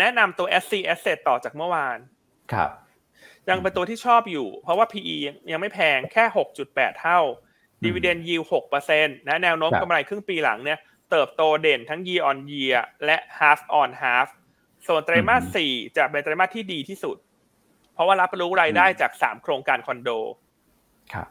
[0.01, 1.99] แนะนำตัว SC Asset ต่อจากเมื่อวาน
[2.53, 2.71] ครับ
[3.49, 5.17] ยังเป็นตัวที่ชอบอยู่ เพราะว่า PE
[5.53, 6.25] ยังไม่แพงแค่
[6.67, 7.21] 6.8 เท่า
[7.85, 8.47] Dividend Yield
[8.87, 10.79] 6%นะแนวโน้มกำไรครึ่งปีหลังเนี่ย
[11.11, 14.29] เติบโตเด่นทั้ง year on year และ half on half
[14.87, 17.17] ส่วนไตรมาส4จะเป็นไตรมาสที่ดีที่สุด
[17.95, 20.11] เพราะว่ารับรู้รายได้จาก3โครงการคอนโด
[21.13, 21.29] ครับ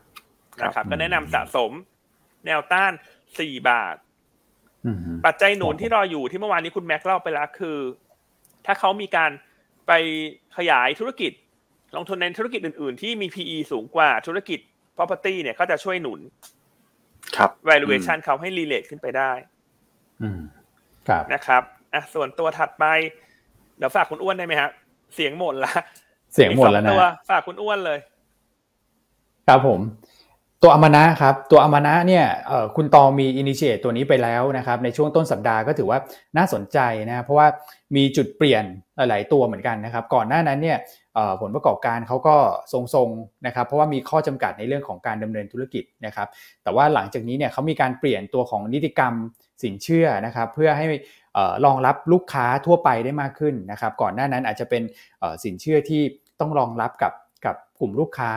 [0.61, 1.71] นะครับก็แนะนำสะสม
[2.45, 2.91] แนวต้าน
[3.39, 3.95] สี่บาท
[5.25, 7.77] ปัจจัยหนุนที่รออยู่ที่เมื่อวานนี้คุณแม็กเล่าไปแล้วคือ
[8.65, 9.31] ถ้าเขามีการ
[9.87, 9.91] ไป
[10.57, 11.31] ขยายธุรกิจ
[11.95, 14.59] ลงทุนในธุรกิจอื่น ๆ ที่มี PE สูงกว่าธุรกิจ
[14.97, 16.19] property เนี่ยก็จะช่วยหนุน
[17.37, 19.31] ครับ valuation เขาให้ relate ขึ้นไปได้
[21.07, 22.85] ครับนะครับอะส่วนตัวถัดไป
[23.77, 24.71] เดี๋ยวฝากคุณอ้วนได้ไหมครับ
[25.15, 25.71] เสียงหมดละ
[26.33, 27.99] เสียงหมดแล้วนะฝากคุณอ้วนเลย
[29.47, 29.79] ครับผม
[30.65, 32.25] ตัวอมานะครับตัวอมานะเนี่ย
[32.75, 35.99] คุณตองมีอินิเชตตัวนี้ไปแล้วนะครับในช่วงต้นสัปดาห์ก็ถือว่า
[36.37, 37.47] น่าสนใจนะเพราะว่า
[37.95, 38.63] มีจุดเปลี่ยน
[38.97, 40.77] หลาย ๆ ตัวเหมือนกันนะครับก่อนหน้านั้นเนี่ย
[41.41, 42.35] ผลประกอบการเขาก็
[42.73, 46.27] ทรงๆนะครับเพราะว่ามีข้อจำกัดในเรื่องของการดำเนินธุรกิจนะครับ
[46.63, 49.13] แต่ว่าหลังจากนี้เนี่ยเขามีการเปลี่ยนตัวของนิติกรรม
[49.63, 50.85] สินเชื่อนะครับเพื่อให้
[51.65, 54.83] รองรับลูกค้าทั่วไปได้มากขึ้นนะครับก่อนหน้านั้นอาจจะเป็น
[55.43, 56.01] สินเชื่อที่
[56.39, 57.13] ต้องรองรับกับ
[57.45, 58.31] กับกลุ่มลูกค้า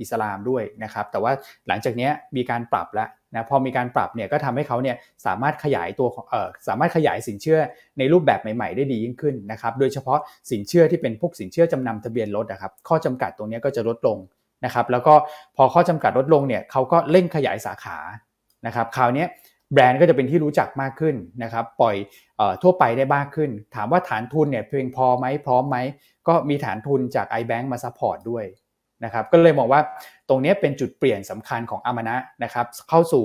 [0.00, 1.32] อิสลามด้วยนะครับ แต่ว่า
[1.68, 4.96] หลังจากนี้มีการปรับแล้วนะพอมีการปรับเนี่ยก็ทำให้เขาเนี่ย
[5.26, 7.58] สามารถขยายตัวเอ่อสามารถขยายสินเชื่อ
[7.98, 10.18] ในรูปแบบใหม่ ๆ ได้ดียิ่งขึ้นนะครับโดยเฉพาะ
[10.50, 14.18] สินเชื่อที่เป็นพวกสินเชื่อจำนำทะเบียนรถนะครับข้อจำกัดตรงนี้ก็จะลดลง
[14.64, 15.14] นะครับแล้วก็
[15.56, 17.98] พอข้อจำกัดลดลงเนี่ยเขาก็เร่งขยายสาขา
[18.66, 19.26] นะครับคราวนี้
[19.72, 21.96] แบรนด์ก็จะเป็นที่รู้จักมากขึ้นนะครับปล่อย
[22.62, 25.76] ทั่วไปได้มากขึ้น ถามว่าฐานทุนเนี่ยเพียงพอไหมพร้อมไหม
[26.28, 28.44] ก็มีฐานทุนจาก iBank มา support ด้วย
[29.04, 29.80] นะครับก็เลยมองว่า
[30.28, 33.24] ตรงนี้เป็นจุดเปลี่ยนสำคัญของอามานะนะครับเข้าสู่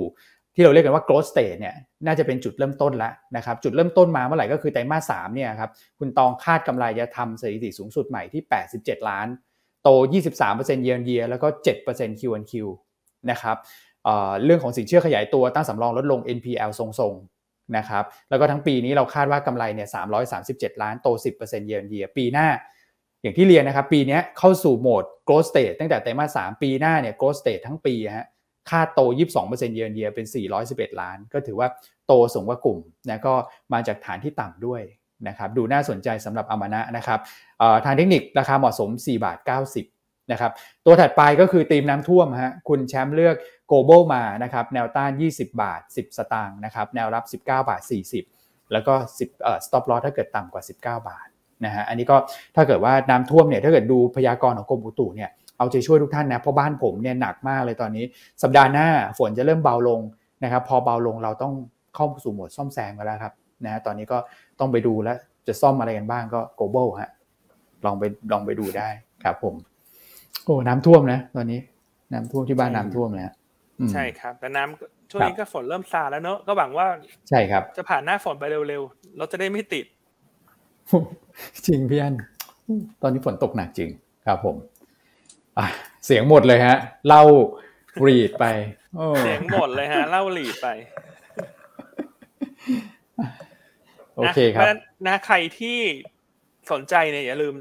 [0.54, 1.74] ที่เราเรียกกันว่า growth stage เนี่ย
[2.06, 8.42] น่าจะเป็นจุดเริ่มต้นแล้วนะครับจุดเริ่มต้นมาเมื่อไหร่ก็คือไตรมาสสามเนี่ยครับคุณตองคาดกำไรจะทำสถิติสูงสุดใหม่ที่
[8.74, 9.26] 87 ล้าน
[9.82, 9.88] โต
[10.42, 11.48] 23% year on year แล้วก็
[11.86, 12.52] 7% Q on Q
[13.30, 13.56] นะครับ
[14.44, 19.88] เรื่องของสินเชื่อขยายตัวตั้งสำรองลดลง NPL ทรงๆนะครับแล้วก็ทั้งปีนี้เราคาดว่ากำไรเนี่ย
[20.34, 21.08] 337 ล้านโต
[21.40, 22.48] 10% year on year ปีหน้า
[23.22, 28.26] อย่างที่เรียนนะครับ ปีนี้เข้าสู่โหมด growth stage ตั้งแต่ไตรมาส3ปีหน้าเนี่ย growth stage ทั้งปีฮะ
[28.70, 29.00] คาดโต
[29.38, 30.26] 22%เยือนเยียเป็น
[30.62, 31.68] 411 ล้าน ก็ถือว่า
[32.06, 33.34] โตสูงกว่ากลุ่มนะก็
[33.72, 34.82] มาจากฐานที่ต่ำด้วย
[35.28, 37.20] นะครับดูน่าสนใจสำหรับอมานะนะครับ
[37.84, 39.38] ทางเทคนิคราคาเหมาะสม 4 บาท
[39.84, 40.52] 90นะครับ
[40.86, 43.36] ตัวถัดไปก็คือตีมน้ำท่วมฮะคุณแชมป์เลือก
[43.70, 47.82] global มานะครับแนวต้าน 20 บาท 10 สตางค์นะครับแนวรับ 19 บาท
[48.26, 51.28] 40 แล้วก็10เอ่อ stop loss ถ้าเกิดต่ำกว่า 19 บาท
[51.64, 52.16] นะฮะอันนี้ก็
[52.56, 58.04] ถ้าเกิดว่าน้ำท่วมเนี่ยถ้าเกิดดูพยากรณ์ของกรมอุตุเนี่ยเอาใจช่วยทุกท่านนะเพราะบ้านผมเนี่ยหนักมากเลยตอนนี้
[58.42, 58.88] สัปดาห์หน้า
[59.18, 60.00] ฝนจะเริ่มเบาลง
[60.44, 61.52] นะครับพอเบาลงเราต้อง
[61.94, 63.32] เข้าสู่โหมดซ่อมแซมกันแล้วครับ
[63.64, 64.18] นะตอนนี้ก็
[64.60, 67.10] ต้องไปดูแล้วจะซ่อมอะไรกันบ้างก็ global ฮะ
[67.84, 68.88] ลองไปลองไปดูได้
[69.24, 69.54] ครับผม
[70.44, 71.60] โอ้น้ำท่วมนะ ตอนนี้
[72.12, 73.24] น้ำท่วมที่บ้านน้ำท่วมเลย
[73.92, 76.86] ใช่ครับแต่น้ำช่วงนี้ก็ฝนเริ่มซาแล้วเนอะก็หวังว่า
[77.28, 79.86] ใช่ครับ จะผ่านหน้าฝนไปเร็วๆเราจะได้ไม่ติด
[81.66, 82.14] จริงพี่อัน
[83.02, 83.90] ตอนนี้ฝนตกหนักจริง
[84.26, 84.56] ครับผม
[86.06, 86.76] เสียงหมดเลยฮะ
[87.08, 87.22] เล่า
[88.06, 88.44] รีดไป
[89.20, 90.68] เสียงหมดเลยฮะ เล่ารีดไป
[94.16, 94.64] โอเคครับ
[95.06, 95.78] นะใครที่
[96.72, 97.54] สนใจเนี่ยอย่าลืม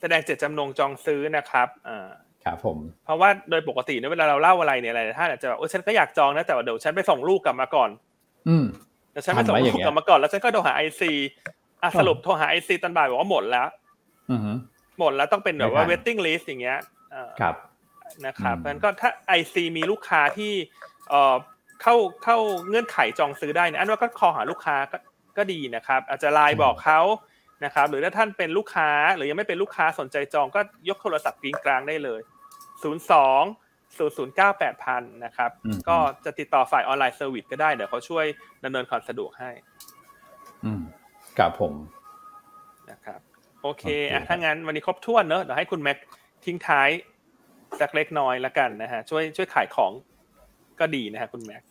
[0.00, 2.08] แสดงเจตจำนงจองซื้อนะครับอ่า
[2.44, 7.90] ครับผม เพราะว่าโดยปกติเนี่ยเวลาเราเล่าอะไรเนี่ยอะไรถ้าอาจจะแบบโอ้ฉันก็อยากจองนะแต่ว่าเดี๋ยวฉันไปส่งลูกกลับมาก่อน
[8.48, 8.64] อืม
[9.12, 11.12] เดี๋ยวฉันไปส่งลูกกลับมาก่อนแล้วฉันก็โทรหาไอซี
[11.82, 13.68] อะสรุปโทรหาไอซีตอนบ่ายบอกว่าหมดแล้ว
[14.30, 14.40] อือ
[14.98, 16.78] หมดแล้วต้องเป็นแบบว่า waiting list อย่างเงี้ย
[17.40, 17.54] ครับ
[18.26, 20.52] นะครับเพราะนั้นก็ถ้าไอซีมีลูกค้าที่
[21.10, 21.36] เอ่อ
[21.82, 22.36] เข้าเข้า
[22.68, 24.98] เงื่อนไขจองซื้อได้เนี่ยอันว่าก็คอหาลูกค้าก็
[25.36, 27.00] ก็ดีนะครับ อาจจะไลน์บอกเขา
[27.64, 32.20] นะครับ หรือถ้าท่านเป็นลูกค้าหรือยังไม่เป็นลูกค้าสนใจจองก็ยกโทรศัพท์กริ๊งกร๊างได้เลย
[32.82, 33.42] ศูนย์สอง
[33.98, 35.50] ศูนย์ศูนย์เก้าแปดพันนะครับ
[35.88, 38.24] ก็จะติดต่อฝ่าย online service ก็ได้ เดี๋ยวเขาช่วย
[38.64, 39.50] อำนวยความสะดวกให้
[40.64, 40.82] อืม
[41.40, 41.74] ครับผม
[42.90, 43.20] นะครับ
[43.62, 45.98] โอเคอะถ้างั้นวันนี้ครบถ้วนเนอะเดี๋ยวให้คุณแม็ก
[46.44, 46.88] ทิ้งท้าย
[47.80, 49.92] สักเล็กน้อยละกันนะฮะช่วยช่วยขายของ
[50.80, 51.62] ก็ดีนะฮะคุณแม็ก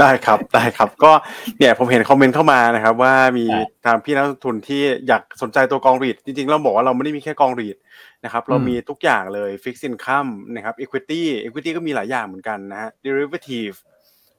[0.00, 1.12] ได้ครับได้ครับ ก็
[1.58, 3.46] เนี่ยผมเห็น comment เข้ามานะครับ ว่ามี
[3.84, 7.76] ทางพี่นักลงทุนที่อยากสนใจตัวกอง REIT จริงๆ เราบอกว่าเราไม่ได้มีแค่กอง REIT
[8.24, 13.76] นะครับ เรามีทุกอย่างเลย fixed income นะครับ equity equity ก็มีหลายอย่างเหมือนกันนะฮะ derivative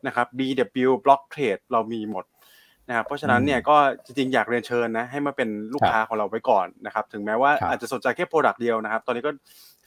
[0.06, 2.26] นะครับ DW block trade เรามีหมด
[2.88, 3.76] นะครับเพราะฉะนั้นเนี่ยก็
[4.06, 9.32] จริงๆอยากเรียนเชิญนะให้มาเป็นลูกค้าของเราไว้ก่อนนะครับถึงแม้ว่าอาจจะสนใจแค่ Product เดียวนะครับ ตอนนี้ก็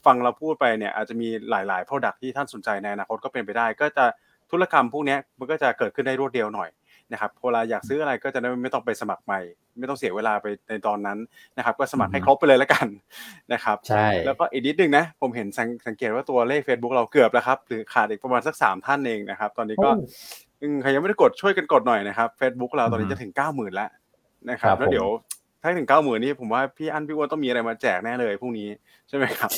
[0.07, 4.05] ฟังเราพูดไปเนี่ยอาจจะมีหลายๆ Product ที่ท่านสนใจในอนาคตก็เป็นไปได้ ก็จะ
[4.51, 6.70] ธุรกรรมพวกนี้มันก็จะเกิดขึ้นได้รวดเดียวหน่อย
[7.12, 9.40] นะครับเวลาอยากซื้ออะไรก็จะไม่ต้องไปสมัครใหม่
[9.78, 11.18] ไม่ต้องเสียเวลาไปในตอนนั้น
[11.57, 12.86] นะครับ ก็สมัครให้ครบไปเลยแล้วกัน
[13.53, 15.49] นะครับใช่แล้วก็อีกนิดนึงนะ ผมเห็น
[15.86, 19.90] สังเกตว่าตัวเลข Facebook เราเกือบแล้วครับหรือขาดอีกประมาณสักสามท่านเองนะครับ ตอนนี้ก็
[20.82, 23.90] ใครยังไม่ได้กดช่วยกันกดหน่อยนะครับ Facebook เราตอนนี้จะถึงเก้าหมื่นแล้ว
[24.50, 25.09] นะครับ แล้วเดี๋ยว
[25.62, 28.68] ถ้าถึงเก้าหมื่นนี่ผมว่าพี่อันพี่อ้วนต้องมีอะไรมาแจกแน่เลยพรุ่งนี้
[29.09, 29.50] ใช่ไหมครับ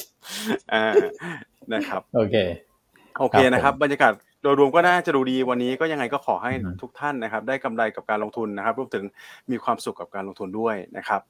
[0.72, 0.84] อ่า
[1.74, 2.36] นะครับโอเค
[3.18, 9.05] โอเคนะครับ บรรยากาศโดยรวมก็น่าจะดูดีวันนี้ก็ยังไงก็ขอให้ทุกท่านนะครับ ได้กำไรกับการลงทุนนะครับรวมถึง
[9.51, 11.20] มีความสุขกับการลงทุนด้วยนะครับ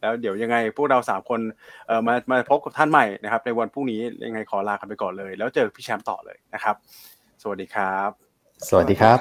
[0.00, 1.40] แล้วเดี๋ยวยังไงพวกเราสามคน
[1.86, 6.76] เอ่อมามาพบกับท่านใหม่นะครับ ในวันพรุ่งนี้ยังไงขอลากันไปก่อนเลย แล้วเจอพี่แชมป์ต่อเลยนะครับ
[7.42, 8.25] สวัสดีครับ
[8.68, 9.18] สวัสดีครับ